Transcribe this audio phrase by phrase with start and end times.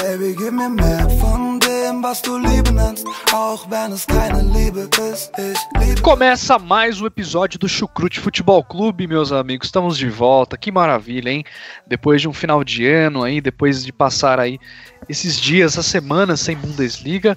[0.00, 4.88] Baby, gib mir mehr von dem, was du Liebe nennst, auch wenn es keine Liebe
[5.12, 5.32] ist.
[5.38, 6.00] Ich liebe.
[6.02, 9.68] Começa mais um episódio do Chucrute Futebol Clube, meus amigos.
[9.68, 10.56] Estamos de volta.
[10.56, 11.44] Que maravilha, hein?
[11.86, 14.60] Depois de um final de ano aí, depois de passar aí
[15.08, 17.36] esses dias, essa semana sem Bundesliga,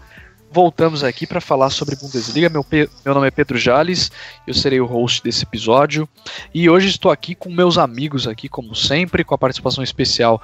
[0.51, 2.49] voltamos aqui para falar sobre Bundesliga.
[2.49, 4.11] Meu, meu nome é Pedro Jales,
[4.45, 6.07] eu serei o host desse episódio.
[6.53, 10.41] E hoje estou aqui com meus amigos aqui, como sempre, com a participação especial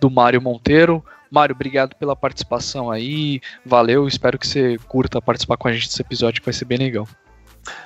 [0.00, 1.04] do Mário Monteiro.
[1.30, 3.40] Mário, obrigado pela participação aí.
[3.64, 6.78] Valeu, espero que você curta participar com a gente desse episódio, que vai ser bem
[6.78, 7.06] legal.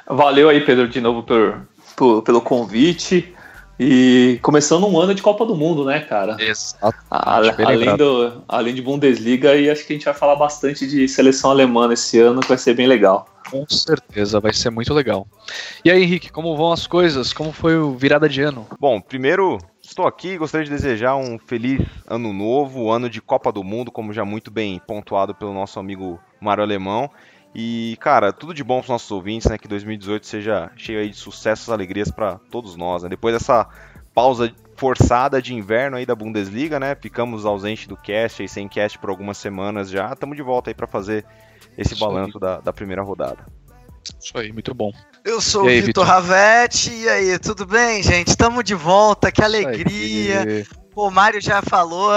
[0.06, 1.66] Valeu aí, Pedro, de novo por,
[1.96, 3.34] por- pelo convite.
[3.80, 6.36] E começando um ano de Copa do Mundo, né, cara?
[6.38, 6.96] Exato.
[7.10, 11.50] Além, do, além de Bundesliga, e acho que a gente vai falar bastante de seleção
[11.50, 13.26] alemã esse ano, que vai ser bem legal.
[13.50, 15.26] Com certeza, vai ser muito legal.
[15.84, 17.32] E aí, Henrique, como vão as coisas?
[17.32, 18.68] Como foi o virada de ano?
[18.78, 19.58] Bom, primeiro
[19.92, 23.92] estou aqui e gostaria de desejar um feliz ano novo, ano de Copa do Mundo,
[23.92, 27.10] como já muito bem pontuado pelo nosso amigo Mário Alemão.
[27.54, 29.58] E, cara, tudo de bom para os nossos ouvintes, né?
[29.58, 33.10] Que 2018 seja cheio de sucessos e alegrias para todos nós, né?
[33.10, 33.68] Depois dessa
[34.14, 36.94] pausa forçada de inverno aí da Bundesliga, né?
[36.94, 40.10] Ficamos ausente do cast aí, sem cast por algumas semanas já.
[40.12, 41.26] Estamos de volta aí para fazer
[41.76, 43.46] esse Isso balanço da, da primeira rodada.
[44.18, 44.90] Isso aí, muito bom.
[45.24, 46.04] Eu sou E o aí, Vitor?
[46.04, 48.28] Ravetti, e aí, tudo bem, gente?
[48.28, 50.40] Estamos de volta, que alegria.
[50.42, 52.10] Aí, o Mário já falou,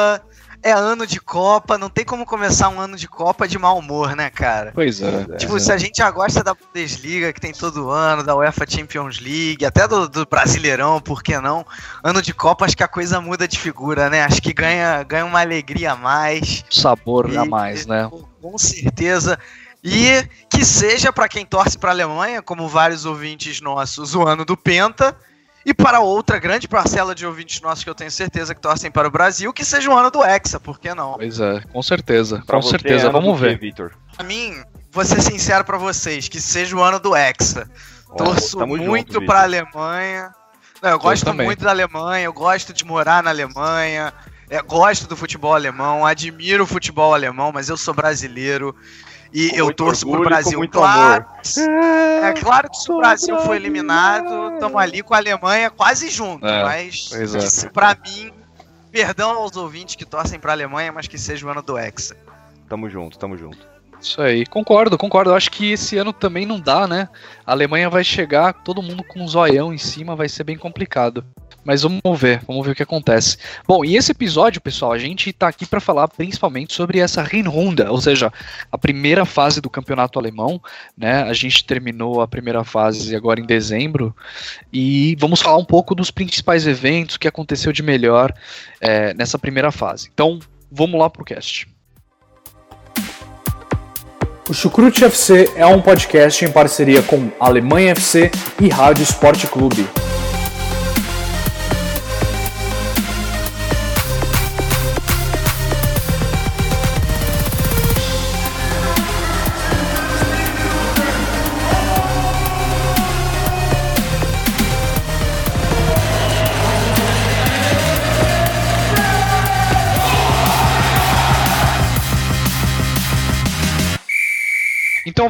[0.63, 4.15] é ano de Copa, não tem como começar um ano de Copa de mau humor,
[4.15, 4.71] né, cara?
[4.73, 5.23] Pois é.
[5.37, 9.19] Tipo, se a gente já gosta da Bundesliga, que tem todo ano, da UEFA Champions
[9.19, 11.63] League, até do, do Brasileirão, por que não?
[12.03, 14.23] Ano de Copa, acho que a coisa muda de figura, né?
[14.23, 16.65] Acho que ganha, ganha uma alegria a mais.
[16.71, 18.09] sabor a E- mais, né?
[18.41, 19.37] Com certeza.
[19.87, 24.43] E que seja para quem torce para a Alemanha, como vários ouvintes nossos, o ano
[24.43, 25.15] do Penta.
[25.63, 29.07] E para outra grande parcela de ouvintes nossos que eu tenho certeza que torcem para
[29.07, 31.13] o Brasil, que seja o ano do Hexa, por que não?
[31.13, 32.43] Pois é, com certeza.
[32.45, 33.59] Pra com você, certeza, vamos ver.
[33.59, 33.91] Vitor?
[34.15, 34.55] Pra mim,
[34.91, 37.69] vou ser sincero para vocês, que seja o ano do Hexa.
[38.17, 40.33] Torço muito para a Alemanha.
[40.81, 41.45] Não, eu gosto também.
[41.45, 44.13] muito da Alemanha, eu gosto de morar na Alemanha,
[44.49, 48.75] é, gosto do futebol alemão, admiro o futebol alemão, mas eu sou brasileiro
[49.37, 50.57] e Com eu torço pro orgulho com Brasil.
[50.57, 52.23] muito claro, amor.
[52.23, 56.45] é claro que se o Brasil foi eliminado, estamos ali com a Alemanha quase junto,
[56.47, 57.09] É, mas
[57.63, 57.69] é.
[57.69, 58.31] pra mim,
[58.91, 62.15] perdão aos ouvintes que torcem pra Alemanha, mas que seja o ano do Hexa.
[62.69, 63.74] Tamo junto, tamo junto.
[64.05, 65.33] Isso aí, concordo, concordo.
[65.33, 67.09] Acho que esse ano também não dá, né?
[67.43, 71.25] A Alemanha vai chegar, todo mundo com um zoião em cima, vai ser bem complicado.
[71.63, 73.39] Mas vamos ver, vamos ver o que acontece.
[73.67, 77.81] Bom, e esse episódio, pessoal, a gente tá aqui para falar principalmente sobre essa Hinrunde,
[77.81, 78.31] ou seja,
[78.71, 80.61] a primeira fase do campeonato alemão,
[80.95, 81.23] né?
[81.23, 84.15] A gente terminou a primeira fase agora em dezembro
[84.71, 88.31] e vamos falar um pouco dos principais eventos, o que aconteceu de melhor
[88.79, 90.11] é, nessa primeira fase.
[90.13, 90.39] Então,
[90.71, 91.74] vamos lá pro cast.
[94.47, 98.29] O Chucrute FC é um podcast em parceria com Alemanha FC
[98.61, 99.87] e Rádio Esporte Clube.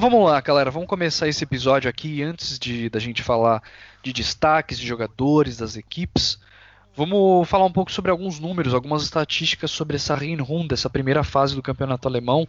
[0.09, 0.69] Vamos lá, galera.
[0.69, 3.63] Vamos começar esse episódio aqui antes de da gente falar
[4.03, 6.39] de destaques de jogadores das equipes.
[6.95, 11.55] Vamos falar um pouco sobre alguns números, algumas estatísticas sobre essa Hinrunde, essa primeira fase
[11.55, 12.47] do campeonato alemão.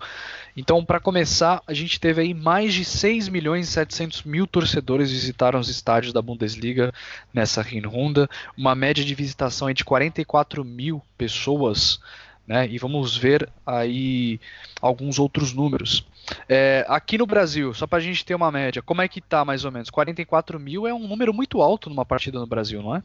[0.54, 5.10] Então, para começar, a gente teve aí mais de 6 milhões e 700 mil torcedores
[5.10, 6.92] visitaram os estádios da Bundesliga
[7.32, 12.00] nessa Hinrunde, uma média de visitação de 44 mil pessoas,
[12.46, 12.68] né?
[12.68, 14.38] E vamos ver aí
[14.82, 16.04] alguns outros números.
[16.48, 19.64] É, aqui no Brasil, só pra gente ter uma média, como é que tá mais
[19.64, 19.90] ou menos?
[19.90, 23.02] 44 mil é um número muito alto numa partida no Brasil, não é?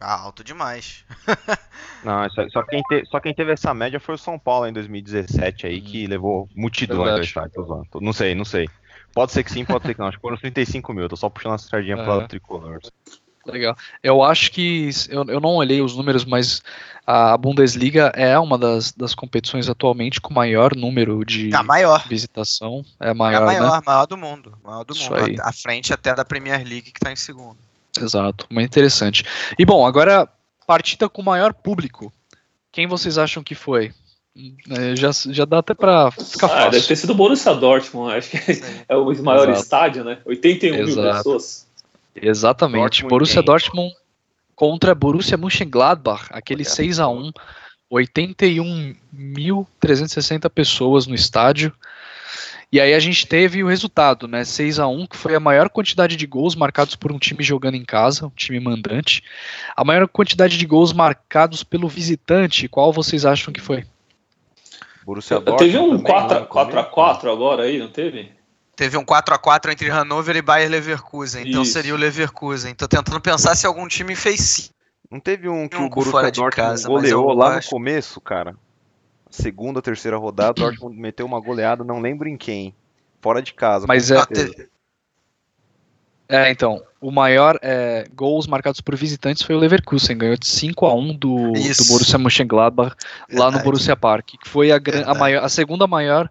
[0.00, 1.04] Ah, alto demais.
[2.04, 4.72] Não, só, só quem te- só quem teve essa média foi o São Paulo em
[4.72, 7.86] 2017 aí, que levou multidões ao estádio.
[8.00, 8.68] Não sei, não sei.
[9.12, 10.06] Pode ser que sim, pode ser que não.
[10.06, 11.08] Acho que foram uns 35 mil.
[11.08, 12.04] Tô só puxando a sardinha É.
[12.04, 12.78] pra tricolor.
[13.50, 13.76] Legal.
[14.02, 16.62] Eu acho que eu, eu não olhei os números, mas
[17.06, 22.06] a Bundesliga é uma das, das competições atualmente com maior número de A maior.
[22.06, 22.84] visitação.
[23.00, 23.82] É É maior, a maior, né?
[23.86, 24.52] maior do mundo.
[24.62, 25.24] Maior do Isso mundo.
[25.24, 25.36] aí.
[25.40, 27.56] À frente até da Premier League, que tá em segundo.
[27.98, 29.24] Exato, muito interessante.
[29.58, 30.28] E bom, agora
[30.66, 32.12] partida com maior público.
[32.70, 33.92] Quem vocês acham que foi?
[34.70, 36.88] É, já, já dá até pra ficar Ah, deve fácil.
[36.88, 38.38] ter sido o Borussia Dortmund, acho que
[38.88, 39.62] é o maior Exato.
[39.64, 40.18] estádio, né?
[40.24, 41.16] 81 mil Exato.
[41.16, 41.66] pessoas.
[42.22, 43.02] Exatamente.
[43.02, 43.42] Dortmund Borussia?
[43.42, 43.94] Dortmund
[44.54, 47.30] contra Borussia Mönchengladbach, aquele Olha 6 a 1
[47.90, 51.72] 81.360 pessoas no estádio.
[52.70, 54.44] E aí a gente teve o resultado, né?
[54.44, 57.76] 6 a 1 que foi a maior quantidade de gols marcados por um time jogando
[57.76, 59.24] em casa, um time mandante.
[59.74, 63.86] A maior quantidade de gols marcados pelo visitante, qual vocês acham que foi?
[65.06, 68.36] Borussia Teve um também, lá no 4x4 agora aí, não teve?
[68.78, 71.48] Teve um 4x4 entre Hannover e Bayer Leverkusen.
[71.48, 71.72] Então Isso.
[71.72, 72.72] seria o Leverkusen.
[72.76, 74.68] Tô tentando pensar se algum time fez sim.
[75.10, 77.70] Não teve um que Um o Borussia de Dortmund casa, mas goleou lá acho- no
[77.72, 78.54] começo, cara?
[79.28, 82.72] Segunda, terceira rodada, o Dortmund meteu uma goleada, não lembro em quem.
[83.20, 83.84] Fora de casa.
[83.88, 84.68] Mas é- certeza.
[86.28, 90.86] É, então, o maior é, gols marcados por visitantes foi o Leverkusen, ganhou de 5
[90.86, 91.82] a 1 do, Isso.
[91.82, 92.94] do Borussia Mönchengladbach
[93.32, 93.64] lá no Verdade.
[93.64, 96.30] Borussia Park, que foi a, gran- a, maior, a segunda maior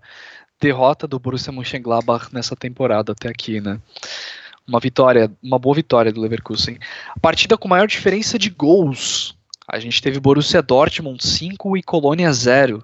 [0.59, 3.79] derrota do Borussia Mönchengladbach nessa temporada até aqui, né?
[4.67, 6.77] Uma vitória, uma boa vitória do Leverkusen.
[7.15, 9.37] A partida com maior diferença de gols,
[9.67, 12.83] a gente teve Borussia Dortmund 5 e Colônia 0.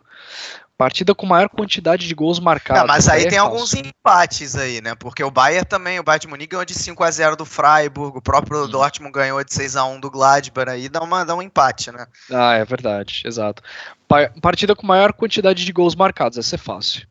[0.78, 2.82] Partida com maior quantidade de gols marcados.
[2.82, 4.96] Não, mas aí tem alguns empates aí, né?
[4.96, 8.18] Porque o Bayern também, o Bayern de Munique ganhou de 5 a 0 do Freiburg,
[8.18, 11.42] o próprio Dortmund ganhou de 6 a 1 do Gladbach, aí dá, uma, dá um
[11.42, 12.08] empate, né?
[12.32, 13.62] Ah, é verdade, exato.
[14.08, 17.06] Pa- partida com maior quantidade de gols marcados, essa é fácil.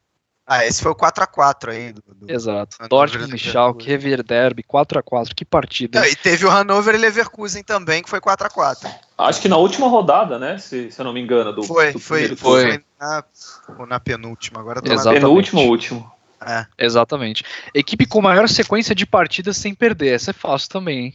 [0.44, 1.92] Ah, esse foi o 4 a 4 aí.
[1.92, 2.76] Do, do- Exato.
[2.80, 6.00] Hannover Dortmund Schalke, Rever Derby, 4x4, que partida.
[6.00, 6.12] Não, hein?
[6.12, 9.56] e teve o Hannover e Leverkusen também, que foi 4 a 4 Acho que na
[9.56, 10.58] última rodada, né?
[10.58, 11.52] Se, se eu não me engano.
[11.52, 12.84] Do, Foi, do foi, foi, turno.
[13.00, 13.24] na,
[13.78, 15.08] ou na penúltima, agora tô Exato.
[15.14, 16.12] na Penúltimo ou último.
[16.44, 16.66] é.
[16.76, 17.44] Exatamente.
[17.72, 21.14] Equipe com maior sequência de partidas sem perder, essa é fácil também, hein?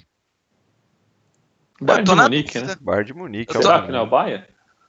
[1.81, 2.75] Bayern de Munique, né?
[2.81, 3.55] Bayern de Munique.
[3.57, 3.85] É Será cara.
[3.85, 4.45] que não é o Bayern?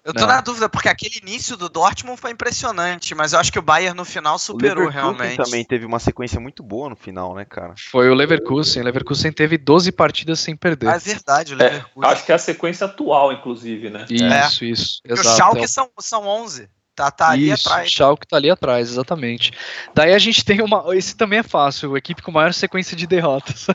[0.08, 0.28] Eu tô Não.
[0.28, 3.94] na dúvida, porque aquele início do Dortmund foi impressionante, mas eu acho que o Bayern
[3.94, 5.36] no final O superou Leverkusen realmente.
[5.44, 7.74] também teve uma sequência muito boa no final, né, cara?
[7.90, 8.80] Foi o Leverkusen.
[8.80, 10.88] O Leverkusen teve 12 partidas sem perder.
[10.88, 12.10] Ah, é verdade, o É, Leverkusen.
[12.10, 14.06] acho que é a sequência atual, inclusive, né?
[14.08, 15.00] Isso, isso.
[15.02, 15.28] Porque Exato.
[15.28, 16.70] o Schalke é o- são, são 11.
[16.96, 17.90] Tá, tá ali Isso, atrás.
[17.92, 19.52] Schalke tá ali atrás, exatamente.
[19.94, 20.84] Daí a gente tem uma.
[20.96, 23.66] Esse também é fácil, a equipe com maior sequência de derrotas.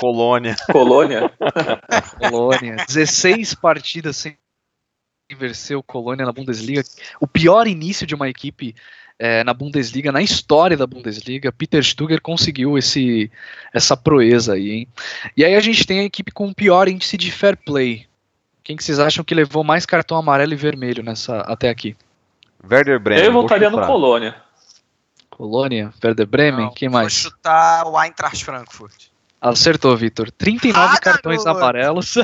[0.00, 0.56] Colônia.
[0.72, 1.30] Colônia.
[2.18, 2.76] Colônia.
[2.88, 4.36] 16 partidas sem
[5.34, 6.82] vencer o Colônia na Bundesliga.
[7.20, 8.74] O pior início de uma equipe
[9.18, 11.52] eh, na Bundesliga, na história da Bundesliga.
[11.52, 13.30] Peter Stuger conseguiu esse,
[13.72, 14.88] essa proeza aí, hein?
[15.36, 18.06] E aí a gente tem a equipe com o pior índice de fair play.
[18.62, 21.96] Quem que vocês acham que levou mais cartão amarelo e vermelho nessa até aqui?
[22.68, 23.24] Werder Bremen.
[23.24, 23.84] eu vou voltaria no.
[23.86, 24.34] Colônia.
[25.30, 27.12] Colônia, Werder Bremen, Não, quem Vou mais?
[27.12, 29.06] chutar o Eintracht Frankfurt.
[29.40, 30.30] Acertou, Vitor.
[30.32, 31.62] 39 Ah, cartões garoto!
[31.64, 32.14] amarelos.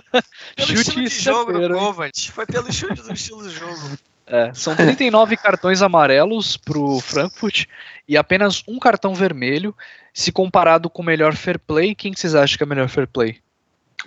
[0.56, 1.74] Pelo Chute jogo do?
[1.78, 2.32] Kovac.
[2.32, 3.98] Foi pelo chute do estilo de jogo.
[4.26, 7.66] É, são 39 cartões amarelos pro Frankfurt
[8.08, 9.74] e apenas um cartão vermelho.
[10.12, 12.88] Se comparado com o melhor fair play, quem que vocês acham que é o melhor
[12.88, 13.38] fair play?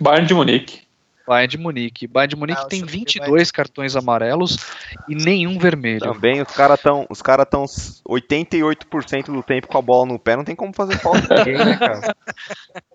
[0.00, 0.87] Bayern de Munique.
[1.28, 2.06] Bayern de Munique.
[2.06, 4.56] Bayern de Munique Ah, tem chutei 22 cartões amarelos
[5.06, 6.00] e nenhum vermelho.
[6.00, 10.36] Também os caras estão os cara tão 88% do tempo com a bola no pé,
[10.36, 12.16] não tem como fazer falta ninguém, né, cara?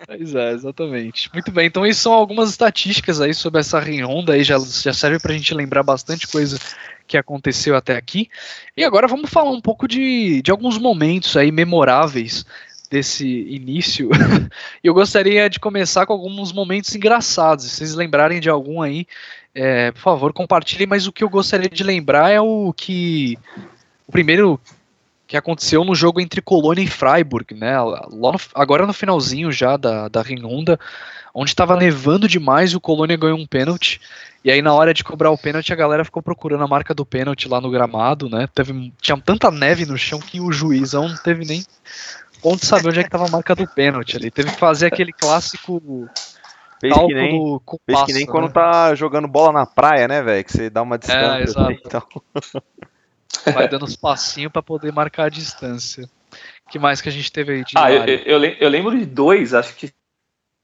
[0.06, 1.30] Pois é, exatamente.
[1.33, 5.18] Muito bem, então isso são algumas estatísticas aí sobre essa ronda aí, já, já serve
[5.18, 6.59] pra gente lembrar bastante coisa
[7.07, 8.30] que aconteceu até aqui.
[8.75, 12.45] E agora vamos falar um pouco de, de alguns momentos aí memoráveis
[12.89, 14.09] desse início.
[14.83, 17.65] Eu gostaria de começar com alguns momentos engraçados.
[17.65, 19.07] Se vocês lembrarem de algum aí,
[19.53, 20.88] é, por favor, compartilhem.
[20.88, 23.38] Mas o que eu gostaria de lembrar é o que.
[24.07, 24.59] O primeiro
[25.25, 27.75] que aconteceu no jogo entre Colônia e Freiburg, né?
[28.11, 30.80] No- agora no finalzinho já da, da Rinunda,
[31.33, 33.99] onde estava nevando demais o Colônia ganhou um pênalti.
[34.44, 37.06] E aí, na hora de cobrar o pênalti, a galera ficou procurando a marca do
[37.06, 38.47] pênalti lá no gramado, né?
[38.54, 41.66] Teve, tinha tanta neve no chão que o juizão não teve nem
[42.44, 44.30] onde saber onde é que tava a marca do pênalti ali.
[44.31, 46.09] Teve que fazer aquele clássico
[46.81, 48.31] Fez que nem, cálculo com fez passo, que nem né?
[48.31, 50.44] quando tá jogando bola na praia, né, velho?
[50.44, 51.44] Que você dá uma distância.
[51.44, 51.71] exato.
[51.71, 52.64] assim, então.
[53.54, 56.07] Vai dando uns passinhos pra poder marcar a distância.
[56.69, 59.54] que mais que a gente teve aí de Ah, eu, eu, eu lembro de dois,
[59.54, 59.92] acho que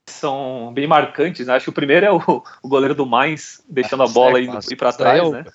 [0.09, 1.53] são bem marcantes, né?
[1.55, 4.51] Acho que o primeiro é o, o goleiro do Mainz deixando a bola é indo,
[4.51, 4.73] clássico.
[4.73, 5.45] ir pra é trás, o- né?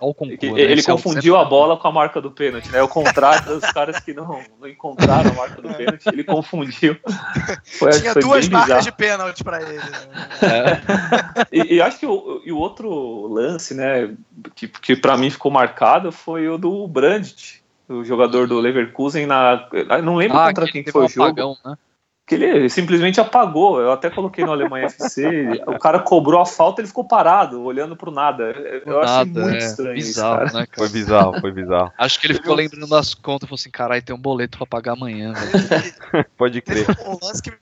[0.00, 0.60] O concurso, né?
[0.60, 2.80] ele é o confundiu a bola com a marca do pênalti, né?
[2.80, 6.96] Ao contrário dos caras que não, não encontraram a marca do pênalti, ele confundiu.
[7.78, 8.82] Foi, Tinha foi duas marcas bizarro.
[8.84, 9.74] de pênalti pra ele.
[9.78, 9.82] né?
[10.42, 11.46] É.
[11.52, 14.14] E, e acho que o, e o outro lance, né,
[14.54, 19.68] que, que para mim ficou marcado foi o do Brandt, o jogador do Leverkusen na.
[20.02, 21.26] Não lembro Ah, contra que quem foi um o jogo.
[21.28, 21.76] apagão, né?
[22.26, 23.80] Que ele simplesmente apagou.
[23.80, 25.62] Eu até coloquei no Alemanha FC.
[25.66, 28.44] o cara cobrou a falta ele ficou parado, olhando pro nada.
[28.86, 30.52] Eu achei Nada, muito é, estranho isso, bizarro, cara.
[30.52, 30.78] né, cara?
[30.78, 31.92] Foi bizarro, foi bizarro.
[31.98, 34.66] Acho que ele ficou lembrando das contas e falou assim: caralho, tem um boleto pra
[34.66, 36.26] pagar amanhã, velho.
[36.36, 36.86] Pode crer.
[36.86, 37.58] Teve um lance que me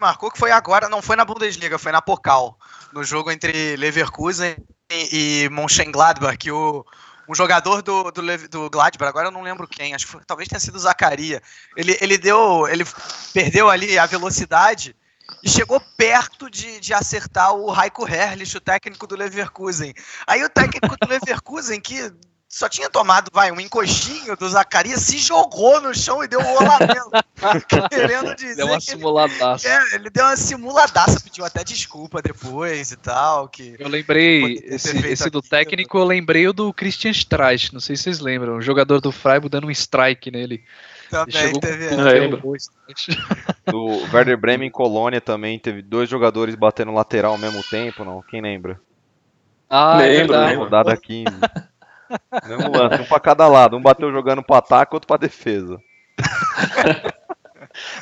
[0.00, 2.58] marcou que foi agora, não foi na Bundesliga, foi na Pokal.
[2.92, 4.56] No jogo entre Leverkusen
[4.90, 6.84] e Mönchengladbach, que o,
[7.28, 10.48] um jogador do, do, do Gladbach, agora eu não lembro quem, acho que foi, talvez
[10.48, 11.42] tenha sido o Zacaria.
[11.76, 12.84] Ele, ele deu, ele
[13.32, 14.94] perdeu ali a velocidade
[15.42, 19.92] e chegou perto de, de acertar o Heiko Herrlich, o técnico do Leverkusen.
[20.26, 22.12] Aí o técnico do Leverkusen, que
[22.48, 26.44] só tinha tomado, vai, um encostinho do Zacarias, se jogou no chão e deu um
[26.44, 27.10] rolamento.
[27.90, 28.56] querendo dizer.
[28.56, 29.68] Deu uma simuladaça.
[29.68, 33.48] Ele, é, ele deu uma simuladaça, pediu até desculpa depois e tal.
[33.48, 37.96] Que eu lembrei, esse, esse do técnico, eu lembrei o do Christian Streich, não sei
[37.96, 40.64] se vocês lembram, o jogador do Freiburg dando um strike nele.
[41.10, 41.88] Também teve.
[43.66, 48.22] Do Werder Bremen em Colônia também teve dois jogadores batendo lateral ao mesmo tempo, não?
[48.22, 48.80] Quem lembra?
[49.68, 50.64] Ah, lembro, é lembro.
[50.64, 51.26] Rodada 15.
[52.46, 53.76] Mesmo lance, um pra cada lado.
[53.76, 55.80] Um bateu jogando pro ataque, outro pra defesa.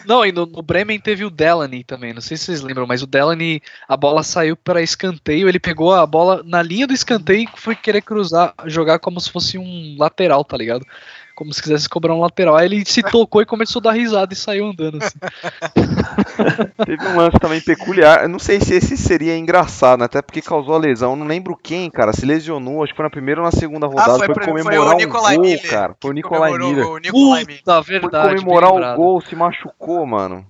[0.07, 3.03] Não, e no, no, Bremen teve o Delaney também, não sei se vocês lembram, mas
[3.03, 7.43] o Delaney, a bola saiu para escanteio, ele pegou a bola na linha do escanteio
[7.43, 10.87] e foi querer cruzar, jogar como se fosse um lateral, tá ligado?
[11.35, 12.57] Como se quisesse cobrar um lateral.
[12.57, 15.19] Aí ele se tocou e começou a dar risada e saiu andando assim.
[16.85, 18.23] Teve um lance também peculiar.
[18.23, 20.07] Eu não sei se esse seria engraçado, né?
[20.07, 21.17] até porque causou a lesão.
[21.17, 22.13] não lembro quem, cara.
[22.13, 24.15] Se lesionou, acho que foi na primeira ou na segunda rodada.
[24.15, 25.97] Ah, foi, foi comemorar foi um gol, Miller, cara.
[26.01, 26.87] Foi o Nicolai Miller.
[26.87, 27.59] O Nicolai Miller.
[27.59, 28.29] Puta, verdade.
[28.29, 30.47] Foi comemorar o gol, se machucou, mano.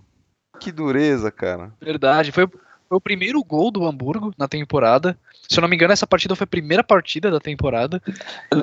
[0.61, 1.73] Que dureza, cara.
[1.81, 2.33] Verdade.
[2.33, 5.19] Foi, foi o primeiro gol do Hamburgo na temporada.
[5.49, 8.03] Se eu não me engano, essa partida foi a primeira partida da temporada.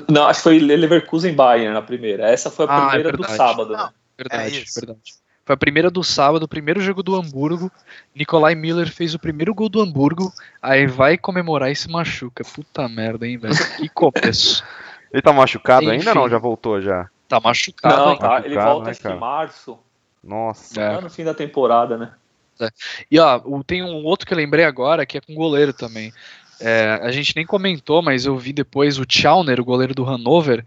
[0.09, 2.27] Não, acho que foi Leverkusen Bayern na primeira.
[2.27, 3.89] Essa foi a ah, primeira é do sábado, né?
[4.17, 5.21] Verdade, é verdade.
[5.43, 7.71] Foi a primeira do sábado, o primeiro jogo do Hamburgo.
[8.15, 10.31] Nicolai Miller fez o primeiro gol do Hamburgo.
[10.61, 12.43] Aí vai comemorar e se machuca.
[12.43, 13.55] Puta merda, hein, velho?
[13.77, 14.63] Que começo.
[15.11, 16.29] Ele tá machucado Enfim, ainda não?
[16.29, 17.09] Já voltou já?
[17.27, 17.95] Tá machucado.
[17.95, 19.79] Não, tá, machucado, ele volta né, acho em março.
[20.23, 20.81] Nossa.
[20.81, 21.01] É.
[21.01, 22.13] no fim da temporada, né?
[22.61, 22.69] É.
[23.09, 26.13] E ó, tem um outro que eu lembrei agora que é com goleiro também.
[26.61, 30.63] É, a gente nem comentou, mas eu vi depois o Chauner, o goleiro do Hannover,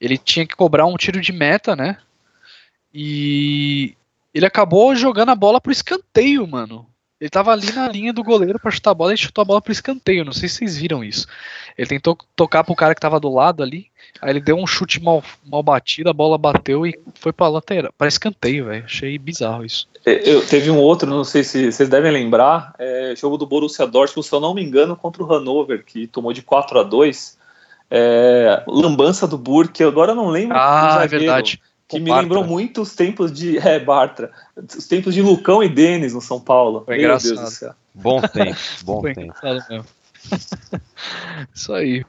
[0.00, 1.96] ele tinha que cobrar um tiro de meta, né?
[2.92, 3.96] E
[4.34, 6.86] ele acabou jogando a bola pro escanteio, mano.
[7.22, 9.62] Ele tava ali na linha do goleiro para chutar a bola e chutou a bola
[9.62, 10.24] pro escanteio.
[10.24, 11.28] Não sei se vocês viram isso.
[11.78, 13.86] Ele tentou tocar pro cara que tava do lado ali.
[14.20, 17.94] Aí ele deu um chute mal, mal batido, a bola bateu e foi pra lateral,
[17.96, 18.84] para escanteio, velho.
[18.84, 19.88] Achei bizarro isso.
[20.04, 24.26] Eu, teve um outro, não sei se vocês devem lembrar, é, jogo do Borussia Dortmund,
[24.26, 27.38] se eu não me engano, contra o Hannover, que tomou de 4 a 2
[27.88, 30.56] é, Lambança do Burke, agora eu não lembro.
[30.58, 35.22] Ah, é verdade que me lembrou muito os tempos de é, Bartra, os tempos de
[35.22, 36.82] Lucão e Denis no São Paulo.
[36.84, 37.34] Foi Meu engraçado.
[37.34, 37.74] Deus do céu.
[37.94, 39.34] Bom tempo, bom Foi tempo.
[39.42, 39.84] Mesmo.
[41.54, 42.04] Isso aí.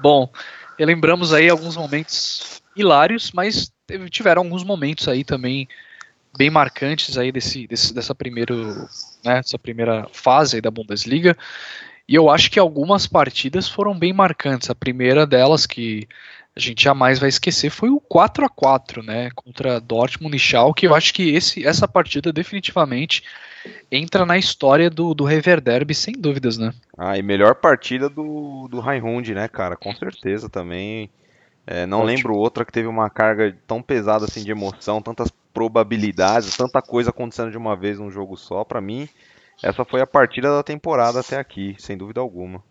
[0.00, 0.30] Bom,
[0.78, 5.68] lembramos aí alguns momentos hilários, mas teve, tiveram alguns momentos aí também
[6.36, 8.88] bem marcantes aí desse, desse dessa primeiro,
[9.24, 11.36] né, essa primeira fase da Bundesliga.
[12.08, 14.70] E eu acho que algumas partidas foram bem marcantes.
[14.70, 16.08] A primeira delas que
[16.60, 20.86] a gente jamais vai esquecer foi o 4 a 4 né, contra Dortmund e Schalke.
[20.86, 23.22] Eu acho que esse, essa partida definitivamente
[23.90, 26.72] entra na história do, do Rever Derby, sem dúvidas, né?
[26.96, 29.76] Ah, e melhor partida do, do Raihund, né, cara?
[29.76, 31.10] Com certeza também.
[31.66, 32.16] É, não Ótimo.
[32.16, 37.10] lembro outra que teve uma carga tão pesada assim de emoção, tantas probabilidades, tanta coisa
[37.10, 38.64] acontecendo de uma vez num jogo só.
[38.64, 39.08] Para mim,
[39.62, 42.62] essa foi a partida da temporada até aqui, sem dúvida alguma.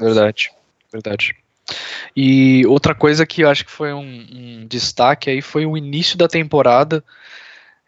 [0.00, 0.50] Verdade,
[0.92, 1.36] verdade.
[2.16, 6.16] E outra coisa que eu acho que foi um, um destaque aí foi o início
[6.16, 7.04] da temporada.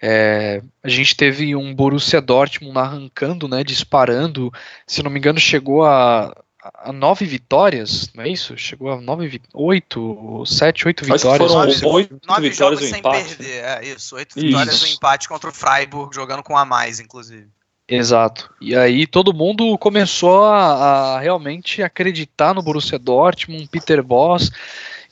[0.03, 4.53] É, a gente teve um Borussia Dortmund arrancando, né, disparando.
[4.87, 8.57] Se não me engano, chegou a, a nove vitórias, não é isso?
[8.57, 11.51] Chegou a nove, oito, sete, oito vitórias.
[11.51, 13.37] Foram nove, oito nove vitórias jogos sem empate.
[13.37, 14.17] perder, é isso.
[14.17, 14.47] Oito isso.
[14.47, 17.49] vitórias no empate contra o Freiburg, jogando com a mais, inclusive.
[17.91, 18.49] Exato.
[18.61, 24.53] E aí todo mundo começou a, a realmente acreditar no Borussia Dortmund, Peter Boss,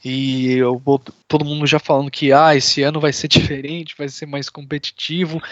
[0.05, 0.81] e eu,
[1.27, 5.43] todo mundo já falando que ah, esse ano vai ser diferente, vai ser mais competitivo.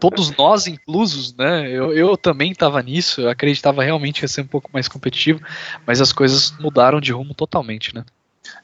[0.00, 1.70] Todos nós inclusos, né?
[1.70, 5.40] Eu, eu também estava nisso, eu acreditava realmente que ia ser um pouco mais competitivo,
[5.86, 8.06] mas as coisas mudaram de rumo totalmente, né?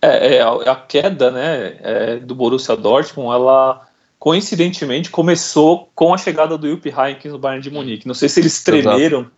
[0.00, 3.86] É, é a queda, né, é, do Borussia Dortmund, ela
[4.18, 8.06] coincidentemente começou com a chegada do Jupp Heynckes no Bayern de Munique.
[8.06, 9.32] Não sei se eles tremeram Exato.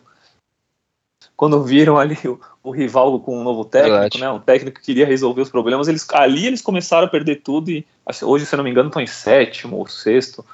[1.37, 4.30] quando viram ali o, o, rival com um novo técnico, né?
[4.30, 5.88] Um técnico que queria resolver os problemas.
[5.88, 7.87] Eles ali eles começaram a perder tudo e
[8.23, 10.45] hoje, se eu não me engano, estão em sétimo ou sexto.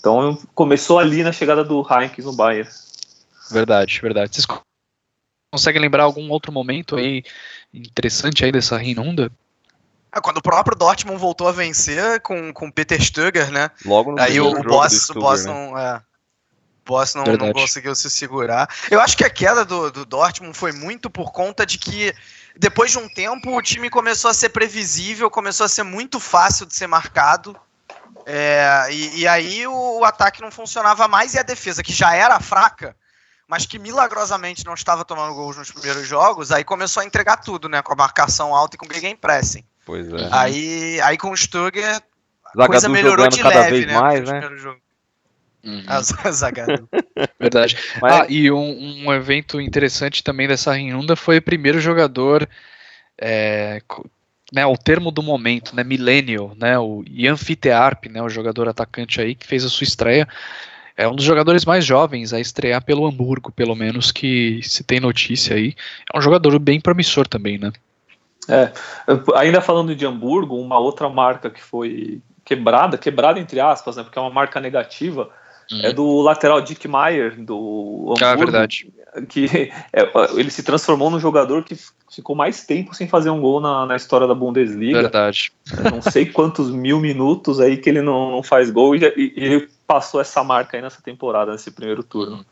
[0.00, 2.70] Então começou ali na chegada do Heinkes no Bayern.
[3.50, 4.34] Verdade, verdade.
[4.34, 4.46] Vocês
[5.52, 7.22] conseguem lembrar algum outro momento aí
[7.72, 9.30] interessante aí dessa Rinunda?
[10.14, 13.70] É, quando o próprio Dortmund voltou a vencer com o Peter Stöger, né?
[13.84, 15.52] Logo no Aí o, o boss, o boss né?
[15.52, 15.78] não.
[15.78, 16.00] É.
[16.86, 18.68] Boss não, não, conseguiu se segurar.
[18.90, 22.14] Eu acho que a queda do, do Dortmund foi muito por conta de que
[22.56, 26.66] depois de um tempo o time começou a ser previsível, começou a ser muito fácil
[26.66, 27.56] de ser marcado.
[28.26, 32.14] É, e, e, aí o, o, ataque não funcionava mais e a defesa, que já
[32.14, 32.94] era fraca,
[33.48, 37.68] mas que milagrosamente não estava tomando gols nos primeiros jogos, aí começou a entregar tudo,
[37.68, 37.82] né?
[37.82, 39.64] Com a marcação alta e com o pressing.
[39.84, 40.28] Pois é.
[40.30, 42.00] Aí, aí com o Sturger,
[42.56, 44.00] a coisa melhorou de cada leve, vez né?
[44.00, 44.40] Mais, né?
[45.64, 45.84] Uhum.
[46.32, 46.88] Zagado.
[47.40, 47.76] Verdade.
[48.00, 48.12] Mas...
[48.12, 52.48] Ah, e um, um, evento interessante também dessa renunda foi o primeiro jogador,
[53.18, 53.82] é,
[54.52, 59.20] né, o termo do momento, né, millennial, né, o Ian Fitearp, né, o jogador atacante
[59.20, 60.28] aí que fez a sua estreia,
[60.96, 65.00] é um dos jogadores mais jovens a estrear pelo Hamburgo, pelo menos que se tem
[65.00, 65.74] notícia aí.
[66.12, 67.72] É um jogador bem promissor também, né?
[68.48, 68.72] É,
[69.36, 74.18] ainda falando de Hamburgo, uma outra marca que foi quebrada, quebrada entre aspas, né, porque
[74.18, 75.30] é uma marca negativa,
[75.70, 75.80] Uhum.
[75.82, 78.92] É do lateral Dick Meyer, do Hamburgo, ah, verdade.
[79.28, 81.76] Que é, ele se transformou num jogador que
[82.10, 85.02] ficou mais tempo sem fazer um gol na, na história da Bundesliga.
[85.02, 85.52] Verdade.
[85.90, 89.68] não sei quantos mil minutos aí que ele não, não faz gol e, e, ele
[89.86, 92.44] passou essa marca aí nessa temporada, nesse primeiro turno.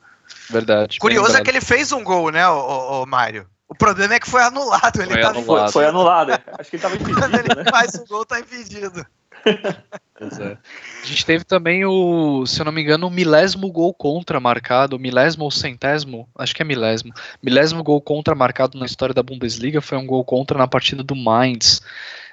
[0.49, 0.99] Verdade.
[0.99, 3.47] Curioso é que ele fez um gol, né, o, o, o Mário?
[3.73, 5.01] O problema é que foi anulado.
[5.01, 5.73] Ele foi, tá anulado.
[5.73, 6.33] Foi, foi anulado.
[6.59, 7.21] Acho que ele estava impedido.
[7.21, 7.65] Quando ele né?
[7.71, 9.07] faz o gol, tá impedido.
[10.23, 10.57] É.
[11.03, 14.97] A gente teve também o, se eu não me engano, o milésimo gol contra marcado,
[14.97, 17.13] milésimo ou centésimo, acho que é milésimo,
[17.43, 21.17] milésimo gol contra marcado na história da Bundesliga foi um gol contra na partida do
[21.17, 21.83] Mainz,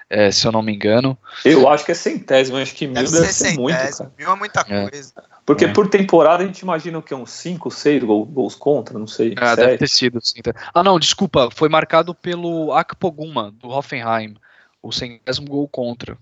[0.10, 1.18] é, se eu não me engano.
[1.46, 3.78] Eu acho que é centésimo, acho que mil deve, deve ser, muito.
[3.78, 4.12] Cara.
[4.18, 4.90] Mil é muita é.
[4.90, 5.14] coisa.
[5.46, 5.68] Porque é.
[5.74, 7.14] por temporada a gente imagina o que?
[7.14, 9.36] Uns 5, 6 gols contra, não sei.
[9.38, 10.20] Ah, deve ter sido.
[10.22, 10.42] Sim.
[10.74, 14.36] Ah, não, desculpa, foi marcado pelo Akpoguma, do Hoffenheim,
[14.82, 16.18] o centésimo gol contra.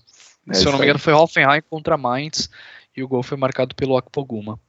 [0.49, 2.49] É Se eu não me engano, foi Hoffenheim contra Mainz
[2.95, 4.59] e o gol foi marcado pelo Akpoguma.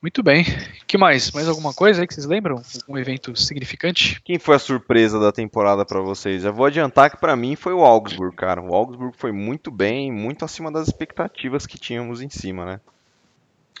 [0.00, 0.44] Muito bem.
[0.86, 1.32] que mais?
[1.32, 2.62] Mais alguma coisa aí que vocês lembram?
[2.88, 4.20] Um evento significante?
[4.22, 6.44] Quem foi a surpresa da temporada para vocês?
[6.44, 8.62] Eu vou adiantar que para mim foi o Augsburg, cara.
[8.62, 12.80] O Augsburg foi muito bem, muito acima das expectativas que tínhamos em cima, né?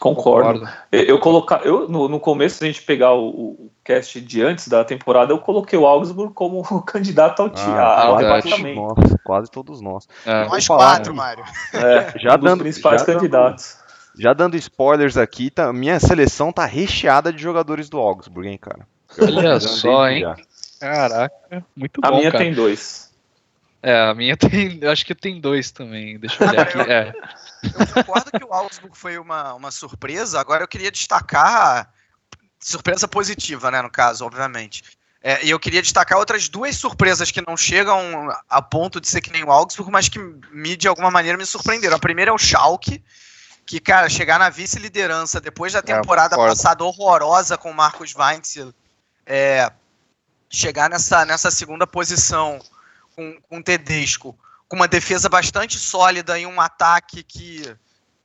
[0.00, 0.60] Concordo.
[0.60, 0.76] Concordo.
[0.90, 4.42] Eu, eu colocar, eu no, no, começo, se a gente pegar o, o, cast de
[4.42, 7.76] antes da temporada, eu coloquei o Augsburg como candidato ao time.
[7.76, 10.08] Ah, quase, quase todos nós.
[10.24, 10.46] É.
[10.46, 11.44] Nós quatro, Mário.
[11.72, 13.76] É, já um dando principais já candidatos.
[13.76, 13.87] Dando,
[14.18, 18.86] já dando spoilers aqui, tá, minha seleção tá recheada de jogadores do Augsburg, hein, cara.
[19.18, 20.20] Olha só, hein?
[20.20, 20.36] Já.
[20.80, 22.16] Caraca, muito a bom.
[22.16, 22.44] A minha cara.
[22.44, 23.12] tem dois.
[23.82, 24.80] É, a minha tem.
[24.84, 26.18] Acho que tem dois também.
[26.18, 26.78] Deixa eu olhar aqui.
[26.78, 27.12] É.
[27.62, 30.40] Eu concordo que o Augsburg foi uma, uma surpresa.
[30.40, 31.92] Agora eu queria destacar.
[32.60, 33.80] Surpresa positiva, né?
[33.80, 34.82] No caso, obviamente.
[35.22, 39.20] É, e eu queria destacar outras duas surpresas que não chegam a ponto de ser
[39.20, 40.18] que nem o Augsburg, mas que
[40.52, 41.96] me, de alguma maneira, me surpreenderam.
[41.96, 43.02] A primeira é o Schalke,
[43.68, 48.14] que, cara, chegar na vice-liderança depois da é, temporada é, passada horrorosa com o Marcos
[48.16, 48.72] Weinzel,
[49.26, 49.70] é,
[50.48, 52.58] chegar nessa, nessa segunda posição
[53.14, 54.34] com, com o Tedesco,
[54.66, 57.62] com uma defesa bastante sólida e um ataque que.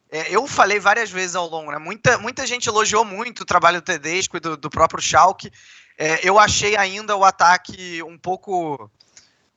[0.10, 1.77] É, eu falei várias vezes ao longo, né?
[1.77, 5.51] Muita, muita gente elogiou muito o trabalho do Tedesco e do, do próprio Schalke.
[5.97, 8.89] É, eu achei ainda o ataque um pouco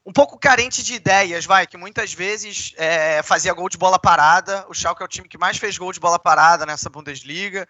[0.07, 4.65] um pouco carente de ideias, vai, que muitas vezes é, fazia gol de bola parada.
[4.69, 7.67] O Schalke é o time que mais fez gol de bola parada nessa Bundesliga.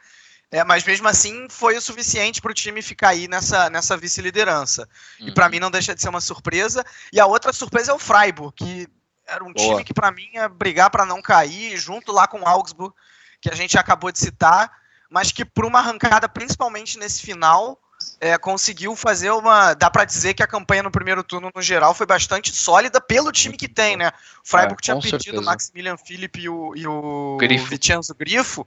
[0.50, 4.86] É, mas mesmo assim foi o suficiente para o time ficar aí nessa, nessa vice-liderança.
[5.18, 5.28] Uhum.
[5.28, 6.84] E para mim não deixa de ser uma surpresa.
[7.10, 8.86] E a outra surpresa é o Freiburg, que
[9.26, 9.68] era um Boa.
[9.68, 12.94] time que para mim ia brigar para não cair, junto lá com o Augsburg,
[13.40, 14.70] que a gente acabou de citar,
[15.10, 17.80] mas que por uma arrancada, principalmente nesse final,
[18.20, 19.74] é, conseguiu fazer uma.
[19.74, 23.32] Dá para dizer que a campanha no primeiro turno, no geral, foi bastante sólida pelo
[23.32, 24.08] time que tem, né?
[24.44, 25.40] O Freiburg é, tinha pedido certeza.
[25.40, 27.66] o Maximilian Philipp e o, e o Grifo.
[27.66, 28.66] Vicenzo Grifo.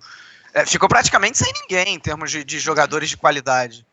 [0.53, 3.85] É, ficou praticamente sem ninguém em termos de, de, jogadores de qualidade.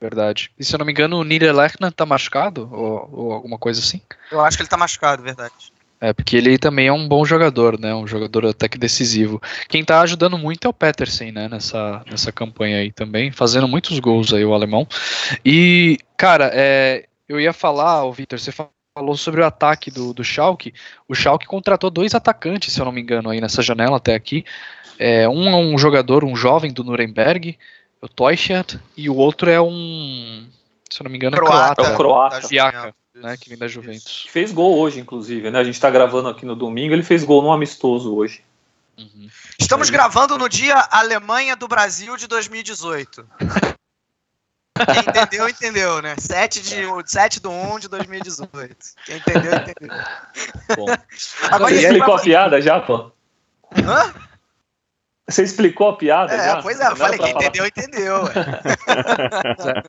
[0.00, 0.50] Verdade.
[0.58, 2.68] E se eu não me engano, o Niederlechner tá machucado?
[2.72, 4.00] Ou, ou alguma coisa assim?
[4.30, 5.72] Eu acho que ele tá machucado, verdade.
[6.00, 7.94] É, porque ele também é um bom jogador, né?
[7.94, 9.40] Um jogador até que decisivo.
[9.68, 11.48] Quem tá ajudando muito é o Petersen, né?
[11.48, 14.86] Nessa, nessa campanha aí também, fazendo muitos gols aí, o alemão.
[15.44, 20.22] E, cara, é, eu ia falar, o Vitor, você falou sobre o ataque do, do
[20.22, 20.74] Schalke.
[21.08, 24.44] O Schalke contratou dois atacantes, se eu não me engano, aí nessa janela até aqui.
[24.98, 27.58] É, um é um jogador, um jovem do Nuremberg,
[28.00, 30.46] o Teuchert, e o outro é um,
[30.90, 32.36] se eu não me engano, croata, é croata.
[32.36, 34.26] É o croata né, que vem da Juventus.
[34.28, 35.58] Fez gol hoje, inclusive, né?
[35.58, 38.42] A gente está gravando aqui no domingo, ele fez gol no amistoso hoje.
[38.98, 39.28] Uhum.
[39.58, 43.26] Estamos gravando no dia Alemanha do Brasil de 2018.
[44.76, 46.16] Quem entendeu, entendeu, né?
[46.18, 48.76] 7 de, 7 do 1 de 2018.
[49.04, 49.96] Quem entendeu, entendeu.
[50.76, 50.86] Bom.
[51.50, 53.12] Agora, Você explicou a piada já, pô?
[53.76, 54.12] Hã?
[55.26, 56.34] Você explicou a piada?
[56.34, 56.62] É, já?
[56.62, 57.44] pois é, eu falei, quem falar.
[57.44, 58.16] entendeu, entendeu.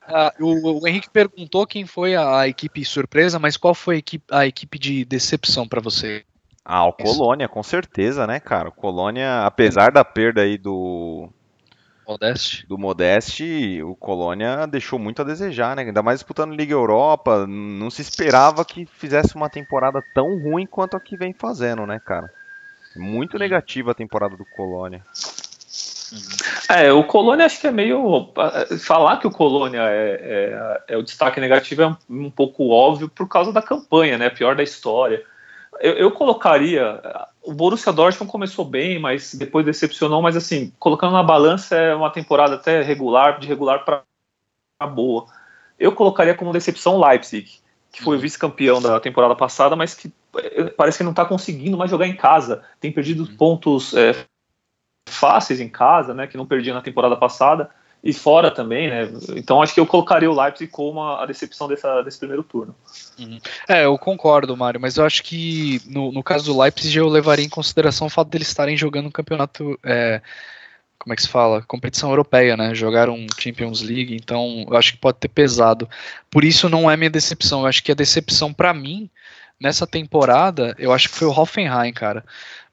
[0.08, 3.98] Ah, o, o Henrique perguntou quem foi a, a equipe surpresa, mas qual foi a
[3.98, 6.24] equipe, a equipe de decepção pra você?
[6.64, 8.70] Ah, o Colônia, com certeza, né, cara?
[8.70, 11.28] O Colônia, apesar da perda aí do,
[12.06, 12.66] Modeste?
[12.68, 15.82] do Modeste, o Colônia deixou muito a desejar, né?
[15.82, 20.96] Ainda mais disputando Liga Europa, não se esperava que fizesse uma temporada tão ruim quanto
[20.96, 22.32] a que vem fazendo, né, cara?
[22.98, 25.02] Muito negativa a temporada do Colônia.
[26.68, 28.32] É, o Colônia acho que é meio.
[28.80, 33.08] Falar que o Colônia é, é, é o destaque negativo é um, um pouco óbvio
[33.08, 34.30] por causa da campanha, né?
[34.30, 35.24] Pior da história.
[35.80, 37.00] Eu, eu colocaria.
[37.42, 40.22] O Borussia Dortmund começou bem, mas depois decepcionou.
[40.22, 44.02] Mas assim, colocando na balança é uma temporada até regular, de regular para
[44.86, 45.26] boa.
[45.78, 47.60] Eu colocaria como decepção o Leipzig,
[47.92, 50.12] que foi o vice-campeão da temporada passada, mas que
[50.76, 52.62] parece que não está conseguindo mais jogar em casa.
[52.80, 54.14] Tem perdido pontos é,
[55.08, 56.26] fáceis em casa, né?
[56.26, 57.70] Que não perdia na temporada passada
[58.02, 59.10] e fora também, né?
[59.34, 62.74] Então acho que eu colocaria o Leipzig como a, a decepção dessa, desse primeiro turno.
[63.68, 67.44] É, eu concordo, Mário, mas eu acho que no, no caso do Leipzig eu levaria
[67.44, 69.78] em consideração o fato deles estarem jogando um campeonato.
[69.84, 70.20] é,
[70.98, 71.62] como é que se fala?
[71.62, 72.74] Competição europeia, né?
[72.74, 75.88] Jogaram Champions League, então eu acho que pode ter pesado.
[76.30, 77.60] Por isso não é minha decepção.
[77.60, 79.10] Eu acho que a decepção pra mim
[79.60, 82.24] nessa temporada, eu acho que foi o Hoffenheim, cara.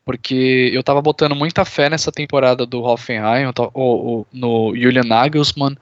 [0.06, 5.78] Porque eu tava botando muita fé nessa temporada do Hoffenheim, o- o- no Julian Nagelsmann,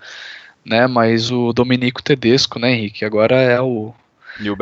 [0.64, 0.86] né?
[0.86, 3.04] Mas o Domenico Tedesco, né, Henrique?
[3.04, 3.94] Agora é o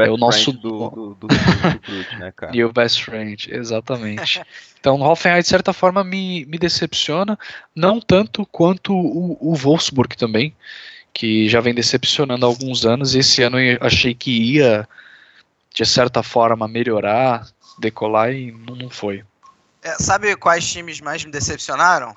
[0.08, 2.52] É o nosso- do, do, do, do né, cara?
[2.56, 4.42] New Best Friend, exatamente.
[4.80, 7.38] Então o Hoffenheim, de certa forma, me, me decepciona,
[7.76, 10.54] não tanto quanto o, o Wolfsburg também,
[11.14, 14.88] que já vem decepcionando há alguns anos, e esse ano eu achei que ia,
[15.80, 19.24] de certa forma, melhorar, decolar, e não, foi.
[19.82, 22.14] É, sabe quais times mais me decepcionaram?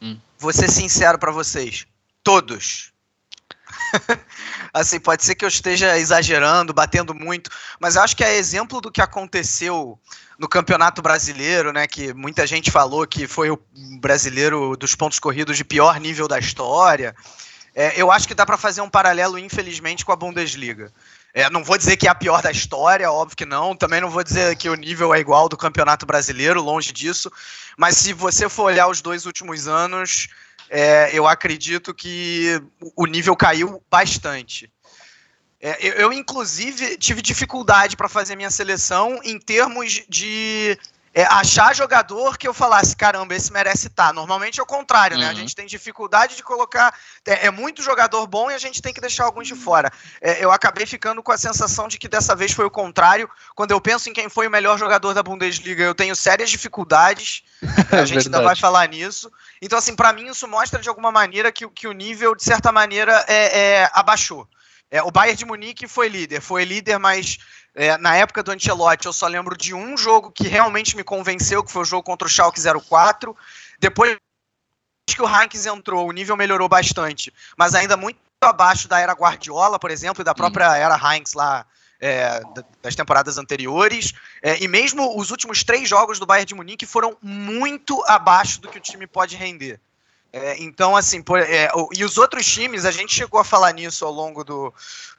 [0.00, 0.18] Hum.
[0.38, 1.86] Vou ser sincero pra vocês.
[2.24, 2.90] Todos.
[4.72, 8.80] assim, pode ser que eu esteja exagerando, batendo muito, mas eu acho que é exemplo
[8.80, 9.98] do que aconteceu
[10.38, 11.86] no Campeonato Brasileiro, né?
[11.86, 13.62] Que muita gente falou que foi o
[14.00, 17.14] brasileiro dos pontos corridos de pior nível da história.
[17.74, 20.90] É, eu acho que dá pra fazer um paralelo, infelizmente, com a Bundesliga.
[21.34, 23.76] É, não vou dizer que é a pior da história, óbvio que não.
[23.76, 27.30] Também não vou dizer que o nível é igual do Campeonato Brasileiro, longe disso.
[27.76, 30.28] Mas se você for olhar os dois últimos anos,
[30.70, 32.60] é, eu acredito que
[32.96, 34.70] o nível caiu bastante.
[35.60, 40.78] É, eu, eu, inclusive, tive dificuldade para fazer minha seleção em termos de
[41.18, 44.12] é, achar jogador que eu falasse, caramba, esse merece estar.
[44.12, 45.26] Normalmente é o contrário, né?
[45.26, 45.34] A Uhum.
[45.34, 46.94] gente tem dificuldade de colocar.
[47.26, 49.90] É, é muito jogador bom e a gente tem que deixar alguns de fora.
[50.20, 53.28] É, eu acabei ficando com a sensação de que dessa vez foi o contrário.
[53.56, 57.42] Quando eu penso em quem foi o melhor jogador da Bundesliga, eu tenho sérias dificuldades.
[57.90, 59.28] a gente ainda vai falar nisso.
[59.60, 62.44] Então, assim, para mim isso mostra de alguma maneira que, o- que o nível, de
[62.44, 64.46] certa maneira, é, é, abaixou.
[64.90, 67.38] É, o Bayern de Munique foi líder, foi líder, mas
[67.78, 71.62] é, na época do Ancelotti eu só lembro de um jogo que realmente me convenceu,
[71.62, 73.36] que foi o jogo contra o Schalke 04.
[73.78, 74.16] Depois
[75.08, 79.78] que o Heinz entrou, o nível melhorou bastante, mas ainda muito abaixo da era Guardiola,
[79.78, 81.64] por exemplo, e da própria era Heinz lá
[82.00, 84.12] é, da- das temporadas anteriores.
[84.42, 88.68] É, e mesmo os últimos três jogos do Bayern de Munique foram muito abaixo do
[88.68, 89.80] que o time pode render.
[90.32, 94.04] É, então, assim, por- é, e os outros times, a gente chegou a falar nisso
[94.04, 94.72] ao longo do,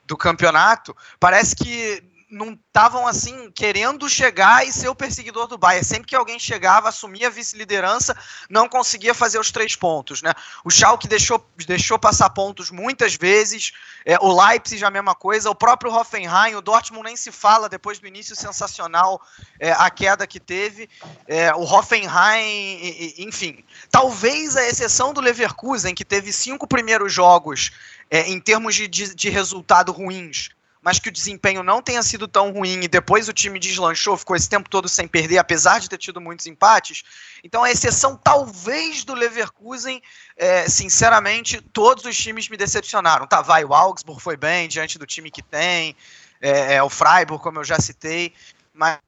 [0.05, 5.85] do campeonato, parece que não estavam assim querendo chegar e ser o perseguidor do Bayern.
[5.85, 8.15] Sempre que alguém chegava, assumia a vice-liderança,
[8.49, 10.33] não conseguia fazer os três pontos, né?
[10.63, 13.71] O Schalke deixou, deixou passar pontos muitas vezes,
[14.05, 17.99] é, o Leipzig a mesma coisa, o próprio Hoffenheim, o Dortmund nem se fala depois
[17.99, 19.21] do início sensacional,
[19.59, 20.89] é, a queda que teve,
[21.27, 23.63] é, o Hoffenheim, enfim.
[23.89, 27.71] Talvez a exceção do Leverkusen, que teve cinco primeiros jogos
[28.09, 30.49] é, em termos de, de, de resultado ruins,
[30.81, 34.35] mas que o desempenho não tenha sido tão ruim e depois o time deslanchou, ficou
[34.35, 37.03] esse tempo todo sem perder, apesar de ter tido muitos empates.
[37.43, 40.01] Então, a exceção talvez do Leverkusen,
[40.37, 43.27] é, sinceramente, todos os times me decepcionaram.
[43.27, 45.95] Tá, vai, o Augsburg foi bem diante do time que tem,
[46.41, 48.33] é, é, o Freiburg, como eu já citei,
[48.73, 48.99] mas,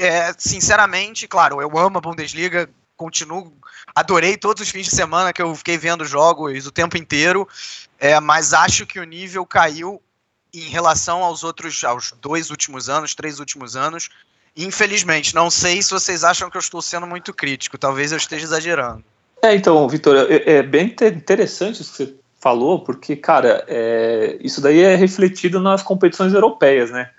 [0.00, 3.52] é, sinceramente, claro, eu amo a Bundesliga, continuo,
[3.92, 7.48] adorei todos os fins de semana que eu fiquei vendo jogos o tempo inteiro,
[7.98, 10.00] é, mas acho que o nível caiu
[10.54, 14.08] em relação aos outros, aos dois últimos anos, três últimos anos.
[14.56, 18.44] Infelizmente, não sei se vocês acham que eu estou sendo muito crítico, talvez eu esteja
[18.44, 19.04] exagerando.
[19.42, 24.38] É, então, Vitor, é, é bem inte- interessante isso que você falou, porque, cara, é,
[24.40, 27.10] isso daí é refletido nas competições europeias, né?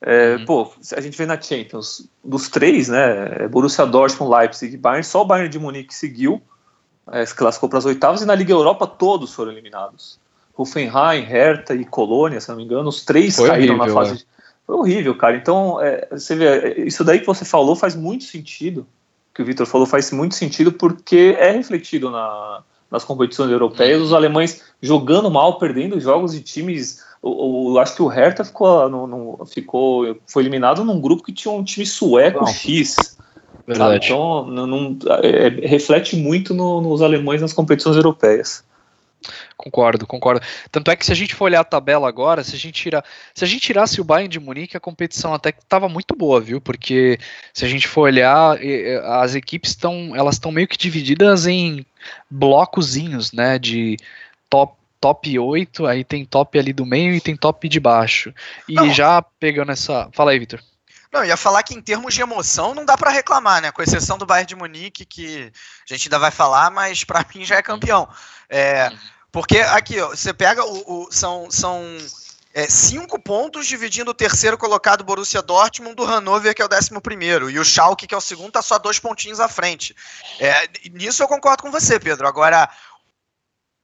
[0.00, 0.44] É, uhum.
[0.44, 3.48] Pô, a gente vê na Champions, dos três, né?
[3.48, 6.42] Borussia Dortmund, Leipzig e Bayern, só o Bayern de Munique seguiu,
[7.10, 10.18] é, se classificou para as oitavas, e na Liga Europa todos foram eliminados.
[10.56, 14.22] Hoffenheim, Hertha e Colônia, se não me engano, os três Foi caíram horrível, na fase.
[14.22, 14.44] É.
[14.66, 15.36] Foi horrível, cara.
[15.36, 18.86] Então, é, você vê, isso daí que você falou faz muito sentido.
[19.34, 24.12] Que o Vitor falou faz muito sentido porque é refletido na, nas competições europeias, os
[24.12, 29.06] alemães jogando mal, perdendo jogos de times o, o, acho que o Hertha ficou, no,
[29.06, 32.46] no, ficou, foi eliminado num grupo que tinha um time sueco não.
[32.46, 33.16] X.
[33.66, 34.04] Verdade.
[34.04, 38.62] Então, não, não é, reflete muito no, nos alemães nas competições europeias.
[39.56, 40.44] Concordo, concordo.
[40.70, 43.04] Tanto é que se a gente for olhar a tabela agora, se a gente tirar,
[43.34, 46.40] se a gente tirasse o Bayern de Munique, a competição até que estava muito boa,
[46.40, 46.60] viu?
[46.60, 47.18] Porque
[47.52, 48.58] se a gente for olhar,
[49.22, 51.84] as equipes estão, elas estão meio que divididas em
[52.30, 53.96] blocozinhos, né, de
[54.50, 58.32] top top 8, aí tem top ali do meio e tem top de baixo.
[58.66, 58.90] E não.
[58.90, 60.08] já pegando essa.
[60.14, 60.58] Fala aí, Vitor.
[61.12, 63.70] Não, ia falar que em termos de emoção não dá para reclamar, né?
[63.70, 65.52] Com exceção do Bayern de Munique, que
[65.88, 68.08] a gente ainda vai falar, mas para mim já é campeão.
[68.48, 68.90] É,
[69.34, 71.82] porque aqui, ó, você pega o, o são, são
[72.54, 77.00] é, cinco pontos dividindo o terceiro colocado Borussia Dortmund do Hannover, que é o décimo
[77.00, 79.92] primeiro, e o Schalke, que é o segundo, tá só dois pontinhos à frente.
[80.38, 82.28] É, nisso eu concordo com você, Pedro.
[82.28, 82.70] Agora,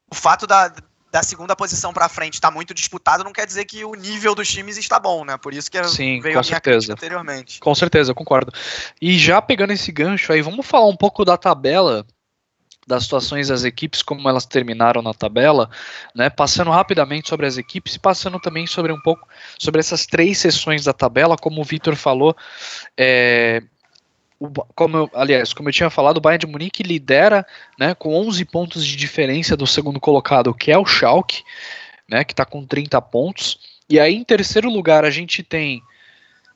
[0.08, 0.72] o fato da,
[1.10, 4.48] da segunda posição para frente está muito disputado, não quer dizer que o nível dos
[4.48, 5.36] times está bom, né?
[5.36, 6.92] Por isso que Sim, veio com a certeza.
[6.92, 7.58] anteriormente.
[7.58, 8.52] Com certeza, concordo.
[9.02, 12.06] E já pegando esse gancho aí, vamos falar um pouco da tabela
[12.90, 15.70] das situações das equipes, como elas terminaram na tabela,
[16.14, 16.29] né?
[16.29, 20.85] Passando rapidamente sobre as equipes e passando também sobre um pouco sobre essas três sessões
[20.85, 22.37] da tabela, como o Vitor falou,
[22.96, 23.62] é,
[24.74, 27.46] como eu, aliás, como eu tinha falado, o Bayern de Munique lidera,
[27.79, 31.44] né, com 11 pontos de diferença do segundo colocado, que é o Schalke,
[32.09, 33.59] né, que está com 30 pontos.
[33.88, 35.81] E aí em terceiro lugar a gente tem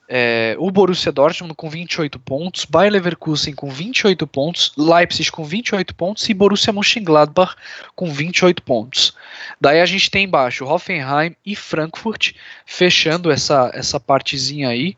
[0.09, 5.95] é, o Borussia Dortmund com 28 pontos, Bayer Leverkusen com 28 pontos, Leipzig com 28
[5.95, 7.57] pontos e Borussia Mönchengladbach
[7.95, 9.17] com 28 pontos.
[9.61, 12.33] Daí a gente tem embaixo Hoffenheim e Frankfurt
[12.67, 14.97] fechando essa, essa partezinha aí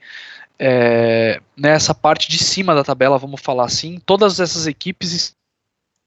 [0.59, 5.37] é, nessa parte de cima da tabela, vamos falar assim, todas essas equipes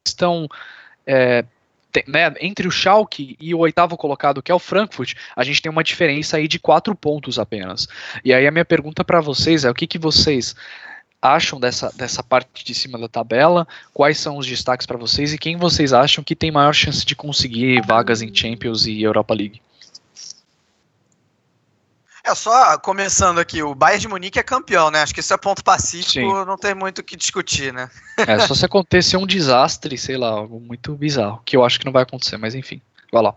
[0.06, 0.48] estão
[1.06, 1.46] é,
[2.08, 5.72] né, entre o Schalke e o oitavo colocado, que é o Frankfurt, a gente tem
[5.72, 7.88] uma diferença aí de quatro pontos apenas.
[8.24, 10.56] E aí a minha pergunta para vocês é o que, que vocês
[11.22, 15.38] acham dessa, dessa parte de cima da tabela, quais são os destaques para vocês e
[15.38, 19.62] quem vocês acham que tem maior chance de conseguir vagas em Champions e Europa League?
[22.30, 25.02] É só começando aqui, o Bayern de Munique é campeão, né?
[25.02, 26.46] Acho que isso é ponto pacífico, Sim.
[26.46, 27.90] não tem muito o que discutir, né?
[28.18, 31.86] É só se acontecer um desastre, sei lá, algo muito bizarro, que eu acho que
[31.86, 32.80] não vai acontecer, mas enfim,
[33.12, 33.34] vai lá.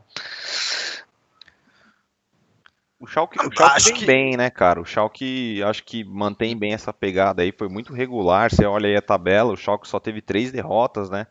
[3.01, 4.05] O Schalke, o Schalke vem que...
[4.05, 4.79] bem, né, cara?
[4.79, 8.51] O Schalke acho que mantém bem essa pegada aí, foi muito regular.
[8.51, 11.27] Você olha aí a tabela, o Schalke só teve três derrotas, né?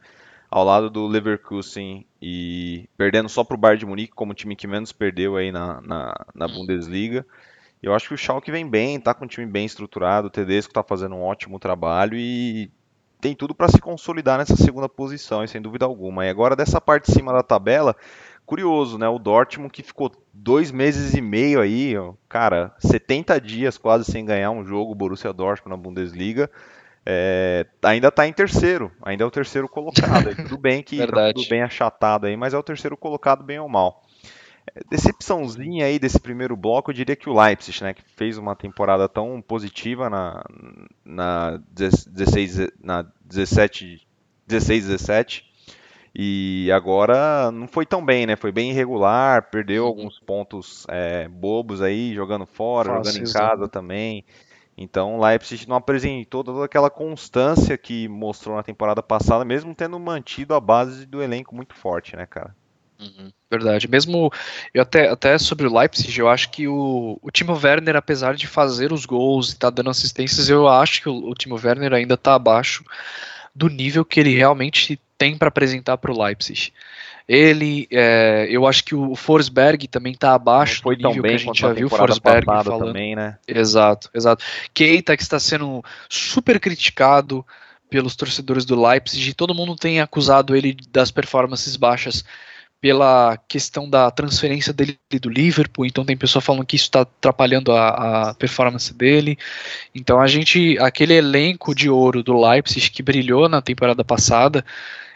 [0.50, 4.68] Ao lado do Leverkusen e perdendo só pro Bayern de Munique como o time que
[4.68, 7.26] menos perdeu aí na, na, na Bundesliga.
[7.82, 10.74] Eu acho que o Schalke vem bem, tá com um time bem estruturado, o Tedesco
[10.74, 12.72] tá fazendo um ótimo trabalho e
[13.20, 16.26] tem tudo para se consolidar nessa segunda posição, sem dúvida alguma.
[16.26, 17.96] E agora dessa parte de cima da tabela,
[18.46, 19.08] curioso, né?
[19.08, 24.26] O Dortmund que ficou dois meses e meio aí, ó, cara, 70 dias quase sem
[24.26, 26.50] ganhar um jogo, Borussia Dortmund na Bundesliga,
[27.06, 30.36] é, ainda está em terceiro, ainda é o terceiro colocado.
[30.36, 33.70] tudo bem que tá tudo bem achatado aí, mas é o terceiro colocado bem ou
[33.70, 34.04] mal.
[34.90, 39.10] Decepçãozinha aí desse primeiro bloco, eu diria que o Leipzig, né, que fez uma temporada
[39.10, 40.44] tão positiva na,
[41.04, 44.08] na 16, na 17,
[44.48, 45.52] 16, 17,
[46.14, 48.36] e agora não foi tão bem, né?
[48.36, 53.68] Foi bem irregular, perdeu alguns pontos é, bobos aí, jogando fora, Fácil, jogando em casa
[53.68, 54.26] também.
[54.78, 60.00] Então o Leipzig não apresentou toda aquela constância que mostrou na temporada passada, mesmo tendo
[60.00, 62.56] mantido a base do elenco muito forte, né, cara?
[63.02, 63.88] Uhum, verdade.
[63.88, 64.32] Mesmo
[64.74, 68.46] eu até, até sobre o Leipzig, eu acho que o, o Timo Werner, apesar de
[68.46, 71.94] fazer os gols e estar tá dando assistências, eu acho que o, o Timo Werner
[71.94, 72.84] ainda está abaixo
[73.56, 76.72] do nível que ele realmente tem para apresentar para o Leipzig.
[77.28, 81.62] Ele, é, eu acho que o Forsberg também está abaixo do nível que a gente
[81.62, 81.90] já viu.
[81.90, 82.86] Forsberg falando.
[82.88, 83.38] também, né?
[83.48, 84.44] Exato, exato.
[84.74, 87.46] Keita que está sendo super criticado
[87.90, 89.34] pelos torcedores do Leipzig.
[89.34, 92.24] Todo mundo tem acusado ele das performances baixas
[92.82, 97.72] pela questão da transferência dele do Liverpool, então tem pessoa falando que isso está atrapalhando
[97.72, 99.38] a, a, performance dele.
[99.94, 104.66] Então a gente, aquele elenco de ouro do Leipzig que brilhou na temporada passada,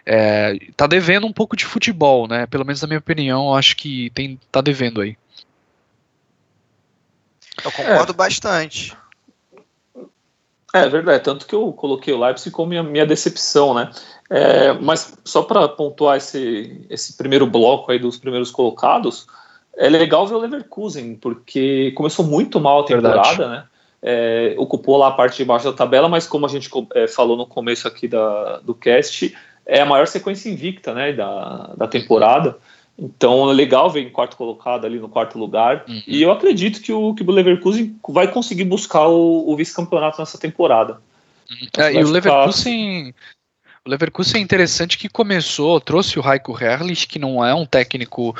[0.06, 2.46] é, tá devendo um pouco de futebol, né?
[2.46, 5.18] Pelo menos na minha opinião, acho que tem, tá devendo aí.
[7.64, 8.16] Eu concordo é.
[8.16, 8.96] bastante.
[10.76, 13.90] É verdade, tanto que eu coloquei o Leipzig como minha, minha decepção, né?
[14.30, 19.26] É, mas só para pontuar esse, esse primeiro bloco aí dos primeiros colocados,
[19.78, 23.50] é legal ver o Leverkusen, porque começou muito mal a temporada, verdade.
[23.50, 23.64] né?
[24.02, 27.38] É, ocupou lá a parte de baixo da tabela, mas como a gente é, falou
[27.38, 29.34] no começo aqui da, do cast,
[29.66, 32.58] é a maior sequência invicta né, da, da temporada.
[32.98, 35.84] Então é legal ver em quarto colocado ali no quarto lugar.
[35.88, 36.02] Uhum.
[36.08, 40.38] E eu acredito que o, que o Leverkusen vai conseguir buscar o, o vice-campeonato nessa
[40.38, 41.02] temporada.
[41.50, 41.68] Uhum.
[41.78, 43.14] É, e o Leverkusen.
[43.86, 48.36] O Leverkusen é interessante que começou, trouxe o Heiko Herrlich, que não é um técnico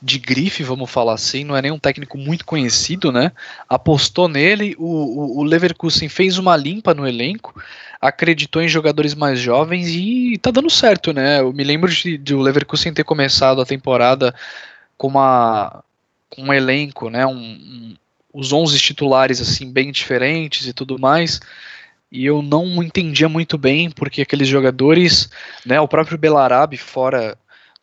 [0.00, 3.32] de grife, vamos falar assim, não é nem um técnico muito conhecido, né?
[3.68, 7.60] Apostou nele, o, o, o Leverkusen fez uma limpa no elenco,
[8.00, 11.40] acreditou em jogadores mais jovens e tá dando certo, né?
[11.40, 14.34] Eu me lembro de, de o Leverkusen ter começado a temporada
[14.96, 15.82] com uma
[16.30, 17.26] com um elenco, né?
[17.26, 17.96] Um, um,
[18.32, 21.40] os 11 titulares assim bem diferentes e tudo mais.
[22.10, 25.28] E eu não entendia muito bem porque aqueles jogadores,
[25.64, 27.36] né, o próprio Belarabe fora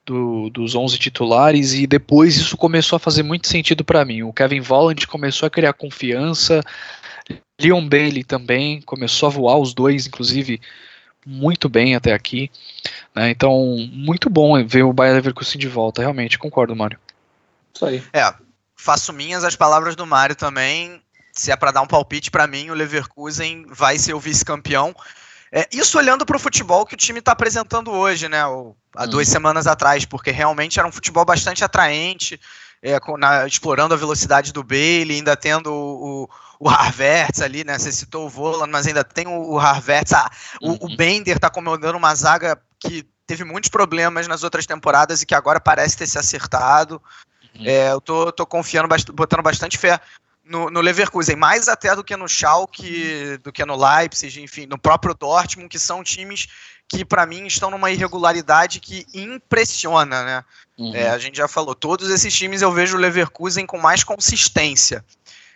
[0.05, 4.23] do, dos 11 titulares e depois isso começou a fazer muito sentido para mim.
[4.23, 6.63] O Kevin Volland começou a criar confiança,
[7.59, 10.61] Leon Bailey também começou a voar, os dois, inclusive,
[11.25, 12.51] muito bem até aqui.
[13.13, 13.29] Né?
[13.29, 16.99] Então, muito bom ver o Bayern Leverkusen de volta, realmente, concordo, Mário.
[17.73, 18.03] Isso aí.
[18.13, 18.33] É,
[18.75, 21.01] faço minhas as palavras do Mário também.
[21.31, 24.95] Se é para dar um palpite para mim, o Leverkusen vai ser o vice-campeão.
[25.51, 28.45] É, isso olhando para o futebol que o time está apresentando hoje, né?
[28.45, 29.07] O, há hum.
[29.09, 32.39] duas semanas atrás, porque realmente era um futebol bastante atraente,
[32.81, 37.77] é, na, explorando a velocidade do Bailey, ainda tendo o, o, Harverts ali, né?
[37.77, 40.13] Você citou o Volan, mas ainda tem o, o Harverts.
[40.13, 40.29] Ah,
[40.61, 40.77] uhum.
[40.81, 45.25] o, o Bender está comandando uma zaga que teve muitos problemas nas outras temporadas e
[45.25, 47.01] que agora parece ter se acertado.
[47.55, 47.65] Uhum.
[47.65, 49.99] É, eu tô, tô confiando, botando bastante fé
[50.45, 54.77] no, no, Leverkusen, mais até do que no Schalke, do que no Leipzig, enfim, no
[54.77, 56.47] próprio Dortmund, que são times
[56.87, 60.43] que para mim estão numa irregularidade que impressiona, né?
[60.77, 60.95] Uhum.
[60.95, 65.03] É, a gente já falou, todos esses times eu vejo o Leverkusen com mais consistência.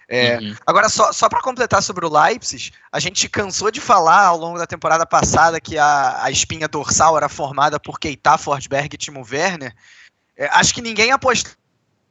[0.07, 0.55] É, uhum.
[0.65, 4.57] Agora, só, só para completar sobre o Leipzig, a gente cansou de falar ao longo
[4.57, 9.23] da temporada passada que a, a espinha dorsal era formada por Keita, Forsberg e Timo
[9.31, 9.75] Werner.
[10.35, 11.58] É, acho que ninguém apostou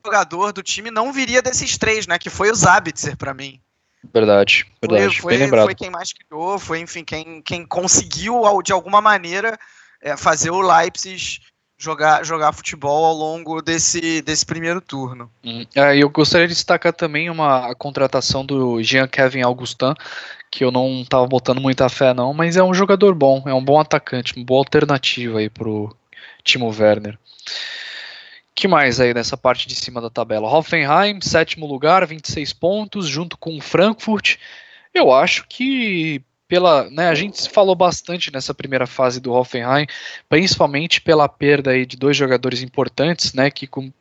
[0.04, 2.18] jogador do time não viria desses três, né?
[2.18, 3.60] Que foi o Zabitzer para mim.
[4.12, 5.16] Verdade, verdade.
[5.16, 5.64] Foi, foi, bem lembrado.
[5.64, 9.58] foi quem mais criou, foi, enfim, quem, quem conseguiu, de alguma maneira,
[10.00, 11.40] é, fazer o Leipzig
[11.76, 15.30] jogar, jogar futebol ao longo desse, desse primeiro turno.
[15.44, 15.66] Hum.
[15.74, 19.94] É, eu gostaria de destacar também uma contratação do Jean Kevin Augustin,
[20.50, 23.64] que eu não estava botando muita fé não, mas é um jogador bom, é um
[23.64, 25.94] bom atacante, uma boa alternativa aí pro
[26.44, 27.18] Timo Werner
[28.58, 30.48] que mais aí nessa parte de cima da tabela?
[30.48, 34.36] Hoffenheim, sétimo lugar, 26 pontos, junto com o Frankfurt.
[34.92, 39.86] Eu acho que pela, né, a gente falou bastante nessa primeira fase do Hoffenheim,
[40.28, 43.92] principalmente pela perda aí de dois jogadores importantes, né, que com,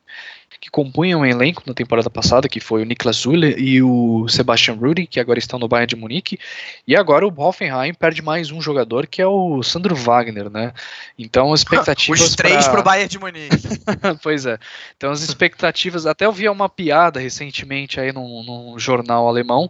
[0.60, 4.76] que compunham o elenco na temporada passada, que foi o Niklas Zule e o Sebastian
[4.76, 6.39] Rudi, que agora estão no Bayern de Munique,
[6.88, 10.74] e agora o Hoffenheim perde mais um jogador, que é o Sandro Wagner, né?
[11.17, 12.74] Então as expectativas Os três pra...
[12.74, 13.58] pro Bayern de Munique.
[14.22, 14.58] pois é.
[14.96, 19.70] Então as expectativas, até eu vi uma piada recentemente aí num, num jornal alemão,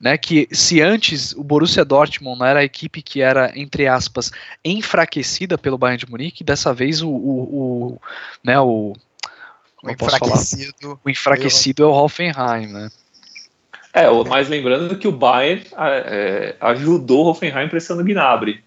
[0.00, 4.32] né, que se antes o Borussia Dortmund era a equipe que era, entre aspas,
[4.64, 8.00] enfraquecida pelo Bayern de Munique, dessa vez o, o, o
[8.42, 8.94] né, o
[9.82, 11.00] o enfraquecido.
[11.04, 11.88] O enfraquecido eu...
[11.88, 12.90] é o Hoffenheim, né?
[13.94, 18.64] É, mas lembrando que o Bayern é, ajudou o Hoffenheim pressionando o Gnabry.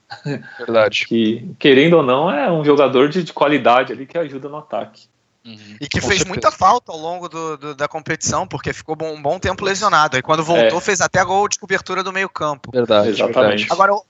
[0.59, 1.07] Verdade.
[1.07, 5.07] que, querendo ou não, é um jogador de, de qualidade ali que ajuda no ataque.
[5.43, 5.77] Uhum.
[5.81, 6.29] E que Com fez certeza.
[6.29, 10.15] muita falta ao longo do, do, da competição, porque ficou um bom tempo lesionado.
[10.17, 10.81] E quando voltou, é.
[10.81, 12.71] fez até gol de cobertura do meio-campo.
[12.71, 13.71] Verdade, exatamente.
[13.71, 14.03] Agora, o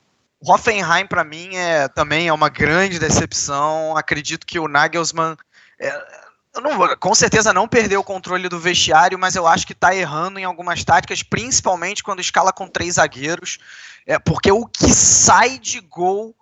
[0.45, 3.95] Hoffenheim, para mim, é, também é uma grande decepção.
[3.95, 5.37] Acredito que o Nagelsmann.
[5.79, 6.24] É,
[6.61, 10.39] não, com certeza não perdeu o controle do vestiário, mas eu acho que está errando
[10.39, 13.57] em algumas táticas, principalmente quando escala com três zagueiros,
[14.05, 16.35] é, porque o que sai de gol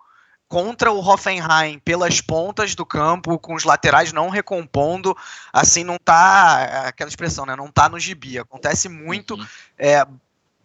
[0.54, 5.18] contra o Hoffenheim pelas pontas do campo, com os laterais não recompondo,
[5.52, 7.56] assim não tá é aquela expressão, né?
[7.56, 8.38] Não tá no gibi.
[8.38, 9.34] Acontece muito.
[9.34, 9.48] Uhum.
[9.80, 10.06] É,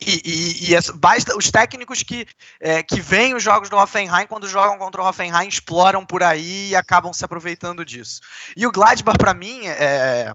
[0.01, 2.27] e, e, e é basta, os técnicos que,
[2.61, 6.71] é, que veem os jogos do Hoffenheim, quando jogam contra o Hoffenheim, exploram por aí
[6.71, 8.21] e acabam se aproveitando disso.
[8.57, 10.33] E o Gladbach, para mim, é,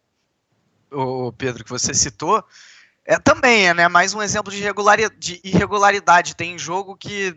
[0.91, 2.43] o Pedro, que você citou,
[3.05, 4.61] é, também é né, mais um exemplo de
[5.17, 6.35] de irregularidade.
[6.35, 7.35] Tem jogo que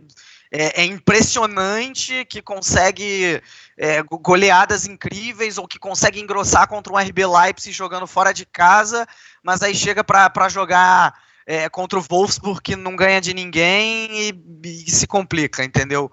[0.51, 3.43] é, é impressionante, que consegue
[3.77, 9.07] é, goleadas incríveis ou que consegue engrossar contra um RB Leipzig jogando fora de casa,
[9.43, 11.14] mas aí chega para jogar
[11.47, 14.34] é, contra o Wolfsburg que não ganha de ninguém e,
[14.64, 16.11] e se complica, entendeu?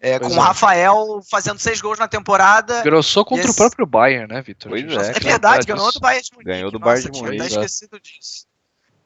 [0.00, 0.36] É, com é.
[0.36, 2.82] o Rafael fazendo seis gols na temporada.
[2.82, 3.52] Grossou contra esse...
[3.52, 4.70] o próprio Bayern, né, Vitor?
[4.70, 5.12] Pois é.
[5.16, 6.50] É verdade, ganhou do Bayern de Munique.
[6.50, 7.46] Ganhou do Bayern de Munique.
[7.46, 8.46] Tinha até esquecido disso.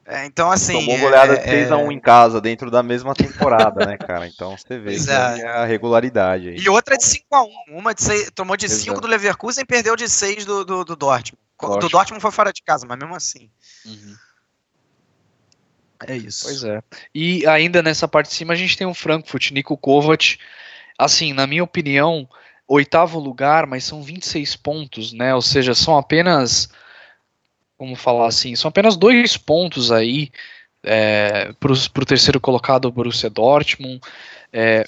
[0.04, 0.72] É, então, assim.
[0.72, 1.92] Tomou goleada de 6x1 é...
[1.92, 4.26] em casa, dentro da mesma temporada, né, cara?
[4.26, 5.46] Então você vê é.
[5.46, 6.56] a regularidade aí.
[6.56, 7.46] E outra de 5x1.
[7.68, 10.96] Uma de 6, tomou de 5 do Leverkusen e perdeu de 6 do, do, do
[10.96, 11.38] Dortmund.
[11.60, 11.80] Dortmund.
[11.80, 13.50] Do Dortmund foi fora de casa, mas mesmo assim.
[13.84, 14.16] Uhum.
[16.06, 16.44] É isso.
[16.44, 16.82] Pois é.
[17.14, 20.38] E ainda nessa parte de cima a gente tem o Frankfurt, Nico Kovac.
[20.98, 22.28] Assim, na minha opinião,
[22.66, 25.34] oitavo lugar, mas são 26 pontos, né?
[25.34, 26.68] Ou seja, são apenas
[27.78, 30.32] como falar assim, são apenas dois pontos aí
[30.82, 34.00] é, para o terceiro colocado, o Borussia Dortmund.
[34.52, 34.84] É,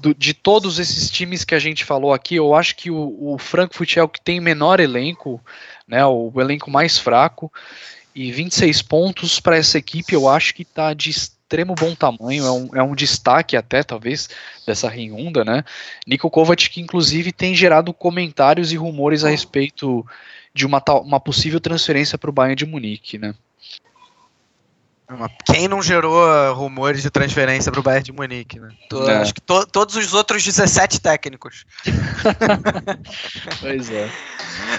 [0.00, 3.38] do, de todos esses times que a gente falou aqui, eu acho que o, o
[3.38, 5.40] Frankfurt é o que tem menor elenco,
[5.88, 7.50] né, o, o elenco mais fraco,
[8.14, 12.50] e 26 pontos para essa equipe eu acho que está de extremo bom tamanho, é
[12.50, 14.28] um, é um destaque até, talvez,
[14.66, 15.64] dessa Rinhunda, né?
[16.06, 20.06] Nico Kovac, que inclusive tem gerado comentários e rumores a respeito
[20.54, 23.34] de uma, uma possível transferência para o Bayern de Munique, né?
[25.44, 28.74] Quem não gerou uh, rumores de transferência para o Bayern de Munique, né?
[29.06, 29.16] é.
[29.16, 31.66] Acho que to, todos os outros 17 técnicos.
[33.60, 34.10] pois é.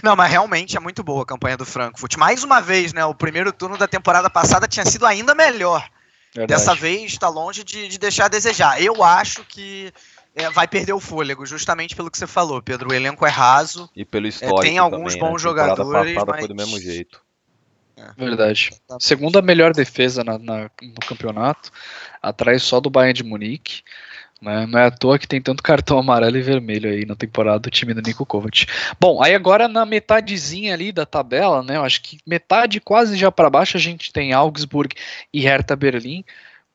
[0.03, 2.17] Não, mas realmente é muito boa a campanha do Frankfurt.
[2.17, 3.05] Mais uma vez, né?
[3.05, 5.87] O primeiro turno da temporada passada tinha sido ainda melhor.
[6.33, 6.59] Verdade.
[6.59, 8.81] Dessa vez está longe de, de, deixar a desejar.
[8.81, 9.93] Eu acho que
[10.35, 12.89] é, vai perder o fôlego, justamente pelo que você falou, Pedro.
[12.89, 13.89] O elenco é raso.
[13.95, 14.59] E pelo histórico.
[14.59, 15.49] É, tem alguns também, bons né?
[15.49, 16.15] jogadores.
[16.15, 16.39] Mas...
[16.39, 17.24] foi do mesmo jeito.
[18.17, 18.71] Verdade.
[18.99, 21.71] Segunda melhor defesa na, na, no campeonato,
[22.21, 23.83] atrás só do Bayern de Munique.
[24.41, 24.65] Né?
[24.67, 27.69] Não é à toa que tem tanto cartão amarelo e vermelho aí na temporada do
[27.69, 28.65] time do Nico Kovac.
[28.99, 31.77] Bom, aí agora na metadezinha ali da tabela, né?
[31.77, 34.95] Eu acho que metade quase já para baixo a gente tem Augsburg
[35.33, 36.23] e Hertha Berlim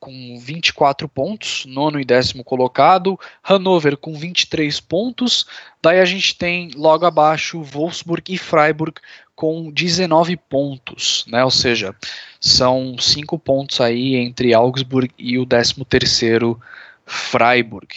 [0.01, 5.45] com 24 pontos, nono e décimo colocado, Hannover com 23 pontos,
[5.79, 8.99] daí a gente tem logo abaixo Wolfsburg e Freiburg
[9.41, 11.43] com 19 pontos, né?
[11.43, 11.95] Ou seja,
[12.39, 16.61] são 5 pontos aí entre Augsburg e o 13 terceiro
[17.07, 17.87] Freiburg.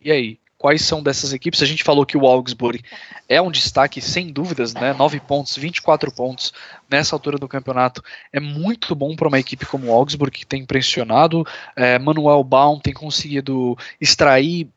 [0.00, 1.60] E aí, quais são dessas equipes?
[1.60, 2.80] A gente falou que o Augsburg
[3.28, 4.92] é um destaque, sem dúvidas, né?
[4.92, 6.52] 9 pontos, 24 pontos
[6.88, 8.00] nessa altura do campeonato.
[8.32, 11.44] É muito bom para uma equipe como o Augsburg, que tem impressionado.
[11.74, 14.68] É, Manuel Baum tem conseguido extrair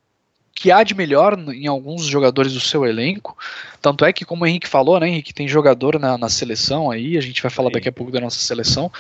[0.54, 3.38] que há de melhor em alguns jogadores do seu elenco.
[3.82, 7.18] Tanto é que, como o Henrique falou, né, Henrique, tem jogador na, na seleção aí,
[7.18, 7.74] a gente vai falar Sim.
[7.74, 8.92] daqui a pouco da nossa seleção.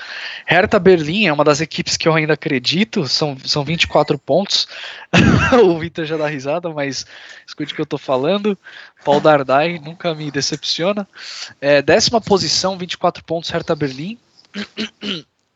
[0.45, 4.67] Hertha Berlim é uma das equipes que eu ainda acredito, são, são 24 pontos.
[5.63, 7.05] o Vitor já dá risada, mas
[7.45, 8.57] escute o que eu tô falando.
[9.03, 11.07] Paul Dardai nunca me decepciona.
[11.59, 14.17] É, décima posição, 24 pontos, Hertha Berlim.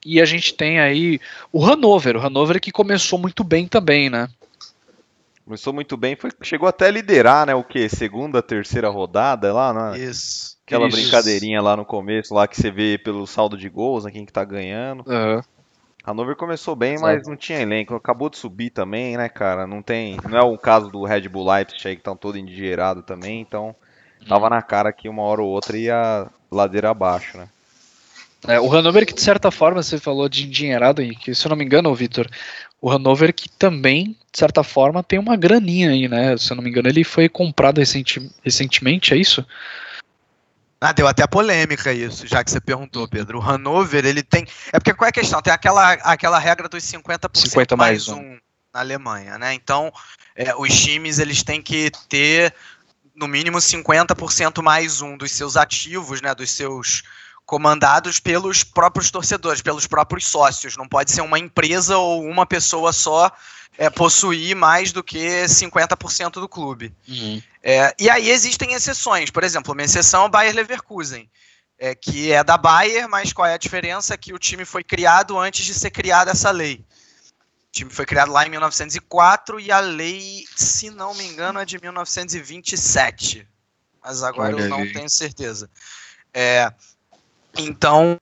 [0.05, 1.19] E a gente tem aí
[1.51, 4.27] o Hannover, o Hannover que começou muito bem também, né?
[5.45, 7.53] Começou muito bem, foi, chegou até a liderar, né?
[7.53, 7.89] O que?
[7.89, 9.99] Segunda, terceira rodada lá, né?
[9.99, 10.57] Isso.
[10.65, 10.97] Aquela isso.
[10.97, 14.31] brincadeirinha lá no começo, lá que você vê pelo saldo de gols, né, quem que
[14.31, 15.03] tá ganhando.
[15.05, 15.41] Uhum.
[16.05, 17.95] Hannover começou bem, mas não tinha elenco.
[17.95, 19.65] Acabou de subir também, né, cara?
[19.65, 20.17] Não tem.
[20.29, 23.75] Não é o caso do Red Bull Leipzig aí que estão todo endinheirado também, então
[24.27, 27.47] tava na cara que uma hora ou outra ia ladeira abaixo, né?
[28.47, 31.55] É, o Hannover que de certa forma você falou de endinheirado, que se eu não
[31.55, 32.27] me engano, Vitor,
[32.81, 36.37] o Hannover que também, de certa forma, tem uma graninha aí, né?
[36.37, 39.45] Se eu não me engano, ele foi comprado recenti recentemente, é isso?
[40.81, 43.37] Ah, deu até polêmica isso, já que você perguntou, Pedro.
[43.37, 44.45] O Hannover, ele tem.
[44.73, 45.41] É porque qual é a questão?
[45.41, 48.21] Tem aquela, aquela regra dos 50%, 50 mais, mais um.
[48.21, 48.37] um
[48.73, 49.53] na Alemanha, né?
[49.53, 49.93] Então,
[50.35, 52.53] é, os times eles têm que ter
[53.15, 56.35] no mínimo 50% mais um dos seus ativos, né?
[56.35, 57.03] Dos seus
[57.45, 60.77] comandados pelos próprios torcedores, pelos próprios sócios.
[60.77, 63.31] Não pode ser uma empresa ou uma pessoa só
[63.77, 66.93] é, possuir mais do que 50% do clube.
[67.07, 67.41] Uhum.
[67.61, 69.29] É, e aí existem exceções.
[69.29, 71.29] Por exemplo, uma exceção é o Bayer Leverkusen,
[71.77, 74.17] é, que é da Bayer, mas qual é a diferença?
[74.17, 76.85] Que o time foi criado antes de ser criada essa lei.
[77.67, 81.65] O time foi criado lá em 1904 e a lei, se não me engano, é
[81.65, 83.47] de 1927.
[84.03, 84.93] Mas agora Olha eu não aí.
[84.93, 85.69] tenho certeza.
[86.33, 86.71] É,
[87.57, 88.17] então,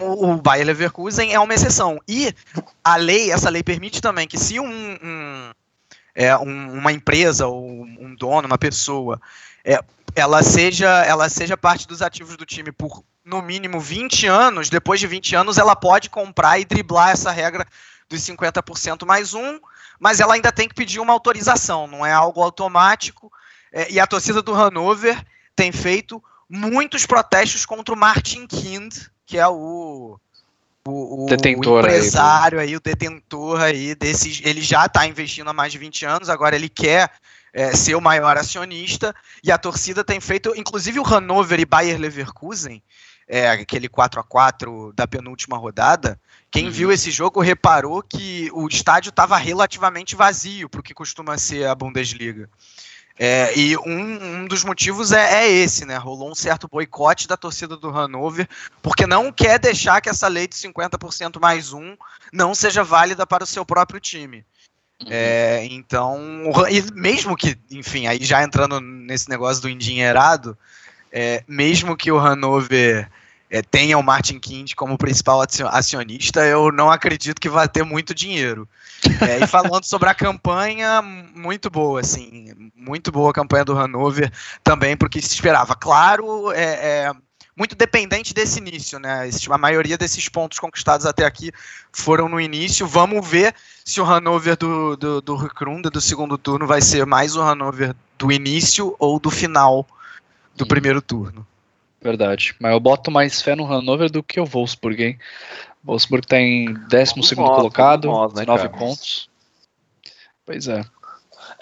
[0.00, 1.98] o Bayer Leverkusen é uma exceção.
[2.08, 2.34] E
[2.82, 5.50] a lei, essa lei permite também que se um, um,
[6.14, 9.20] é, um, uma empresa ou um dono, uma pessoa,
[9.64, 9.78] é,
[10.14, 14.98] ela, seja, ela seja parte dos ativos do time por no mínimo 20 anos, depois
[14.98, 17.66] de 20 anos ela pode comprar e driblar essa regra
[18.08, 19.60] dos 50% mais um,
[20.00, 23.30] mas ela ainda tem que pedir uma autorização, não é algo automático.
[23.72, 25.22] É, e a torcida do Hannover
[25.54, 26.20] tem feito
[26.50, 28.92] muitos protestos contra o Martin Kind,
[29.24, 30.18] que é o,
[30.84, 35.48] o, o, detentor o empresário aí, aí, o detentor aí desses, ele já está investindo
[35.48, 37.10] há mais de 20 anos, agora ele quer
[37.52, 41.98] é, ser o maior acionista e a torcida tem feito, inclusive o Hannover e Bayer
[41.98, 42.82] Leverkusen,
[43.28, 46.20] é, aquele 4 a 4 da penúltima rodada,
[46.50, 46.72] quem uhum.
[46.72, 51.68] viu esse jogo reparou que o estádio estava relativamente vazio para o que costuma ser
[51.68, 52.50] a Bundesliga.
[53.22, 55.98] É, e um, um, dos motivos é, é, esse, né?
[55.98, 58.48] Rolou um certo boicote da torcida do Hannover,
[58.80, 61.94] porque não quer deixar que essa lei de 50% mais um
[62.32, 64.42] não seja válida para o seu próprio time.
[65.02, 65.08] Uhum.
[65.10, 66.18] É, então,
[66.70, 70.56] e mesmo que, enfim, aí já entrando nesse negócio do endinheirado,
[71.12, 73.06] é, mesmo que o Hannover
[73.50, 78.14] é, tenha o Martin Kind como principal acionista, eu não acredito que vai ter muito
[78.14, 78.68] dinheiro.
[79.20, 84.30] É, e falando sobre a campanha, muito boa, assim, muito boa a campanha do Hanover
[84.62, 85.74] também, porque se esperava.
[85.74, 87.12] Claro, é, é
[87.56, 89.28] muito dependente desse início, né?
[89.50, 91.50] A maioria desses pontos conquistados até aqui
[91.92, 92.86] foram no início.
[92.86, 97.34] Vamos ver se o Hanover do, do, do Recrunda, do segundo turno, vai ser mais
[97.36, 99.86] o Hanover do início ou do final
[100.54, 101.46] do primeiro turno.
[102.00, 102.54] Verdade.
[102.58, 105.18] Mas eu boto mais fé no Hannover do que o Wolfsburg, hein?
[105.84, 109.28] O Wolfsburg tá em 12 colocado, nós, né, 9 pontos.
[110.44, 110.84] Pois é.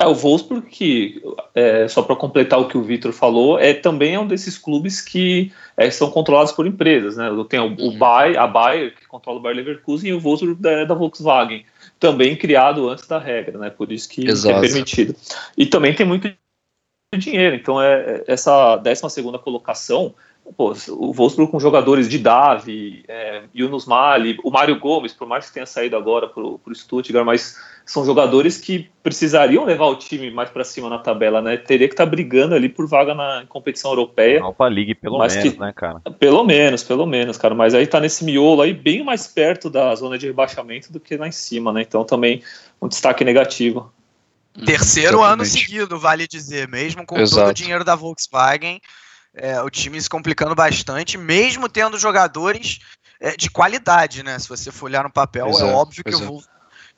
[0.01, 1.21] É, o Wolfsburg, que,
[1.55, 5.01] é, só para completar o que o Vitor falou, é também é um desses clubes
[5.01, 7.29] que é, são controlados por empresas, né?
[7.49, 10.85] Tem o, o Bayer, a Bayer, que controla o Bayer Leverkusen, e o Wolfsburg da,
[10.85, 11.65] da Volkswagen,
[11.99, 13.71] também criado antes da regra, né?
[13.71, 15.17] Por isso que, que é permitido.
[15.57, 16.33] E também tem muito
[17.17, 20.15] dinheiro, então é, é essa 12 segunda colocação
[20.57, 25.47] pô, o Wolfsburg com jogadores de Davi, é, Yunus Mali, o Mário Gomes, por mais
[25.47, 30.31] que tenha saído agora para o Stuttgart, mas são jogadores que precisariam levar o time
[30.31, 31.57] mais para cima na tabela, né?
[31.57, 34.43] Teria que estar tá brigando ali por vaga na competição europeia.
[34.43, 36.01] Alpa League, pelo menos, que, né, cara?
[36.19, 37.55] Pelo menos, pelo menos, cara.
[37.55, 41.17] Mas aí tá nesse miolo aí, bem mais perto da zona de rebaixamento do que
[41.17, 41.83] lá em cima, né?
[41.83, 42.43] Então também
[42.81, 43.91] um destaque negativo.
[44.65, 45.33] Terceiro Exatamente.
[45.33, 47.43] ano seguido, vale dizer, mesmo com Exato.
[47.43, 48.81] todo o dinheiro da Volkswagen,
[49.35, 52.79] é, o time se complicando bastante, mesmo tendo jogadores
[53.21, 54.39] é, de qualidade, né?
[54.39, 56.45] Se você for olhar no papel, é, é óbvio que o Wolf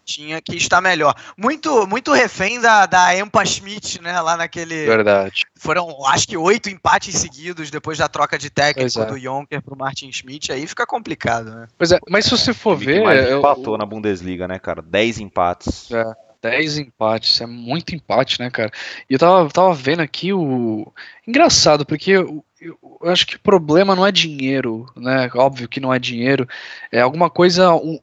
[0.04, 1.14] tinha que estar melhor.
[1.36, 4.20] Muito muito refém da, da Empa Schmidt, né?
[4.20, 4.86] Lá naquele.
[4.86, 5.44] Verdade.
[5.56, 9.04] Foram, acho que, oito empates seguidos depois da troca de técnico é.
[9.04, 10.52] do Jonker pro Martin Schmidt.
[10.52, 11.66] Aí fica complicado, né?
[11.78, 13.02] Pois é, mas se você for ver.
[13.02, 13.78] Mais empatou eu...
[13.78, 14.82] na Bundesliga, né, cara?
[14.82, 15.90] Dez empates.
[15.90, 16.04] É.
[16.42, 18.70] 10 empates, é muito empate, né, cara?
[19.08, 20.92] E eu tava, tava vendo aqui o.
[21.26, 25.30] Engraçado, porque eu, eu, acho que o problema não é dinheiro, né?
[25.34, 26.48] Óbvio que não é dinheiro.
[26.90, 27.74] É alguma coisa.
[27.74, 27.98] Um,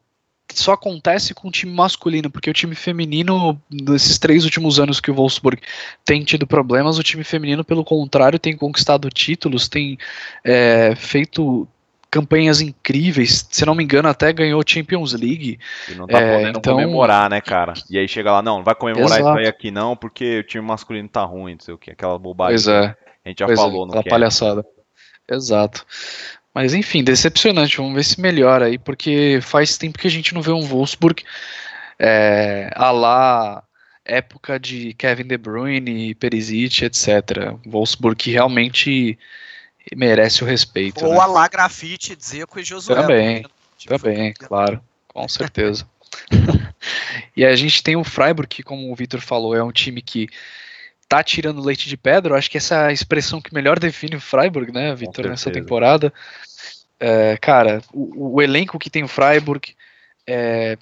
[0.47, 5.01] que só acontece com o time masculino, porque o time feminino, nesses três últimos anos
[5.01, 5.61] que o Wolfsburg
[6.05, 9.97] tem tido problemas, o time feminino, pelo contrário, tem conquistado títulos, tem
[10.45, 11.67] é, feito
[12.17, 13.47] campanhas incríveis.
[13.51, 15.59] Se não me engano, até ganhou Champions League.
[15.87, 16.73] E não tá é, podendo então...
[16.73, 17.73] comemorar, né, cara?
[17.89, 19.21] E aí chega lá, não, não vai comemorar Exato.
[19.21, 22.17] isso aí aqui não, porque o time masculino tá ruim, não sei o que, aquela
[22.17, 22.55] bobagem.
[22.55, 22.95] Pois é.
[23.23, 24.65] A gente já pois é, falou, é, não palhaçada.
[25.29, 25.85] Exato.
[26.53, 27.77] Mas enfim, decepcionante.
[27.77, 31.23] Vamos ver se melhora aí, porque faz tempo que a gente não vê um Wolfsburg
[31.99, 33.63] é, a lá
[34.03, 37.53] época de Kevin De Bruyne, Perisic, etc.
[37.65, 39.19] Wolfsburg que realmente
[39.95, 41.05] merece o respeito.
[41.05, 41.39] Ou né?
[41.39, 42.95] a grafite, Zeco e Josué.
[42.95, 43.45] Também,
[43.77, 45.87] tipo, também, claro, com certeza.
[47.35, 50.27] e a gente tem o Freiburg, que como o Vitor falou, é um time que
[51.07, 52.33] tá tirando leite de pedra.
[52.33, 55.51] Eu acho que essa é a expressão que melhor define o Freiburg, né, Vitor, nessa
[55.51, 56.13] temporada.
[56.99, 59.75] É, cara, o, o, elenco que tem o Freiburg,
[60.25, 60.77] é,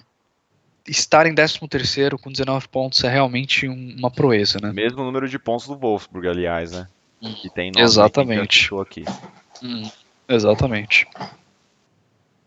[0.88, 4.72] estar em 13 terceiro com 19 pontos é realmente um, uma proeza, né?
[4.72, 6.88] Mesmo número de pontos do Wolfsburg, aliás, né?
[7.20, 8.70] Que tem Exatamente.
[8.80, 9.04] aqui.
[9.62, 9.90] Hum,
[10.28, 11.06] exatamente.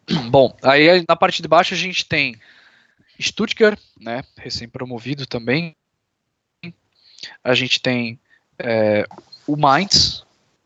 [0.29, 2.35] Bom, aí na parte de baixo a gente tem
[3.19, 5.75] Stuttgart, né, recém-promovido também.
[7.43, 8.19] A gente tem
[8.57, 9.05] é,
[9.45, 10.25] o Mainz,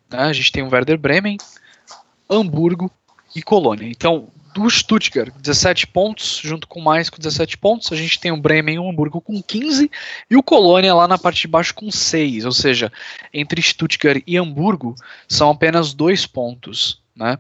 [0.09, 1.37] né, a gente tem o Werder Bremen,
[2.29, 2.91] Hamburgo
[3.35, 3.87] e Colônia.
[3.87, 7.91] Então, do Stuttgart, 17 pontos, junto com mais com 17 pontos.
[7.91, 9.89] A gente tem o Bremen e o Hamburgo com 15
[10.29, 12.45] e o Colônia lá na parte de baixo com 6.
[12.45, 12.91] Ou seja,
[13.33, 14.95] entre Stuttgart e Hamburgo
[15.27, 17.01] são apenas dois pontos.
[17.15, 17.37] Né?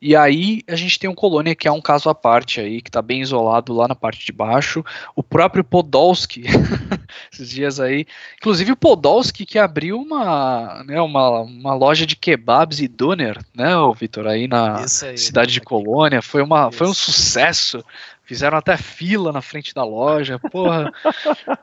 [0.00, 2.90] E aí a gente tem o Colônia, que é um caso à parte aí, que
[2.90, 4.84] está bem isolado lá na parte de baixo.
[5.16, 6.44] O próprio Podolski,
[7.32, 8.06] esses dias aí.
[8.36, 13.70] Inclusive o Podolski que abriu uma, né, uma, uma loja de kebabs e doner, né,
[13.98, 16.20] Vitor, aí na aí, cidade de Colônia.
[16.20, 17.82] Foi, uma, foi um sucesso.
[18.24, 20.38] Fizeram até fila na frente da loja.
[20.38, 20.92] Porra,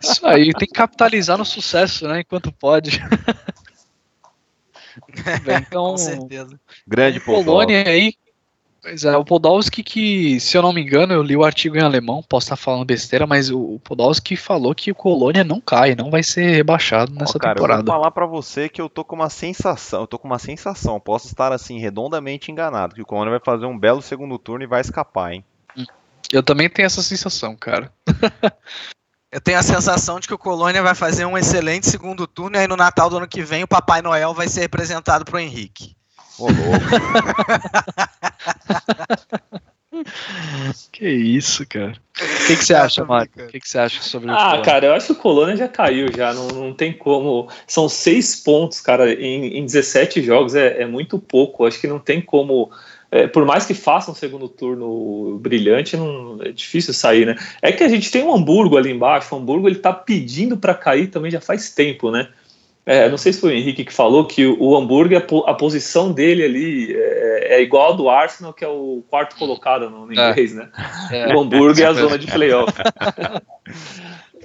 [0.02, 3.00] isso aí, tem que capitalizar no sucesso, né, enquanto pode.
[5.68, 6.60] Então, Com certeza.
[6.88, 8.14] Grande Colônia aí
[8.82, 11.82] Pois é, o Podolski que, se eu não me engano, eu li o artigo em
[11.82, 16.10] alemão, posso estar falando besteira, mas o Podolski falou que o Colônia não cai, não
[16.10, 17.82] vai ser rebaixado nessa Ó, cara, temporada.
[17.82, 20.40] eu vou falar pra você que eu tô com uma sensação, eu tô com uma
[20.40, 24.64] sensação, posso estar assim redondamente enganado, que o Colônia vai fazer um belo segundo turno
[24.64, 25.46] e vai escapar, hein?
[26.34, 27.92] Eu também tenho essa sensação, cara.
[29.32, 32.60] Eu tenho a sensação de que o Colônia vai fazer um excelente segundo turno e
[32.60, 35.96] aí no Natal do ano que vem o Papai Noel vai ser representado pro Henrique.
[36.38, 36.56] Ô, louco.
[40.92, 41.94] Que isso, cara.
[42.16, 43.32] O que, que você acha, tô Mário?
[43.36, 44.62] O que, que você acha sobre o Ah, Colônia?
[44.62, 47.50] cara, eu acho que o Colônia já caiu, já não, não tem como.
[47.68, 51.66] São seis pontos, cara, em, em 17 jogos é, é muito pouco.
[51.66, 52.72] Acho que não tem como.
[53.12, 57.36] É, por mais que faça um segundo turno brilhante, não, é difícil sair, né?
[57.62, 59.36] É que a gente tem um Hamburgo ali embaixo.
[59.36, 62.30] O Hamburgo ele tá pedindo para cair também já faz tempo, né?
[62.86, 66.44] É, não sei se foi o Henrique que falou que o, Hamburgo, a posição dele
[66.44, 70.32] ali é, é igual ao do Arsenal, que é o quarto colocado no, no É.
[70.32, 70.70] inglês, né?
[71.12, 71.36] É.
[71.36, 72.74] O Hamburgo é a zona de playoff.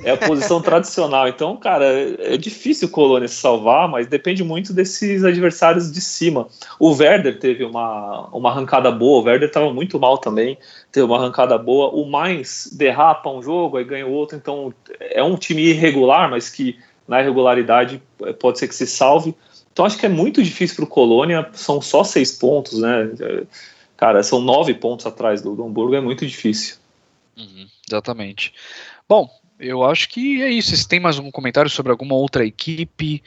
[0.02, 1.28] É a posição tradicional.
[1.28, 6.48] Então, cara, é difícil o Colônia se salvar, mas depende muito desses adversários de cima.
[6.78, 10.58] O Werder teve uma, uma arrancada boa, o Werder estava muito mal também,
[10.92, 11.90] teve uma arrancada boa.
[11.90, 14.36] O Mainz derrapa um jogo, aí ganha o outro.
[14.36, 19.34] Então, é um time irregular, mas que na irregularidade eh, pode ser que se salve.
[19.72, 23.10] Então, acho que é muito difícil para o Colônia, são só seis pontos, né?
[23.96, 26.76] Cara, são nove pontos atrás do, do Hamburgo, é muito difícil.
[27.36, 28.54] Uhum, exatamente.
[29.08, 29.28] Bom,
[29.58, 30.76] eu acho que é isso.
[30.76, 33.22] Se tem mais algum comentário sobre alguma outra equipe?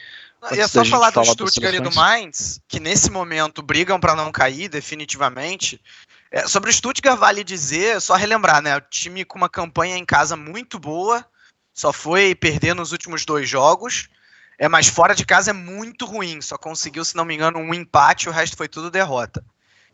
[0.52, 1.94] E é Antes só falar do Stuttgart e do.
[1.94, 5.82] Mainz, que nesse momento brigam para não cair definitivamente.
[6.32, 8.78] É, sobre o Stuttgart vale dizer, só relembrar, né?
[8.78, 11.26] O time com uma campanha em casa muito boa,
[11.74, 14.08] só foi perder nos últimos dois jogos.
[14.58, 17.74] É, mas fora de casa é muito ruim, só conseguiu, se não me engano, um
[17.74, 19.44] empate, o resto foi tudo derrota.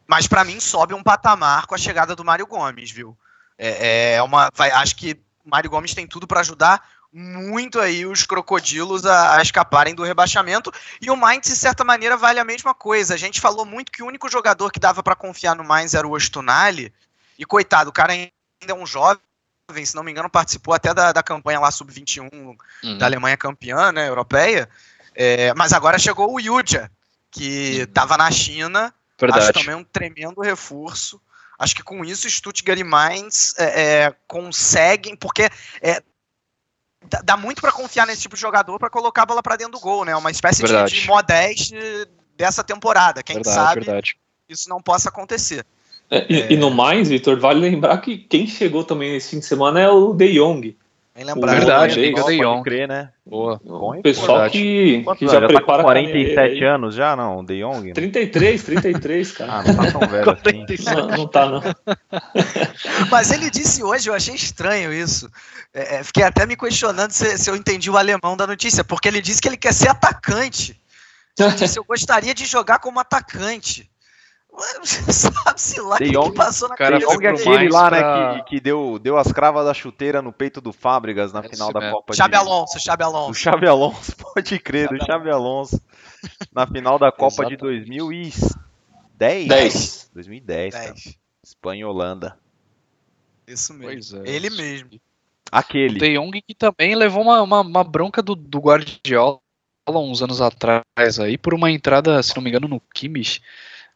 [0.07, 3.17] Mas pra mim sobe um patamar com a chegada do Mário Gomes, viu?
[3.57, 6.81] É, é uma, vai- acho que Mário Gomes tem tudo pra ajudar
[7.17, 10.69] muito aí os crocodilos a, a escaparem do rebaixamento.
[11.01, 13.13] E o Mainz, de certa maneira, vale a mesma coisa.
[13.13, 16.05] A gente falou muito que o único jogador que dava pra confiar no Mainz era
[16.05, 16.93] o Ostunali.
[17.39, 18.31] E coitado, o cara ainda
[18.67, 19.21] é um jovem,
[19.85, 22.29] se não me engano, participou até da, da campanha lá sub-21
[22.83, 22.97] Uhum.
[22.97, 24.67] da Alemanha campeã, né, europeia.
[25.15, 26.91] É, mas agora chegou o Yuja,
[27.31, 28.87] que estava na China.
[28.87, 29.53] Acho Verdade.
[29.53, 31.21] também um tremendo reforço.
[31.57, 35.49] Acho que com isso Stuttgart e Mainz é, é, conseguem, porque
[35.81, 36.01] é,
[37.23, 39.79] dá, muito para confiar nesse tipo de jogador para colocar a bola para dentro do
[39.79, 40.15] gol, né?
[40.15, 41.01] Uma espécie de, Verdade.
[41.01, 41.75] de modeste
[42.35, 43.23] dessa temporada.
[43.23, 44.17] Quem verdade, sabe verdade.
[44.49, 45.65] isso não possa acontecer.
[46.09, 49.45] É, e, e no mais, Vitor, vale lembrar que quem chegou também nesse fim de
[49.45, 50.77] semana é o De Jong.
[51.15, 51.55] Bem lembrado.
[51.55, 52.61] Verdade, De pode Jong.
[52.61, 53.09] crer, né?
[53.25, 53.61] Boa.
[53.63, 54.51] Bom, O pessoal verdade.
[54.51, 56.75] que, que já tá com prepara a 47 carreira aí.
[56.75, 57.41] anos já, não?
[57.45, 57.93] De Jong?
[57.93, 59.51] 33, 33, cara.
[59.53, 60.83] Ah, não tá tão velho assim.
[60.93, 61.61] Não, não tá, não.
[63.09, 65.31] Mas ele disse hoje, eu achei estranho isso.
[65.73, 69.07] É, é, fiquei até me questionando se, se eu entendi o alemão da notícia, porque
[69.07, 70.77] ele disse que ele quer ser atacante.
[71.39, 73.89] Ele disse, eu gostaria de jogar como atacante.
[74.85, 78.39] Sabe-se lá o De que, passou na cara, De Jong é aquele lá, pra- né,
[78.39, 81.73] que, que deu, deu as cravas da chuteira no peito do Fábricas na É final
[81.73, 81.95] da mesmo.
[81.95, 82.37] Copa Xabi de...
[82.37, 83.33] Alonso, Xabi Alonso.
[83.33, 85.81] Xabi Alonso, pode crer, do Xabi Xabi Alonso.
[86.53, 88.37] Na final da Copa de Exatamente.
[89.17, 89.47] 2010.
[89.47, 90.11] 10.
[90.13, 90.93] 2010, cara.
[90.93, 91.17] 10.
[91.43, 92.37] Espanha e Holanda.
[93.47, 94.25] Isso mesmo.
[94.25, 94.29] É.
[94.29, 94.89] Ele mesmo.
[94.93, 94.99] O
[95.51, 95.99] Aquele.
[95.99, 99.39] De Jong que também levou uma, uma, uma bronca do, do Guardiola
[99.87, 100.83] uns anos atrás
[101.19, 103.41] aí por uma entrada, se não me engano, no Kimmich.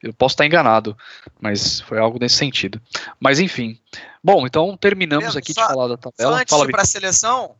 [0.01, 0.97] Eu posso estar enganado,
[1.41, 2.81] mas foi algo nesse sentido.
[3.19, 3.79] Mas enfim.
[4.23, 6.37] Bom, então terminamos Pedro, aqui só- de falar da Só tabela.
[6.41, 7.55] antes Fala, de ir para a seleção,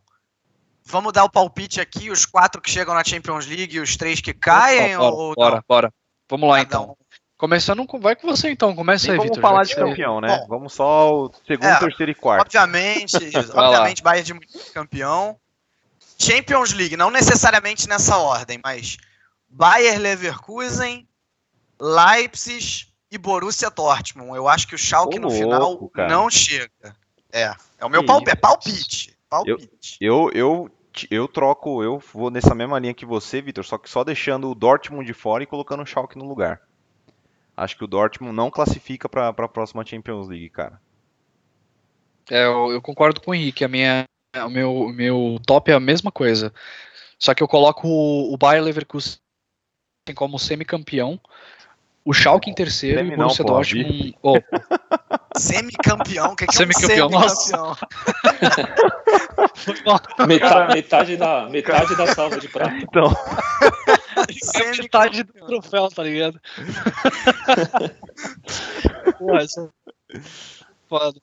[0.84, 4.20] vamos dar o palpite aqui, os quatro que chegam na Champions League e os três
[4.20, 4.96] que caem?
[4.96, 5.64] Bora, ou bora, não?
[5.68, 5.94] bora.
[6.28, 6.90] Vamos lá Cada então.
[6.92, 6.94] um.
[7.36, 7.98] Começando com.
[7.98, 8.74] Vai com você então.
[8.76, 10.28] Começa Nem aí, vamos falar de campeão, né?
[10.40, 10.46] Bom.
[10.46, 12.42] Vamos só o segundo, É, terceiro e quarto.
[12.42, 13.16] Obviamente,
[13.54, 15.36] obviamente, Bayern de Munique campeão.
[16.18, 18.98] Champions League, não necessariamente nessa ordem, mas
[19.48, 21.08] Bayern Leverkusen,
[21.80, 24.36] Leipzig e Borussia Dortmund.
[24.36, 26.08] Eu acho que o Schalke Ô, no louco, final cara.
[26.08, 26.96] não chega.
[27.32, 29.18] É, é o meu palpite, é palpite.
[29.28, 29.96] Palpite.
[30.00, 30.70] Eu, eu,
[31.10, 34.54] eu troco, eu vou nessa mesma linha que você, Vitor, só que só deixando o
[34.54, 36.60] Dortmund de fora e colocando o Schalke no lugar.
[37.56, 40.80] Acho que o Dortmund não classifica para a próxima Champions League, cara.
[42.30, 43.64] É, eu, eu concordo com o Henrique.
[43.64, 44.04] A minha,
[44.36, 46.52] o, meu, o meu top é a mesma coisa.
[47.18, 49.18] Só que eu coloco o, o Bayer Leverkusen
[50.14, 51.20] como semicampeão,
[52.04, 54.16] o Schalke em terceiro Semi e o não, Borussia pô, Dortmund.
[54.22, 54.36] Oh,
[55.36, 57.76] Semicampeão, o que, que é um Semicampeão, nossa.
[58.34, 58.96] semicampeão?
[59.54, 60.00] foi mal.
[60.26, 62.74] Metade, metade, da, metade da salva de prata.
[62.82, 63.14] Então,
[64.56, 66.40] É metade do troféu, tá ligado?
[69.18, 69.70] Pô, essa...
[70.88, 71.20] Foda.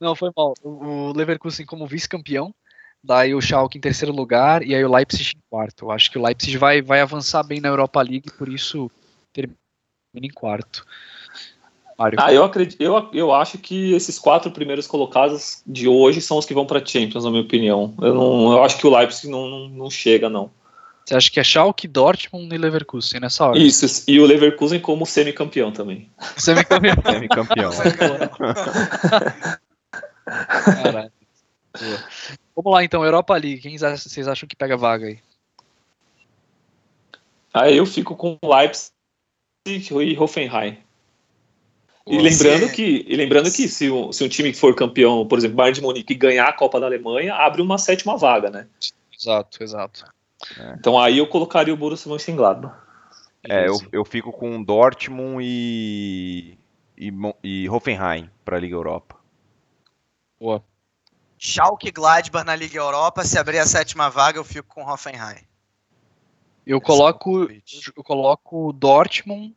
[0.00, 0.54] Não, foi mal.
[0.62, 2.54] O Leverkusen como vice-campeão,
[3.02, 5.86] daí o Schalke em terceiro lugar e aí o Leipzig em quarto.
[5.86, 8.90] Eu acho que o Leipzig vai, vai avançar bem na Europa League, por isso
[9.32, 9.59] termina
[10.14, 10.84] em quarto.
[12.00, 12.18] Mário.
[12.18, 16.46] Ah, eu, acredito, eu, eu acho que esses quatro primeiros colocados de hoje são os
[16.46, 17.94] que vão para Champions, na minha opinião.
[18.00, 20.50] Eu, não, eu acho que o Leipzig não, não, não chega, não.
[21.04, 23.58] Você acha que é Schalke, Dortmund e Leverkusen nessa hora?
[23.58, 26.08] Isso, e o Leverkusen como semicampeão também.
[26.38, 26.94] Semicampeão.
[27.04, 27.70] semicampeão.
[30.24, 31.12] Caralho.
[32.56, 33.60] Vamos lá então, Europa League.
[33.60, 35.18] Quem vocês acham que pega vaga aí?
[37.52, 38.92] Aí eu fico com Leipzig
[39.66, 40.78] e Hoffenheim.
[42.06, 45.56] E lembrando que, e lembrando que se, um, se um time for campeão, por exemplo,
[45.56, 48.66] Bayern de Munique, ganhar a Copa da Alemanha, abre uma sétima vaga, né?
[49.16, 50.04] Exato, exato.
[50.58, 50.74] É.
[50.78, 52.74] Então aí eu colocaria o Borussia Mönchengladbach.
[53.48, 56.58] É, eu, eu fico com Dortmund e,
[56.96, 59.16] e, e Hoffenheim para a Liga Europa.
[60.38, 60.64] Boa.
[61.38, 65.49] Schalke Gladbach na Liga Europa, se abrir a sétima vaga, eu fico com Hoffenheim.
[66.66, 67.48] Eu é coloco,
[67.96, 69.54] eu coloco Dortmund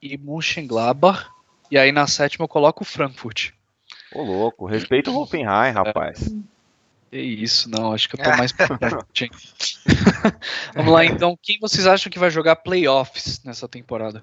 [0.00, 1.28] e Mönchengladbach
[1.70, 3.50] e aí na sétima eu coloco o Frankfurt.
[4.12, 6.32] Ô louco, respeita o Hoffenheim, rapaz.
[7.12, 9.30] É isso, não, acho que eu tô mais pra frente.
[10.74, 14.22] Vamos lá então, quem vocês acham que vai jogar playoffs nessa temporada?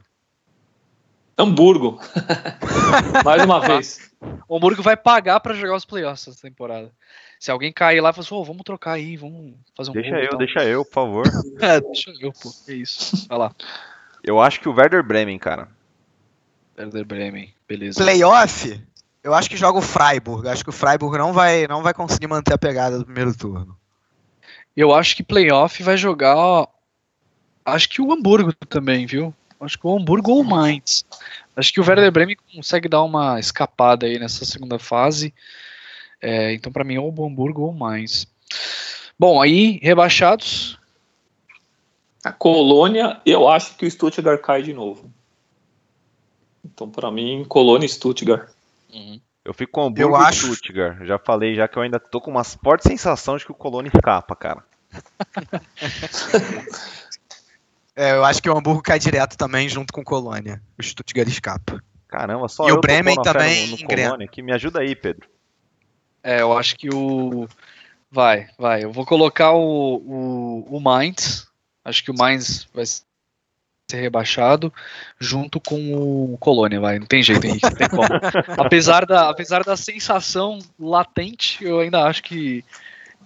[1.38, 2.00] Hamburgo.
[3.24, 4.12] mais uma vez.
[4.48, 6.92] O Hamburgo vai pagar para jogar os playoffs essa temporada.
[7.40, 10.10] Se alguém cair lá e falar assim, oh, vamos trocar aí, vamos fazer um Deixa
[10.10, 10.38] gol, eu, então.
[10.40, 11.26] deixa eu, por favor.
[11.62, 12.52] é, deixa eu, pô.
[12.68, 13.28] É isso.
[13.28, 13.56] Vai lá.
[14.24, 15.70] Eu acho que o Werder Bremen, cara.
[16.78, 18.04] Werder Bremen, beleza.
[18.04, 18.82] Playoff?
[19.24, 20.48] Eu acho que joga o Freiburg.
[20.48, 23.78] Acho que o Freiburg não vai, não vai conseguir manter a pegada do primeiro turno.
[24.76, 26.68] Eu acho que playoff vai jogar.
[27.66, 29.34] Acho que o Hamburgo também, viu?
[29.60, 31.04] Acho que o Hamburgo ou o Mainz.
[31.56, 35.34] Acho que o Werder Bremen consegue dar uma escapada aí nessa segunda fase.
[36.22, 38.28] É, então, para mim, ou o Hamburgo ou o Mainz.
[39.18, 40.80] Bom, aí, rebaixados.
[42.24, 45.12] A Colônia, eu acho que o Stuttgart cai de novo.
[46.66, 48.50] Então, para mim, Colônia e Stuttgart.
[48.94, 49.20] Uhum.
[49.46, 50.54] Eu fico com o Hamburgo eu e acho...
[50.56, 51.06] Stuttgart.
[51.06, 53.92] Já falei, já que eu ainda tô com uma forte sensação de que o Colônia
[53.94, 54.64] escapa, cara.
[57.96, 60.62] é, eu acho que o Hamburgo cai direto também junto com o Colônia.
[60.78, 61.82] O Stuttgart escapa.
[62.08, 65.28] Caramba, só e o Bremen também no, no Colônia, que me ajuda aí, Pedro.
[66.28, 67.48] É, eu acho que o
[68.12, 68.84] vai, vai.
[68.84, 71.48] Eu vou colocar o o, o Mainz.
[71.86, 74.74] Acho que o Mainz vai ser rebaixado
[75.18, 77.00] junto com o Colônia, vai.
[77.00, 78.04] Não tem jeito, Henrique, não tem como.
[78.60, 82.62] apesar, da, apesar da sensação latente, eu ainda acho que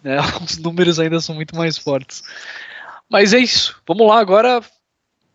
[0.03, 2.21] né, os números ainda são muito mais fortes.
[3.09, 3.81] Mas é isso.
[3.87, 4.61] Vamos lá agora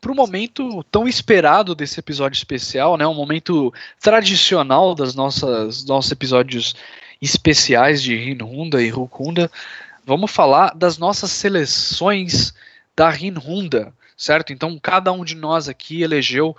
[0.00, 3.04] para o momento tão esperado desse episódio especial, né?
[3.08, 6.76] Um momento tradicional das nossas nossos episódios
[7.20, 9.50] especiais de Rinhunda e Rukunda.
[10.04, 12.54] Vamos falar das nossas seleções
[12.94, 14.52] da Rinhunda certo?
[14.52, 16.56] Então, cada um de nós aqui elegeu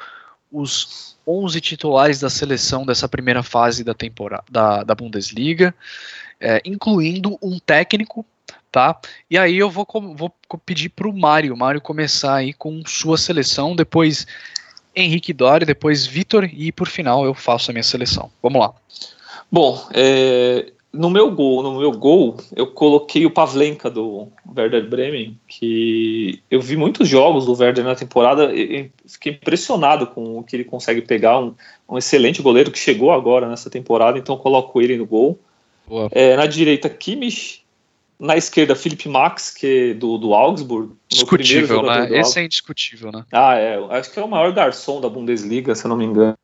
[0.52, 5.74] os 11 titulares da seleção dessa primeira fase da temporada da, da Bundesliga,
[6.40, 8.26] é, incluindo um técnico,
[8.72, 8.98] tá?
[9.30, 9.86] E aí eu vou,
[10.16, 10.32] vou
[10.66, 14.28] pedir para o Mário, Mário começar aí com sua seleção, depois
[14.96, 18.32] Henrique Dori, depois Vitor e por final eu faço a minha seleção.
[18.42, 18.74] Vamos lá.
[19.52, 25.38] Bom, é, no meu gol, no meu gol, eu coloquei o Pavlenka do Werder Bremen,
[25.48, 30.56] que eu vi muitos jogos do Werder na temporada e fiquei impressionado com o que
[30.56, 31.54] ele consegue pegar, um,
[31.88, 35.40] um excelente goleiro que chegou agora nessa temporada, então coloco ele no gol.
[36.12, 37.62] É, na direita, Kimmich,
[38.20, 40.92] na esquerda, Felipe Max, que é do, do Augsburg.
[41.08, 42.10] Discutível, né?
[42.20, 43.24] Esse é indiscutível, né?
[43.32, 43.78] Ah, é.
[43.92, 46.36] Acho que é o maior garçom da Bundesliga, se eu não me engano.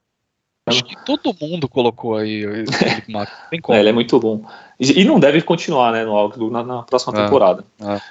[0.65, 3.31] Acho que todo mundo colocou aí o Felipe Max.
[3.49, 3.77] Tem como.
[3.77, 4.45] É, ele é muito bom.
[4.79, 7.65] E não deve continuar né, no Augsburg na, na próxima é, temporada.
[7.81, 8.01] É.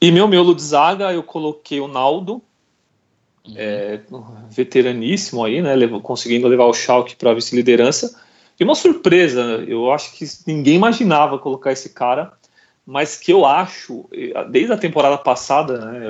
[0.00, 2.42] E meu miolo de zaga, eu coloquei o Naldo,
[3.46, 3.54] uhum.
[3.56, 4.00] é,
[4.50, 8.20] veteraníssimo aí, né, levou, conseguindo levar o Schalke para vice-liderança.
[8.58, 12.32] E uma surpresa, eu acho que ninguém imaginava colocar esse cara,
[12.86, 14.08] mas que eu acho,
[14.50, 16.06] desde a temporada passada, né,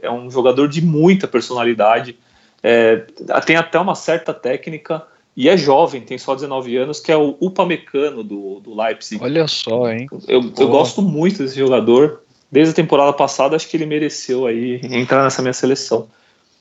[0.00, 2.16] é um jogador de muita personalidade,
[2.62, 3.04] é,
[3.44, 7.36] tem até uma certa técnica, e é jovem, tem só 19 anos, que é o
[7.40, 9.22] Upamecano do, do Leipzig.
[9.22, 10.06] Olha só, hein?
[10.26, 12.22] Eu, eu gosto muito desse jogador.
[12.50, 16.08] Desde a temporada passada, acho que ele mereceu aí entrar nessa minha seleção.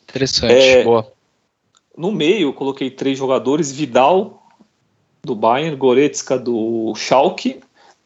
[0.08, 1.12] Interessante, é, boa.
[1.98, 4.48] No meio, eu coloquei três jogadores: Vidal,
[5.24, 7.60] do Bayern, Goretzka, do Schalke,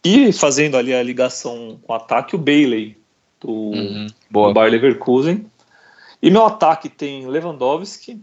[0.04, 2.98] e fazendo ali a ligação com o ataque, o Bailey,
[3.40, 5.46] do, uhum, do Bayer Leverkusen.
[6.22, 8.20] E meu ataque tem Lewandowski,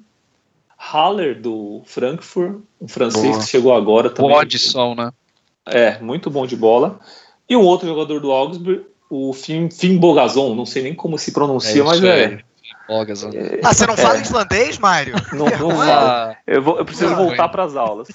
[0.82, 3.44] Haller do Frankfurt, um francês Boa.
[3.44, 4.30] que chegou agora também.
[4.32, 5.12] O Oddson, né?
[5.66, 6.98] É, muito bom de bola.
[7.46, 11.32] E um outro jogador do Augsburg, o Fim, Fim Bogazon, não sei nem como se
[11.32, 12.38] pronuncia, mas é.
[12.88, 13.30] Bogas, né?
[13.34, 15.14] é- Ah, você não fala islandês, Mário?
[15.32, 15.80] Não, não.
[15.82, 17.50] Ah, Eu, vou- eu preciso Não, voltar hein?
[17.50, 18.08] para as aulas.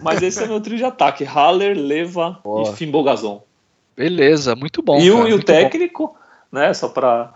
[0.00, 2.70] Mas esse é meu trio de ataque: Haller, Leva Boa.
[2.70, 3.42] e Fim Bogazon.
[3.96, 4.98] beleza, muito bom.
[5.00, 5.52] e o, cara, e o muito bom.
[5.52, 6.16] técnico,
[6.52, 7.34] né, só para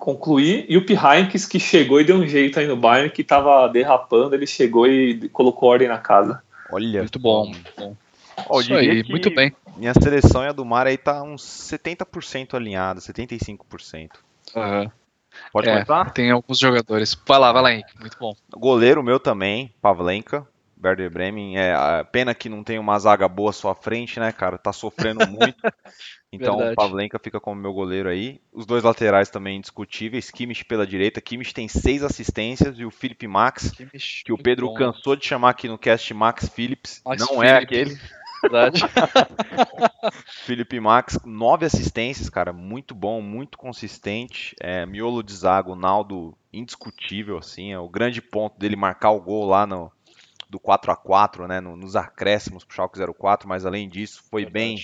[0.00, 3.68] concluir, e o Heynckes que chegou e deu um jeito aí no Bayern, que tava
[3.68, 6.42] derrapando, ele chegou e colocou ordem na casa.
[6.72, 7.00] Olha.
[7.00, 7.46] Muito bom.
[7.46, 7.94] muito bom.
[8.48, 9.52] Ó, Isso aí, que muito bem.
[9.76, 14.08] Minha seleção e a do Mar aí tá uns 70% alinhada, 75%.
[14.56, 14.90] Aham.
[15.52, 15.72] Pode É.
[15.74, 16.10] começar?
[16.10, 17.16] Tem alguns jogadores.
[17.26, 18.00] Vai lá, vai lá, Henrique.
[18.00, 18.34] Muito bom.
[18.50, 20.46] Goleiro meu também, Pavlenka,
[20.82, 21.58] Werder Bremen.
[21.58, 21.74] É,
[22.04, 24.58] pena que não tem uma zaga boa à sua frente, né, cara?
[24.58, 25.56] Tá sofrendo muito.
[26.32, 26.74] Então Verdade.
[26.74, 28.40] o Pavlenka fica como meu goleiro aí.
[28.52, 30.30] Os dois laterais também indiscutíveis.
[30.30, 31.20] Kimmich pela direita.
[31.20, 33.72] Kimmich tem seis assistências e o Felipe Max,
[34.24, 34.74] que o Pedro bom.
[34.74, 37.02] cansou de chamar aqui no cast Max Phillips.
[37.04, 37.98] Max não é aquele.
[38.40, 38.80] Verdade.
[40.44, 44.56] Felipe Max, nove assistências, cara, muito bom, muito consistente.
[44.60, 49.20] É, miolo de zaga, o Naldo indiscutível, assim, é o grande ponto dele marcar o
[49.20, 49.92] gol lá no
[50.50, 54.44] do 4 a 4 né, no- nos acréscimos pro Schalke 04, mas além disso, foi
[54.44, 54.76] bem,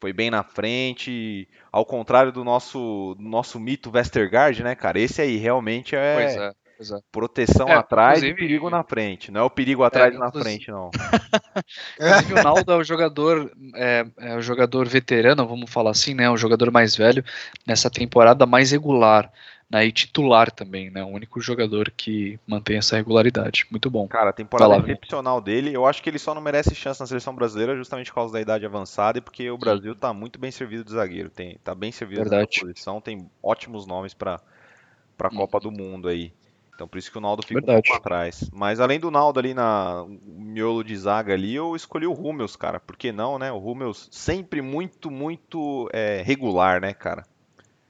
[0.00, 5.00] foi bem na frente, ao contrário do nosso do nosso mito Westergaard, né, cara?
[5.00, 6.98] Esse aí realmente é, Pois é, pois é.
[7.10, 10.70] proteção É, atrás e perigo na frente, não é o perigo atrás e na frente,
[10.70, 10.90] não.
[11.98, 16.28] Inclusive, o Naldo é o jogador, é, é o jogador veterano, vamos falar assim, né?
[16.30, 17.24] O jogador mais velho
[17.66, 19.30] nessa temporada mais regular,
[19.72, 19.86] né?
[19.86, 21.02] E titular também, né?
[21.02, 23.66] O único jogador que mantém essa regularidade.
[23.70, 24.06] Muito bom.
[24.06, 27.34] Cara, a temporada excepcional dele, eu acho que ele só não merece chance na seleção
[27.34, 30.84] brasileira justamente por causa da idade avançada e porque o Brasil tá muito bem servido
[30.84, 34.40] de zagueiro, tem, tá bem servido nessa posição, tem ótimos nomes pra
[35.16, 36.32] para Copa do Mundo aí.
[36.74, 37.78] Então por isso que o Naldo fica Verdade.
[37.78, 38.50] um pouco atrás.
[38.52, 42.80] Mas além do Naldo ali na miolo de zaga ali, eu escolhi o Hummels, cara.
[42.80, 43.52] Por que não, né?
[43.52, 47.24] O Hummels sempre muito, muito é, regular, né, cara?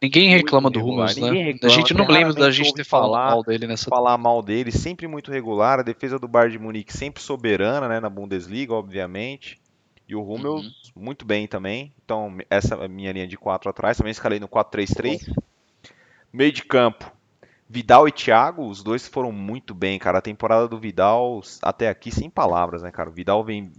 [0.02, 1.28] Ninguém reclama do Hummels, né?
[1.28, 3.30] ninguém A reclama, gente não tem lembra da gente ter falado falar.
[3.30, 3.88] mal dele nessa.
[3.88, 5.78] falar mal dele, sempre muito regular.
[5.78, 9.60] A defesa do Bayern de Munique sempre soberana, né, na Bundesliga, obviamente.
[10.08, 11.92] E o Hummels muito bem também.
[12.04, 13.96] Então, essa é a minha linha de 4 atrás.
[13.96, 15.32] Também escalei no 4-3-3.
[16.32, 17.10] Meio de campo.
[17.68, 20.18] Vidal e Thiago, os dois foram muito bem, cara.
[20.18, 23.08] A temporada do Vidal até aqui sem palavras, né, cara?
[23.08, 23.72] O Vidal vem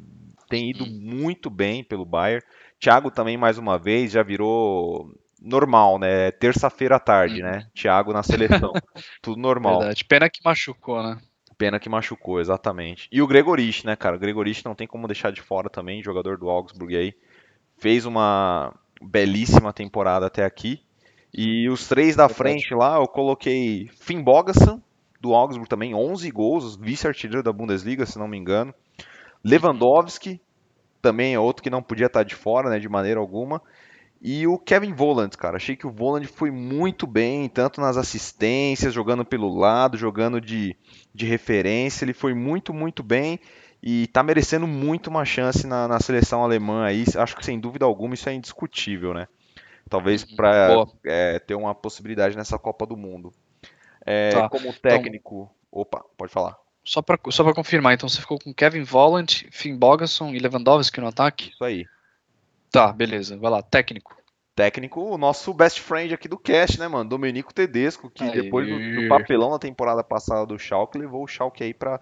[0.49, 2.43] tem ido muito bem pelo Bayern.
[2.79, 5.13] Thiago também mais uma vez já virou
[5.43, 6.31] normal, né?
[6.31, 7.67] Terça-feira à tarde, né?
[7.75, 8.71] Thiago na seleção.
[9.21, 9.79] Tudo normal.
[9.79, 10.05] Verdade.
[10.05, 11.17] Pena que machucou, né?
[11.57, 13.07] Pena que machucou, exatamente.
[13.11, 14.15] E o Gregorich, né, cara?
[14.15, 17.13] O Gregorich não tem como deixar de fora também, jogador do Augsburg aí.
[17.77, 20.81] Fez uma belíssima temporada até aqui.
[21.33, 24.81] E os três da frente lá, eu coloquei Finn Bogason,
[25.19, 28.73] do Augsburg também, 11 gols, vice-artilheiro da Bundesliga, se não me engano.
[29.43, 30.39] Lewandowski,
[31.01, 33.61] também é outro que não podia estar de fora, né, de maneira alguma.
[34.25, 38.93] E o Kevin Voland, cara, achei que o Voland foi muito bem, tanto nas assistências,
[38.93, 40.77] jogando pelo lado, jogando de,
[41.13, 43.37] de referência, ele foi muito, muito bem
[43.81, 47.83] e tá merecendo muito uma chance na, na seleção alemã aí, acho que sem dúvida
[47.83, 49.27] alguma isso é indiscutível, né?
[49.89, 50.89] Talvez para Boa.
[51.45, 53.33] ter uma possibilidade nessa Copa do Mundo.
[54.05, 56.55] É, Tá, como técnico, opa, pode falar.
[56.85, 61.01] Só pra, só pra confirmar, então você ficou com Kevin Volland, Finn Bogason e Lewandowski
[61.01, 61.49] no ataque?
[61.49, 61.85] Isso aí.
[62.73, 63.37] Tá, beleza.
[63.37, 64.17] Vai lá, técnico.
[64.55, 67.07] Técnico, o nosso best friend aqui do cast, né, mano?
[67.07, 68.31] Domenico Tedesco, que Aí.
[68.31, 72.01] depois do, do papelão na temporada passada do Schalke, levou o Schalke aí pra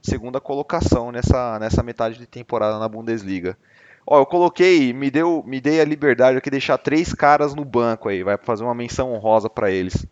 [0.00, 3.58] segunda colocação nessa, nessa metade de temporada na Bundesliga.
[4.06, 7.64] Ó, eu coloquei, me deu, me dei a liberdade aqui de deixar três caras no
[7.64, 10.06] banco aí, vai fazer uma menção honrosa pra eles.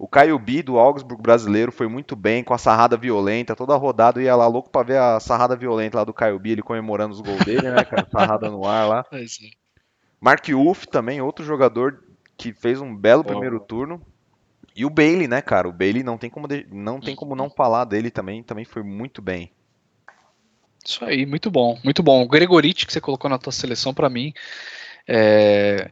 [0.00, 4.22] O Caio B do Augsburg brasileiro foi muito bem com a sarrada violenta, toda rodada
[4.22, 7.20] ia lá louco pra ver a sarrada violenta lá do Caio B, ele comemorando os
[7.20, 8.08] gols dele, né, cara?
[8.10, 9.04] Sarrada no ar lá.
[9.12, 9.24] É.
[10.18, 12.02] Mark Uff também, outro jogador
[12.34, 13.34] que fez um belo Boa.
[13.34, 14.00] primeiro turno.
[14.74, 15.68] E o Bailey, né, cara?
[15.68, 18.82] O Bailey não tem como, de- não, tem como não falar dele também, também foi
[18.82, 19.52] muito bem.
[20.82, 22.22] Isso aí, muito bom, muito bom.
[22.22, 24.32] O Gregoriti que você colocou na tua seleção, pra mim,
[25.06, 25.90] é,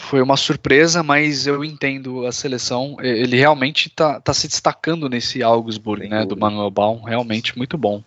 [0.00, 2.96] foi uma surpresa, mas eu entendo a seleção.
[3.00, 6.46] Ele realmente tá, tá se destacando nesse Augsburg, Sem né, do dúvida.
[6.46, 7.02] Manuel Baum.
[7.02, 8.02] Realmente muito bom.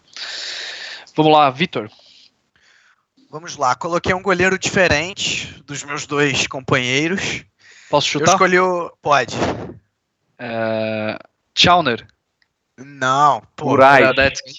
[1.13, 1.91] Vamos lá, Vitor.
[3.29, 7.43] Vamos lá, coloquei um goleiro diferente dos meus dois companheiros.
[7.89, 8.31] Posso Eu chutar?
[8.31, 8.89] escolhi o.
[9.01, 9.35] Pode.
[10.39, 11.19] É,
[11.53, 12.07] Chauner.
[12.78, 13.72] Não, pô.
[13.72, 14.01] Urai.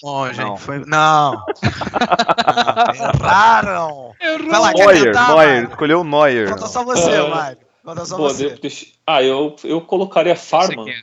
[0.03, 0.55] Longe, Não.
[0.57, 0.79] Foi...
[0.85, 1.31] Não.
[1.33, 1.45] não.
[2.93, 4.13] Erraram.
[4.49, 6.49] Vai lá, Neuer, tentar, Neuer, escolheu o Neuer.
[6.49, 7.27] Falta só você, Ah.
[7.27, 7.57] Mário.
[7.83, 8.51] Falta só Pô, você.
[8.51, 10.89] de- deixa- Ah, eu, eu colocaria Farman.
[10.89, 10.95] é.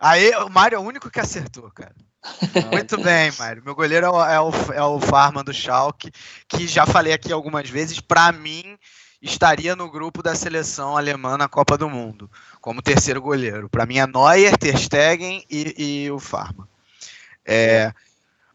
[0.00, 1.94] Aí o Mário é o único que acertou, cara.
[2.72, 3.62] Muito bem, Mário.
[3.64, 6.10] Meu goleiro é o, é o, é o Farman do Schalke,
[6.48, 8.78] que já falei aqui algumas vezes, para mim
[9.20, 12.30] estaria no grupo da seleção alemã na Copa do Mundo,
[12.68, 13.66] como terceiro goleiro.
[13.66, 16.68] Para mim é Neuer, Ter Stegen e, e o Farman.
[17.42, 17.90] É,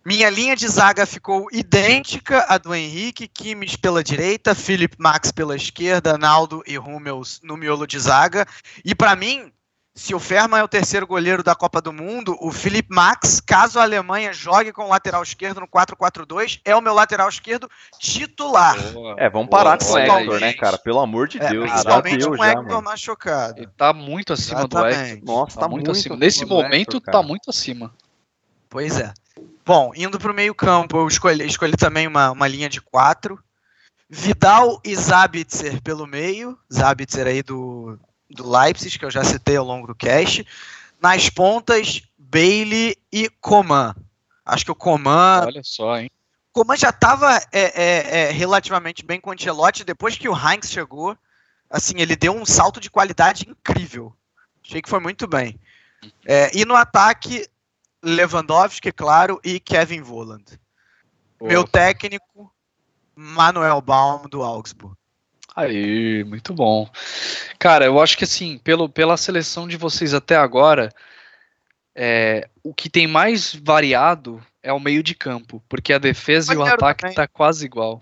[0.06, 5.56] minha linha de zaga ficou idêntica à do Henrique, Kimmich pela direita, Philip Max pela
[5.56, 8.46] esquerda, Naldo e Hummels no miolo de zaga.
[8.86, 9.52] E para mim,
[9.96, 13.78] se o Ferman é o terceiro goleiro da Copa do Mundo, o Felipe Max, caso
[13.78, 17.70] a Alemanha jogue com o lateral esquerdo no 4-4-2, é o meu lateral esquerdo
[18.00, 18.76] titular.
[18.92, 20.80] Boa, é, vamos parar boa, com o Hector, né, cara?
[20.80, 21.70] Pelo amor de é, Deus.
[21.70, 23.60] Principalmente com o Hector machucado.
[23.60, 24.96] Ele tá muito acima Exatamente.
[24.96, 25.36] do Hector.
[25.36, 26.16] Nossa, tá, tá muito, muito acima.
[26.16, 27.94] Nesse momento, Hector, tá muito acima.
[28.70, 29.14] Pois é.
[29.64, 33.40] Bom, indo pro meio campo, eu escolhi, escolhi também uma, uma linha de quatro.
[34.10, 36.58] Vidal e Zabitzer pelo meio.
[36.72, 38.00] Zabitzer aí do,
[38.30, 40.46] do Leipzig, que eu já citei ao longo do cast.
[41.02, 43.96] Nas pontas, Bailey e Coman.
[44.46, 45.44] Acho que o Coman.
[45.46, 46.10] Olha só, hein?
[46.52, 49.84] Coman já estava é, é, é, relativamente bem com o Ancelotti.
[49.84, 51.18] Depois que o Heinz chegou,
[51.70, 54.14] assim, ele deu um salto de qualidade incrível.
[54.64, 55.60] Achei que foi muito bem.
[56.26, 57.48] É, e no ataque,
[58.04, 60.46] Lewandowski, claro, e Kevin Voland.
[61.42, 62.54] Meu técnico,
[63.16, 64.96] Manuel Baum, do Augsburg.
[65.56, 66.90] Aí, muito bom.
[67.64, 70.90] Cara, eu acho que assim, pelo, pela seleção de vocês até agora,
[71.96, 76.58] é, o que tem mais variado é o meio de campo, porque a defesa e
[76.58, 77.16] o ataque também.
[77.16, 78.02] tá quase igual.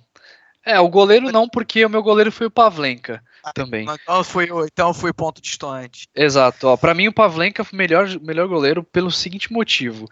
[0.65, 3.85] É, o goleiro não, porque o meu goleiro foi o Pavlenka ah, também.
[4.01, 6.07] Então foi, então foi ponto distante.
[6.15, 6.75] Exato.
[6.79, 10.09] Para mim o Pavlenka foi o melhor, melhor goleiro pelo seguinte motivo.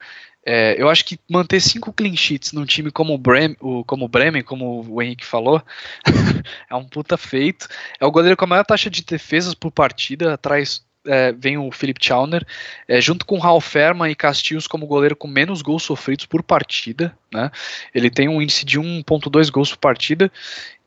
[0.51, 3.19] É, eu acho que manter cinco clean sheets num time como o,
[3.59, 5.61] o, como o Bremen, como o Henrique falou,
[6.67, 7.67] é um puta feito.
[7.99, 11.71] É o goleiro com a maior taxa de defesas por partida, atrás é, vem o
[11.71, 12.43] Philip Chauner,
[12.87, 17.15] é, junto com Raul Ferman e Castilhos como goleiro com menos gols sofridos por partida.
[17.31, 17.51] Né?
[17.93, 20.31] Ele tem um índice de 1.2 gols por partida.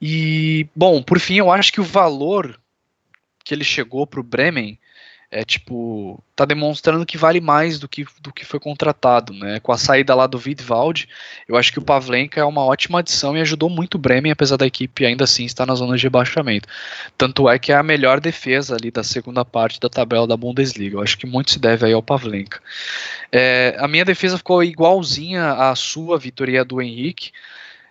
[0.01, 2.59] E, bom, por fim, eu acho que o valor
[3.45, 4.77] que ele chegou para o Bremen
[5.33, 9.59] é tipo, tá demonstrando que vale mais do que, do que foi contratado, né?
[9.61, 11.09] Com a saída lá do Vidvald,
[11.49, 14.59] eu acho que o Pavlenka é uma ótima adição e ajudou muito o Bremen, apesar
[14.59, 16.69] da equipe ainda assim estar na zona de rebaixamento.
[17.17, 20.97] Tanto é que é a melhor defesa ali da segunda parte da tabela da Bundesliga.
[20.97, 22.61] Eu acho que muito se deve aí ao Pavlenka.
[23.33, 27.33] É, a minha defesa ficou igualzinha à sua, Vitória do Henrique.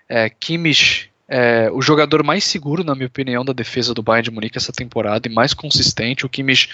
[0.07, 4.31] É, Kimmich é, o jogador mais seguro, na minha opinião, da defesa do Bayern de
[4.31, 6.25] Munique essa temporada e mais consistente.
[6.25, 6.67] O Kimmich,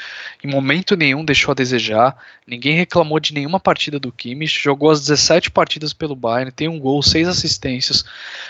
[0.43, 2.17] em momento nenhum, deixou a desejar.
[2.47, 4.59] Ninguém reclamou de nenhuma partida do Kimmich.
[4.59, 8.03] Jogou as 17 partidas pelo Bayern, tem um gol, seis assistências,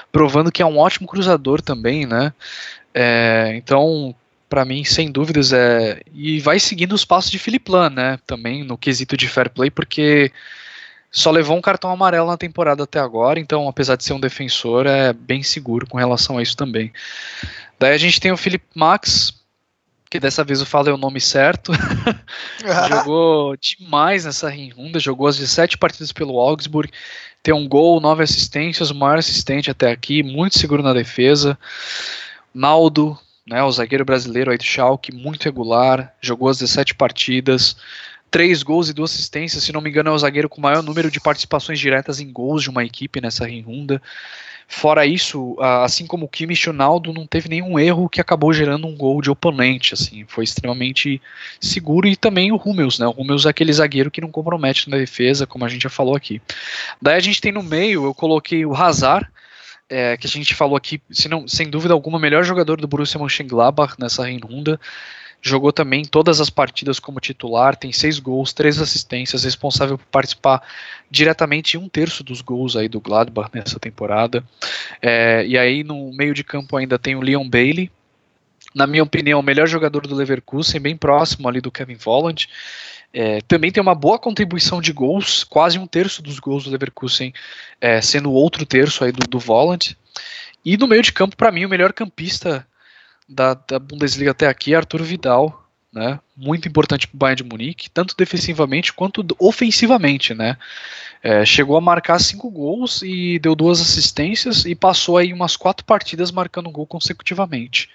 [0.09, 2.31] provando que é um ótimo cruzador também, né?
[2.93, 4.15] É, então,
[4.47, 5.99] para mim, sem dúvidas, é.
[6.13, 8.19] E vai seguindo os passos de Philipp Lahm, né?
[8.25, 10.31] Também no quesito de fair play, porque
[11.11, 14.85] só levou um cartão amarelo na temporada até agora, então apesar de ser um defensor,
[14.85, 16.91] é bem seguro com relação a isso também.
[17.79, 19.33] Daí a gente tem o Felipe Max,
[20.09, 21.71] que dessa vez eu falei o nome certo.
[22.89, 26.91] jogou demais nessa runda, jogou as 17 partidas pelo Augsburg,
[27.43, 31.57] tem um gol, nove assistências, o maior assistente até aqui, muito seguro na defesa.
[32.53, 37.77] Naldo, né, o zagueiro brasileiro aí do Schalke, muito regular, jogou as 17 partidas,
[38.29, 39.63] três gols e duas assistências.
[39.63, 42.31] Se não me engano, é o zagueiro com o maior número de participações diretas em
[42.31, 44.01] gols de uma equipe nessa renda.
[44.69, 48.85] Fora isso, assim como o Kimmich, o Naldo não teve nenhum erro que acabou gerando
[48.85, 51.21] um gol de oponente, assim, foi extremamente
[51.61, 53.07] seguro e também o Hummels, né?
[53.07, 56.17] O Hummels é aquele zagueiro que não compromete na defesa, como a gente já falou
[56.17, 56.41] aqui.
[57.01, 59.25] Daí a gente tem no meio, eu coloquei o Hazard,
[59.89, 62.87] é, que a gente falou aqui, se não, sem dúvida alguma, o melhor jogador do
[62.87, 64.79] Borussia Mönchengladbach nessa renda
[65.41, 70.61] jogou também todas as partidas como titular, tem seis gols, três assistências, responsável por participar
[71.09, 74.43] diretamente em um terço dos gols aí do Gladbach nessa temporada.
[75.01, 77.91] É, e aí no meio de campo ainda tem o Leon Bailey,
[78.77, 82.47] na minha opinião, o melhor jogador do Leverkusen, bem próximo ali do Kevin Volland.
[83.13, 87.33] É, também tem uma boa contribuição de gols, quase um terço dos gols do Leverkusen
[87.79, 89.97] é, sendo o outro terço aí do, do Volland.
[90.63, 92.67] E no meio de campo, para mim, o melhor campista
[93.27, 96.19] da, da Bundesliga até aqui é Arthur Vidal, né?
[96.35, 100.57] Muito importante para o Bayern de Munique, tanto defensivamente quanto ofensivamente, né?
[101.23, 105.83] É, chegou a marcar cinco gols e deu duas assistências e passou aí umas quatro
[105.85, 107.89] partidas marcando gol consecutivamente.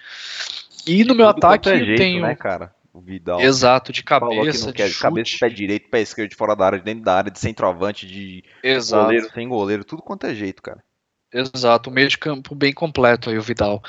[0.85, 2.73] E no meu Tudo ataque é jeito, eu tenho, né, cara?
[2.93, 3.41] O Vidal.
[3.41, 6.85] Exato, de cabeça, de, de cabeça, pé direito, pé esquerdo, de fora da área, de
[6.85, 9.03] dentro da área, de centroavante, de Exato.
[9.03, 10.83] goleiro, sem goleiro, tudo quanto é jeito, cara.
[11.33, 13.81] Exato, o meio de campo bem completo aí, o Vidal.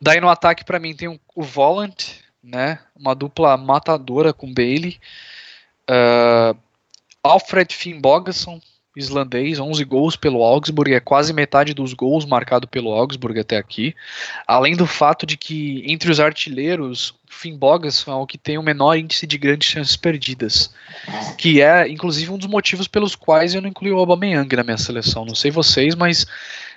[0.00, 2.78] Daí no ataque, para mim, tem o Volant, né?
[2.96, 4.98] Uma dupla matadora com Bailey.
[5.90, 6.58] Uh,
[7.22, 8.58] Alfred Finnbogason,
[8.98, 13.94] islandês, 11 gols pelo Augsburg, é quase metade dos gols marcado pelo Augsburg até aqui.
[14.46, 18.96] Além do fato de que entre os artilheiros, Finnbogason é o que tem o menor
[18.96, 20.74] índice de grandes chances perdidas,
[21.36, 24.78] que é inclusive um dos motivos pelos quais eu não incluí o Aubameyang na minha
[24.78, 25.24] seleção.
[25.24, 26.26] Não sei vocês, mas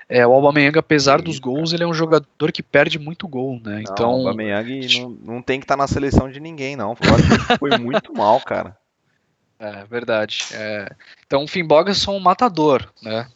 [0.07, 3.81] é, o Aubameyang, apesar dos gols, ele é um jogador que perde muito gol, né?
[3.81, 6.95] Então, não, o Aubameyang não, não tem que estar tá na seleção de ninguém, não.
[7.57, 8.75] foi muito mal, cara.
[9.61, 10.39] É verdade.
[10.53, 10.89] É...
[11.27, 13.27] Então, o Finnbogason é um matador, né?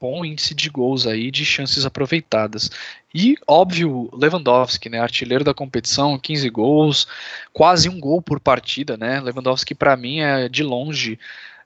[0.00, 2.68] Bom índice de gols aí, de chances aproveitadas.
[3.14, 4.98] E, óbvio, Lewandowski, né?
[4.98, 7.06] Artilheiro da competição, 15 gols,
[7.52, 9.20] quase um gol por partida, né?
[9.20, 11.20] Lewandowski, para mim, é de longe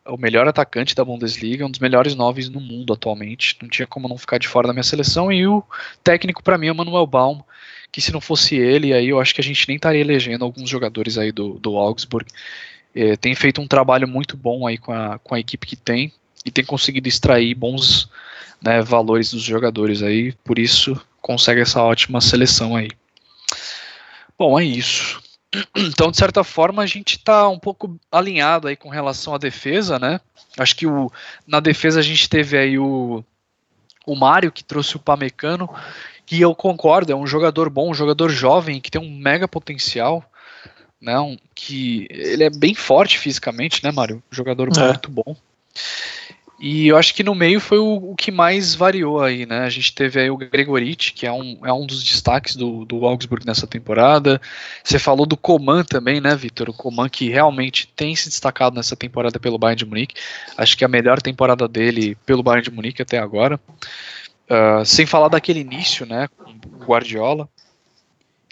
[0.04, 3.56] o melhor atacante da Bundesliga, um dos melhores nove no mundo atualmente.
[3.62, 5.32] Não tinha como não ficar de fora da minha seleção.
[5.32, 5.64] E o
[6.04, 7.42] técnico, para mim, é o Manuel Baum,
[7.90, 10.68] que se não fosse ele, aí eu acho que a gente nem estaria elegendo alguns
[10.68, 12.30] jogadores aí do, do Augsburg
[12.94, 16.12] é, tem feito um trabalho muito bom aí com a, com a equipe que tem
[16.44, 18.08] e tem conseguido extrair bons
[18.60, 22.90] né, valores dos jogadores aí, por isso consegue essa ótima seleção aí.
[24.38, 25.20] Bom, é isso.
[25.74, 29.98] Então, de certa forma, a gente está um pouco alinhado aí com relação à defesa,
[29.98, 30.20] né?
[30.58, 31.10] Acho que o,
[31.46, 33.24] na defesa a gente teve aí o,
[34.06, 35.68] o Mário, que trouxe o Pamecano,
[36.26, 40.22] que eu concordo, é um jogador bom, um jogador jovem, que tem um mega potencial
[41.54, 44.22] que ele é bem forte fisicamente, né, Mário?
[44.30, 44.88] jogador é.
[44.88, 45.36] muito bom.
[46.60, 49.60] E eu acho que no meio foi o, o, que mais variou aí, né?
[49.60, 53.06] A gente teve aí o Gregoriti, que é um, é um dos destaques do, do
[53.06, 54.40] Augsburg nessa temporada.
[54.82, 56.68] Você falou do Coman também, né, Vitor?
[56.68, 60.16] O Coman que realmente tem se destacado nessa temporada pelo Bayern de Munique.
[60.56, 63.60] Acho que é a melhor temporada dele pelo Bayern de Munique até agora.
[64.50, 67.48] Uh, sem falar daquele início, né, com o Guardiola.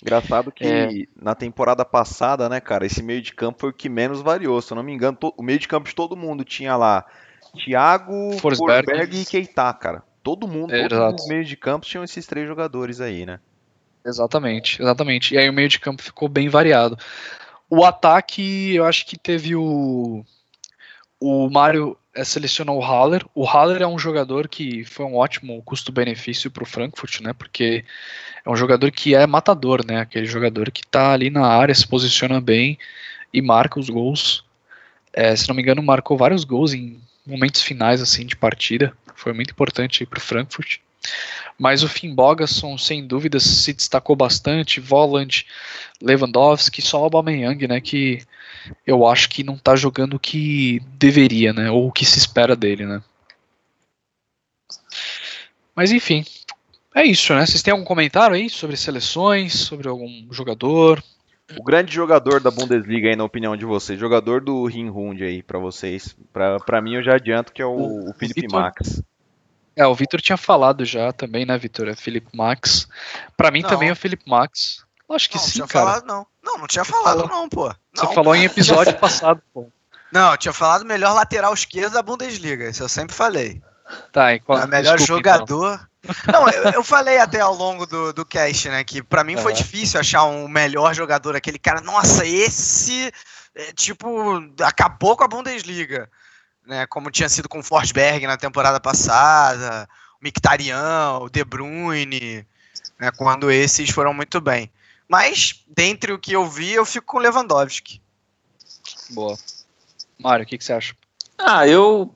[0.06, 0.88] Engraçado que é.
[1.20, 4.62] na temporada passada, né, cara, esse meio de campo foi o que menos variou.
[4.62, 7.04] Se eu não me engano, o meio de campo de todo mundo tinha lá
[7.56, 10.04] Thiago, Forsberg, Forsberg e Keita, cara.
[10.22, 13.40] Todo mundo, é, todos os meios de campo tinham esses três jogadores aí, né?
[14.04, 15.34] Exatamente, exatamente.
[15.34, 16.96] E aí o meio de campo ficou bem variado.
[17.68, 20.24] O ataque, eu acho que teve o.
[21.18, 23.24] O Mário é, selecionou o Haller.
[23.34, 27.34] O Haller é um jogador que foi um ótimo custo-benefício para o Frankfurt, né?
[27.34, 27.84] Porque
[28.44, 30.00] é um jogador que é matador, né?
[30.00, 32.78] Aquele jogador que está ali na área, se posiciona bem
[33.32, 34.42] e marca os gols.
[35.12, 38.96] É, se não me engano, marcou vários gols em momentos finais assim de partida.
[39.14, 40.78] Foi muito importante para o Frankfurt.
[41.58, 44.80] Mas o Finn Bogason, sem dúvidas, se destacou bastante.
[44.80, 45.46] Voland,
[46.00, 47.80] Lewandowski, só o Aubameyang, né?
[47.80, 48.22] Que
[48.86, 51.70] eu acho que não está jogando o que deveria, né?
[51.70, 53.02] Ou o que se espera dele, né?
[55.74, 56.24] Mas enfim,
[56.94, 57.44] é isso, né?
[57.44, 61.02] Vocês têm algum comentário aí sobre seleções, sobre algum jogador?
[61.58, 65.58] O grande jogador da Bundesliga aí, na opinião de vocês, jogador do Rinhund aí para
[65.58, 66.16] vocês.
[66.32, 69.02] Para mim eu já adianto que é o, o, o Felipe Victor, Max.
[69.76, 71.86] É, o Vitor tinha falado já também, né, Vitor?
[71.86, 72.88] É Felipe Max.
[73.36, 73.68] Para mim não.
[73.68, 74.85] também é o Felipe Max.
[75.08, 75.86] Acho que não, sim, não cara.
[75.86, 76.26] Falado, não.
[76.42, 77.72] não, não tinha falado não, pô.
[77.94, 79.70] Você falou em episódio passado, pô.
[80.12, 83.62] Não, eu tinha falado melhor lateral esquerdo da Bundesliga, isso eu sempre falei.
[84.12, 84.58] Tá, e qual...
[84.58, 85.74] É melhor Desculpa, jogador.
[85.74, 85.86] Então.
[86.32, 89.52] Não, eu, eu, falei até ao longo do, do cast, né, que para mim foi
[89.52, 93.12] difícil achar um melhor jogador, aquele cara, nossa, esse,
[93.54, 96.08] é, tipo, acabou com a Bundesliga,
[96.64, 99.88] né, como tinha sido com o Forsberg na temporada passada,
[100.20, 102.46] o Mictarian, o De Bruyne,
[102.98, 104.70] né, quando esses foram muito bem.
[105.08, 108.00] Mas, dentre o que eu vi, eu fico com o Lewandowski.
[109.10, 109.36] Boa.
[110.18, 110.94] Mário, o que, que você acha?
[111.38, 112.14] Ah, eu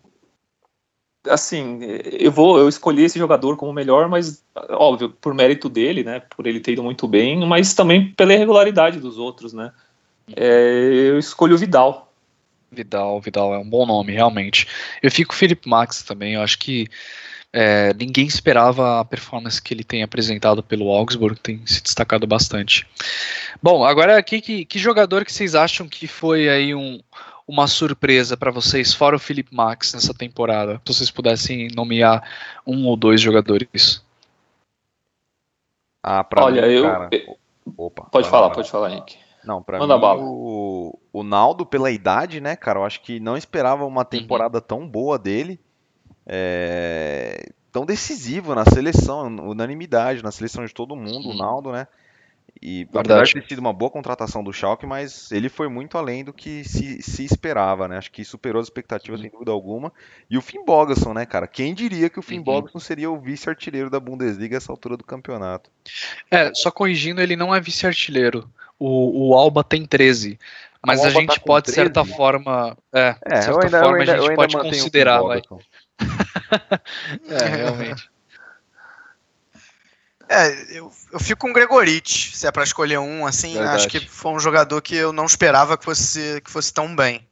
[1.29, 1.81] assim,
[2.19, 6.47] eu vou, eu escolhi esse jogador como melhor, mas óbvio, por mérito dele, né, por
[6.47, 9.73] ele ter ido muito bem, mas também pela irregularidade dos outros, né.
[10.35, 12.13] É, eu escolhi o Vidal.
[12.71, 14.67] Vidal, Vidal é um bom nome, realmente.
[15.03, 16.89] Eu fico com o Felipe Max também, eu acho que
[17.53, 22.87] é, ninguém esperava a performance que ele tem apresentado pelo Augsburg, tem se destacado bastante.
[23.63, 27.01] Bom, agora aqui, que, que jogador que vocês acham que foi aí um,
[27.47, 30.81] uma surpresa para vocês, fora o Felipe Max nessa temporada?
[30.87, 32.23] Se vocês pudessem nomear
[32.65, 34.05] um ou dois jogadores.
[36.03, 36.83] Ah, pra Olha, mim, eu.
[36.85, 37.11] Cara...
[37.77, 38.55] Opa, pode falar, lá.
[38.55, 39.19] pode falar, Henrique.
[39.45, 40.23] Não, pra Manda mim, bala.
[40.23, 44.65] O, o Naldo, pela idade, né, cara, eu acho que não esperava uma temporada uhum.
[44.65, 45.59] tão boa dele.
[46.33, 51.35] É, tão decisivo na seleção, unanimidade na seleção de todo mundo, uhum.
[51.35, 51.89] o Naldo, né?
[52.63, 56.23] E apesar de ter sido uma boa contratação do Schalke, mas ele foi muito além
[56.23, 57.97] do que se, se esperava, né?
[57.97, 59.23] Acho que superou as expectativas uhum.
[59.25, 59.93] sem dúvida alguma.
[60.29, 61.47] E o Finn Bogason, né, cara?
[61.47, 62.45] Quem diria que o Finn uhum.
[62.45, 65.71] Bogason seria o vice-artilheiro da Bundesliga essa altura do campeonato?
[66.31, 68.49] É, só corrigindo, ele não é vice-artilheiro.
[68.79, 70.39] o, o Alba tem 13.
[70.85, 72.17] Mas a Alba gente tá pode, de certa 13?
[72.17, 72.77] forma.
[72.93, 75.43] É, É, de certa ainda, forma ainda, a gente pode considerar, vai.
[77.29, 78.11] É, realmente.
[80.29, 83.77] É, eu, eu fico com o Gregorich, se é pra escolher um, assim, Verdade.
[83.77, 87.27] acho que foi um jogador que eu não esperava que fosse, que fosse tão bem.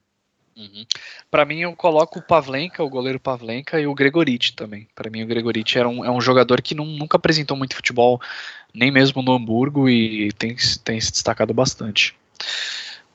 [0.57, 0.85] Uhum.
[1.31, 4.89] Para mim, eu coloco o Pavlenka, o goleiro Pavlenka, e o Gregorich também.
[4.97, 8.20] Para mim, o Gregorich era um, é um jogador que não- nunca apresentou muito futebol,
[8.74, 12.16] nem mesmo no Hamburgo, e tem, tem se destacado bastante.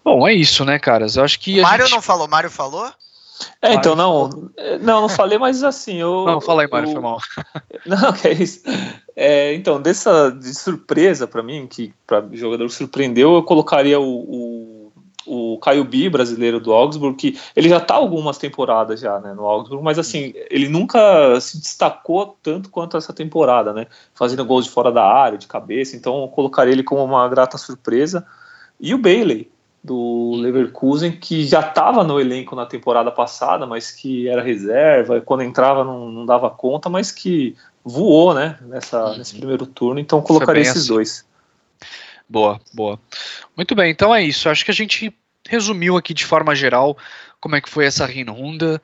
[0.01, 1.17] Bom, é isso, né, caras?
[1.17, 1.59] Eu acho que.
[1.59, 1.93] O Mário gente...
[1.93, 2.89] não falou, Mário falou?
[3.61, 4.29] É, então, não,
[4.81, 6.25] não, não falei, mas assim, eu...
[6.25, 7.19] Não, fala aí, Mário, foi mal.
[7.85, 8.61] Não, que é isso.
[9.15, 14.93] É, então, dessa de surpresa pra mim, que para jogador surpreendeu, eu colocaria o, o,
[15.25, 19.45] o Caio Bi, brasileiro do Augsburg, que ele já tá algumas temporadas já, né, no
[19.45, 24.71] Augsburg, mas assim, ele nunca se destacou tanto quanto essa temporada, né, fazendo gols de
[24.71, 28.25] fora da área, de cabeça, então eu colocaria ele como uma grata surpresa.
[28.79, 29.49] E o Bailey,
[29.83, 35.21] do Leverkusen, que já estava no elenco na temporada passada, mas que era reserva, e
[35.21, 39.17] quando entrava não, não dava conta, mas que voou, né, nessa, Uhum.
[39.17, 40.87] nesse primeiro turno, então eu colocaria esses assim.
[40.87, 41.25] dois.
[42.29, 42.97] Boa, boa.
[43.57, 44.47] Muito bem, então é isso.
[44.47, 45.13] Acho que a gente
[45.47, 46.97] resumiu aqui de forma geral
[47.41, 48.81] como é que foi essa Rinhunda.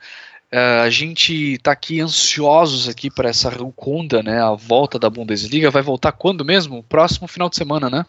[0.52, 4.42] Eh, a gente tá aqui ansiosos aqui para essa Rukunda, né?
[4.42, 6.82] A volta da Bundesliga vai voltar quando mesmo?
[6.82, 8.04] Próximo final de semana, né?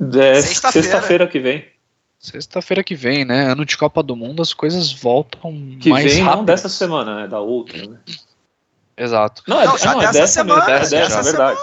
[0.00, 0.88] É, Sexta-feira.
[0.88, 1.64] Sexta-feira que vem.
[2.20, 3.50] Sexta-feira que vem, né?
[3.50, 6.36] Ano de Copa do Mundo, as coisas voltam Que mais vem rápido.
[6.36, 7.98] não dessa semana, né, da outra, né?
[8.94, 9.42] Exato.
[9.48, 11.60] Não, é, Não, já não, é dessa dessa mesmo, semana, é dessa, dessa é verdade.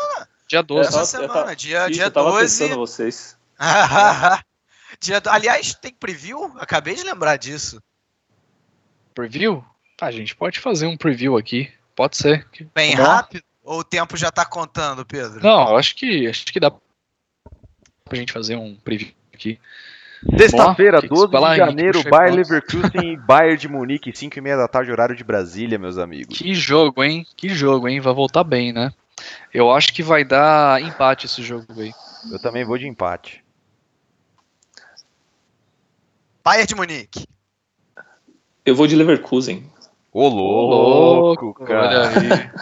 [0.50, 0.90] Dia 12.
[0.90, 2.42] Essa semana, tava- dia, Isso, dia eu tava 12.
[2.60, 3.38] testando vocês.
[5.00, 5.30] dia do...
[5.30, 6.52] Aliás, tem preview?
[6.58, 7.80] Acabei de lembrar disso.
[9.14, 9.64] Preview?
[9.96, 11.72] Tá, a gente pode fazer um preview aqui.
[11.96, 12.48] Pode ser.
[12.74, 13.16] Bem Vamos lá?
[13.18, 13.44] rápido?
[13.64, 15.40] Ou o tempo já tá contando, Pedro?
[15.44, 19.60] Não, eu acho que acho que dá pra gente fazer um preview aqui.
[20.38, 22.36] Sexta-feira, Ó, que que 12 vai lá, de Henrique, janeiro, Bayer.
[22.36, 26.38] Leverkusen e Bayern de Munique, 5 e meia da tarde, horário de Brasília, meus amigos.
[26.38, 27.26] Que jogo, hein?
[27.36, 28.00] Que jogo, hein?
[28.00, 28.92] Vai voltar bem, né?
[29.54, 31.92] Eu acho que vai dar empate esse jogo aí.
[32.32, 33.44] Eu também vou de empate.
[36.44, 37.28] Bayern de Munique.
[38.66, 39.70] Eu vou de Leverkusen.
[40.12, 42.54] Ô, louco, Olha cara.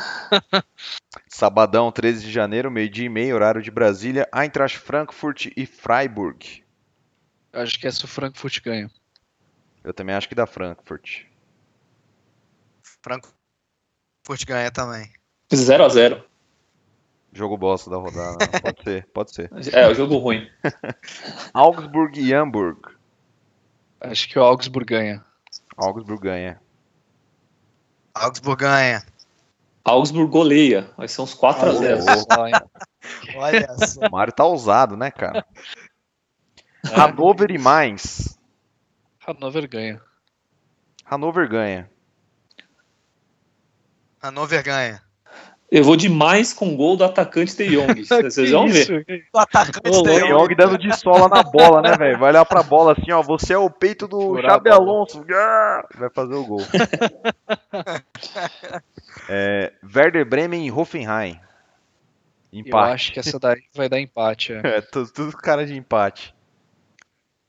[1.30, 6.65] Sabadão, 13 de janeiro, meio-dia e meio, horário de Brasília, Eintracht Frankfurt e Freiburg.
[7.56, 8.91] Eu acho que essa o Frankfurt ganha.
[9.82, 11.22] Eu também acho que dá Frankfurt.
[13.02, 15.10] Frankfurt ganha também.
[15.49, 16.22] 0x0.
[17.32, 18.38] Jogo bosta da rodada.
[18.45, 18.60] né?
[18.60, 19.49] Pode ser, pode ser.
[19.73, 20.49] É, o jogo ruim.
[21.53, 22.77] Augsburg e Hamburg.
[24.02, 25.23] Acho que o Augsburg ganha.
[25.77, 26.60] Augsburg ganha.
[28.14, 29.02] Augsburg ganha.
[29.86, 30.91] Augsburg goleia.
[30.98, 32.26] Vai ser uns 4x0.
[32.38, 32.53] Ó, hein?
[33.38, 34.07] Olha só.
[34.07, 35.45] O Mário tá ousado, né, cara?
[36.91, 36.95] É.
[36.95, 38.38] Hannover e Mainz.
[39.26, 40.02] Hannover ganha.
[41.06, 41.90] Hannover ganha.
[44.22, 45.06] Hannover ganha.
[45.72, 48.06] Eu vou demais com gol do atacante De Jong.
[48.06, 49.06] Vocês vão ver.
[49.34, 52.20] O atacante Ô, da O Young dando de sola na bola, né, velho?
[52.20, 53.22] Vai olhar pra bola assim, ó.
[53.24, 54.70] Você é o peito do Xabi.
[54.70, 55.26] Alonso.
[55.34, 55.88] Ah!
[55.98, 56.62] Vai fazer o gol.
[59.28, 61.40] É, Werder Bremen e Hoffenheim.
[62.53, 62.94] Eu Empate.
[62.94, 64.53] acho que essa daí vai dar empate.
[64.53, 64.62] É.
[64.78, 66.35] É, tudo, tudo cara de empate.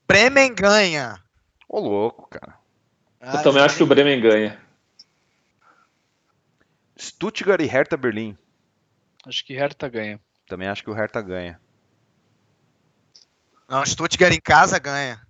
[0.07, 1.21] Bremen ganha.
[1.67, 2.57] Ô, louco, cara.
[3.21, 4.59] Eu também acho que o Bremen ganha.
[6.97, 8.37] Stuttgart e Hertha Berlim.
[9.25, 10.19] Acho que Hertha ganha.
[10.47, 11.59] Também acho que o Hertha ganha.
[13.67, 15.21] Não, Stuttgart em casa ganha.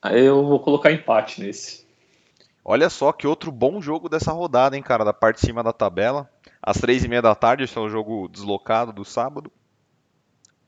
[0.00, 1.86] Aí eu vou colocar empate nesse.
[2.64, 5.72] Olha só que outro bom jogo dessa rodada, hein, cara, da parte de cima da
[5.72, 6.30] tabela.
[6.62, 9.52] Às três e meia da tarde, esse é o jogo deslocado do sábado.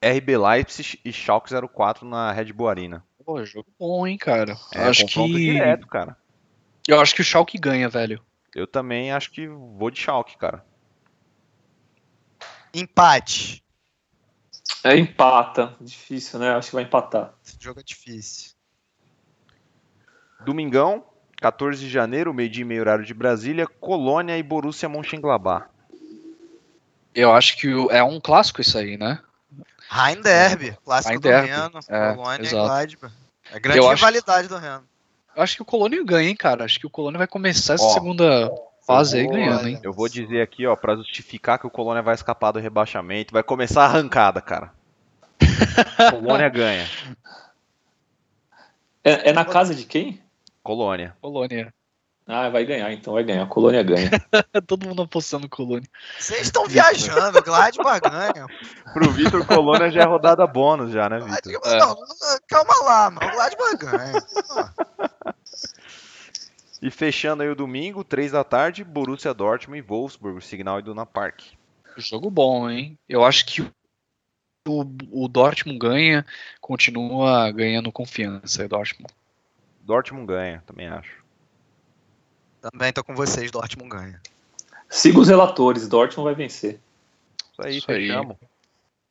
[0.03, 3.05] RB Leipzig e Schalke 04 na Red Bull Arena.
[3.25, 4.57] Pô, jogo bom, hein, cara.
[4.73, 6.17] É, acho confronto que direto, cara.
[6.87, 8.23] eu acho que o Schalke ganha, velho.
[8.55, 10.65] Eu também acho que vou de Schalke, cara.
[12.73, 13.65] Empate.
[14.83, 15.75] É empata.
[15.81, 16.51] Difícil, né?
[16.51, 17.35] Acho que vai empatar.
[17.45, 18.53] Esse jogo é difícil.
[20.45, 21.05] Domingão,
[21.41, 25.69] 14 de janeiro, meio-dia e meio horário de Brasília, Colônia e Borussia Mönchengladbach.
[27.15, 29.21] Eu acho que é um clássico isso aí, né?
[29.89, 32.67] Rhein Derby, clássico Rhein do Derby, Reno, é, Colônia e exato.
[32.67, 33.13] Gladbach.
[33.53, 34.85] É grande Eu acho- rivalidade do Reno.
[35.37, 36.65] Eu acho que o Colônia ganha, hein, cara.
[36.65, 38.51] Acho que o Colônia vai começar essa Ó, segunda
[38.87, 39.81] fase aí ganhando, hein?
[39.83, 43.43] Eu vou dizer aqui, ó, pra justificar que o Colônia vai escapar do rebaixamento, vai
[43.43, 44.73] começar a arrancada, cara.
[46.11, 46.89] Colônia ganha.
[49.03, 50.21] É, é na casa de quem?
[50.63, 51.15] Colônia.
[51.21, 51.75] Colônia.
[52.27, 53.43] Ah, vai ganhar, então vai ganhar.
[53.43, 54.11] A Colônia ganha.
[54.67, 55.87] Todo mundo apostando Colônia.
[56.19, 58.47] Vocês estão viajando, Gladbach ganha.
[58.95, 61.53] Pro Vitor Colônia já é rodada bônus já, né, Vitor?
[61.79, 61.97] Não,
[62.49, 63.27] calma lá, mano.
[63.27, 65.13] O Gladbach ganha.
[66.81, 71.43] E fechando aí o domingo, 3 da tarde, Borussia Dortmund e Wolfsburg, Signal Iduna Park.
[71.97, 72.99] Jogo bom, hein?
[73.09, 73.63] Eu acho que
[74.67, 76.27] o, o Dortmund ganha,
[76.61, 79.15] continua ganhando confiança, o Dortmund.
[79.81, 81.24] Dortmund ganha, também acho.
[82.71, 84.21] Também tô com vocês, Dortmund ganha.
[84.89, 86.81] Siga os relatores, Dortmund vai vencer.
[87.53, 88.07] Isso aí, Isso aí.
[88.09, 88.37] fechamos.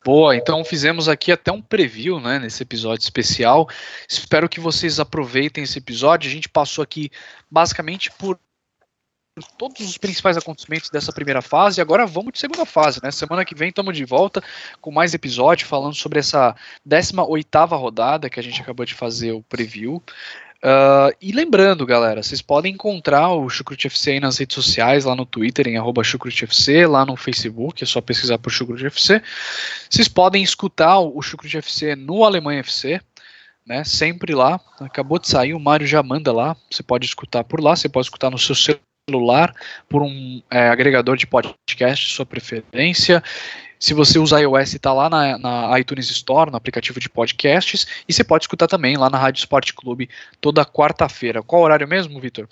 [0.04, 3.70] Boa, então fizemos aqui até um preview, né, nesse episódio especial.
[4.10, 6.30] Espero que vocês aproveitem esse episódio.
[6.30, 7.12] A gente passou aqui
[7.50, 8.40] basicamente por
[9.36, 11.80] por todos os principais acontecimentos dessa primeira fase.
[11.80, 13.10] E agora vamos de segunda fase, né?
[13.12, 14.44] Semana que vem estamos de volta
[14.80, 16.56] com mais episódio falando sobre essa
[16.88, 20.02] 18ª rodada que a gente acabou de fazer o preview.
[20.64, 25.14] Uh, e lembrando, galera, vocês podem encontrar o Chucrute FC aí nas redes sociais, lá
[25.14, 29.22] no Twitter, em arroba FC, lá no Facebook, é só pesquisar por Chucrute FC.
[29.90, 33.02] Vocês podem escutar o Chucrute FC no Alemanha FC,
[33.68, 33.84] né?
[33.84, 34.58] Sempre lá.
[34.80, 36.56] Acabou de sair, o Mário já manda lá.
[36.72, 38.56] Você pode escutar por lá, você pode escutar no seu
[39.10, 39.54] celular,
[39.90, 43.22] por um é, agregador de podcast, sua preferência.
[43.84, 48.14] Se você usa iOS, está lá na, na, iTunes Store, no aplicativo de podcasts, e
[48.14, 51.44] você pode escutar também lá na Rádio Esporte Clube toda quarta-feira.
[51.44, 52.48] Qual horário mesmo, Vitor?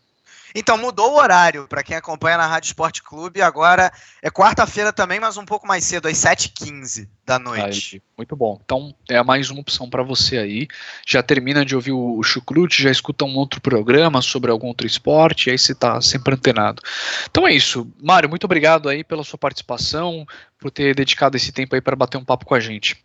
[0.53, 3.41] Então mudou o horário para quem acompanha na Rádio Esporte Clube.
[3.41, 3.91] Agora
[4.21, 7.95] é quarta-feira também, mas um pouco mais cedo, às 7h15 da noite.
[7.95, 8.59] Aí, muito bom.
[8.63, 10.67] Então é mais uma opção para você aí.
[11.05, 15.47] Já termina de ouvir o Chucrute, já escuta um outro programa sobre algum outro esporte,
[15.47, 16.81] e aí você está sempre antenado.
[17.29, 17.87] Então é isso.
[18.01, 20.25] Mário, muito obrigado aí pela sua participação,
[20.59, 23.03] por ter dedicado esse tempo aí para bater um papo com a gente.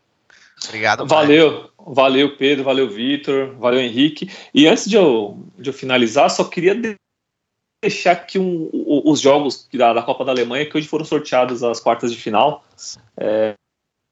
[0.65, 1.07] Obrigado.
[1.07, 4.31] Valeu, valeu Pedro, valeu Vitor, valeu Henrique.
[4.55, 6.75] E antes de eu, de eu finalizar, só queria
[7.87, 11.81] deixar aqui um, os jogos da, da, Copa da Alemanha que hoje foram sorteados as
[11.81, 12.65] quartas de final.
[13.17, 13.55] É,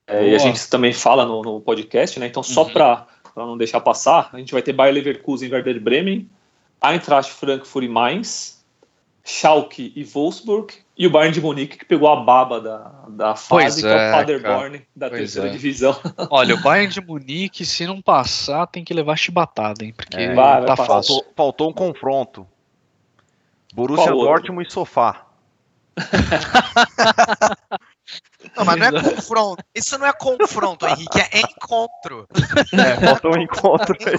[0.08, 2.26] é, e a gente também fala no, no podcast, né?
[2.26, 2.72] Então, só uhum.
[2.72, 3.06] para
[3.36, 6.30] não deixar passar, a gente vai ter Bayer Leverkusen e Werder Bremen,
[6.82, 8.64] Eintracht Frankfurt e Mainz,
[9.24, 13.82] Schalke e Wolfsburg, e o Bayern de Munique que pegou a baba da, da fase,
[13.82, 15.50] que é, o Paderborn da pois terceira é.
[15.50, 15.98] divisão.
[16.30, 19.92] Olha, o Bayern de Munique, se não passar, tem que levar chibatada, hein?
[19.96, 20.86] Porque é, tá fácil.
[20.86, 22.46] Faltou, faltou um confronto.
[23.74, 24.70] Borussia Qual Dortmund outro?
[24.70, 25.26] e sofá.
[28.56, 29.64] Não, mas não é confronto.
[29.74, 32.28] Isso não é confronto, Henrique, é encontro.
[32.72, 34.14] É, faltou um encontro aí.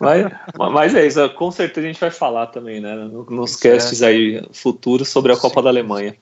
[0.00, 0.26] mas,
[0.72, 2.94] mas é isso, com certeza a gente vai falar também, né?
[3.30, 5.64] Nos casts aí futuros sobre a Copa Sim.
[5.64, 6.16] da Alemanha.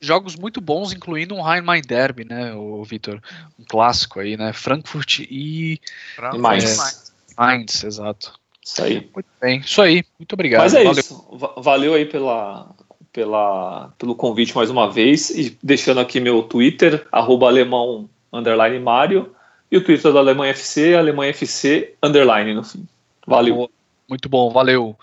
[0.00, 3.20] Jogos muito bons, incluindo um Rhein-Main Derby, né, o Vitor?
[3.58, 4.52] Um clássico aí, né?
[4.52, 5.78] Frankfurt e.
[6.16, 6.38] Frankfurt.
[6.38, 7.12] E Mainz.
[7.36, 8.39] É, Mainz, exato.
[8.64, 9.10] Isso aí.
[9.14, 10.04] Muito bem, isso aí.
[10.18, 10.60] Muito obrigado.
[10.60, 11.00] Mas é Valeu.
[11.00, 11.40] isso.
[11.58, 12.74] Valeu aí pela,
[13.12, 15.30] pela, pelo convite mais uma vez.
[15.30, 19.34] E deixando aqui meu Twitter, arroba alemão underline Mário.
[19.70, 22.86] E o Twitter da Alemanha FC, Alemanha FC underline no fim.
[23.26, 23.70] Valeu.
[24.08, 24.98] Muito bom, valeu.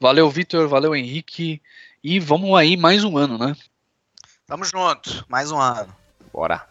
[0.00, 1.60] Valeu, Vitor, valeu, Henrique.
[2.02, 3.54] E vamos aí mais um ano, né?
[4.46, 5.94] Tamo junto, mais um ano.
[6.32, 6.67] Bora.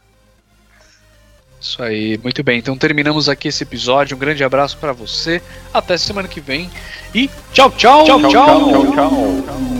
[1.59, 2.59] Isso aí, muito bem.
[2.59, 4.15] Então terminamos aqui esse episódio.
[4.15, 5.41] Um grande abraço para você.
[5.73, 6.69] Até semana que vem.
[7.13, 8.05] E tchau, tchau.
[8.05, 8.31] Tchau, tchau.
[8.31, 9.41] tchau, tchau.
[9.45, 9.76] tchau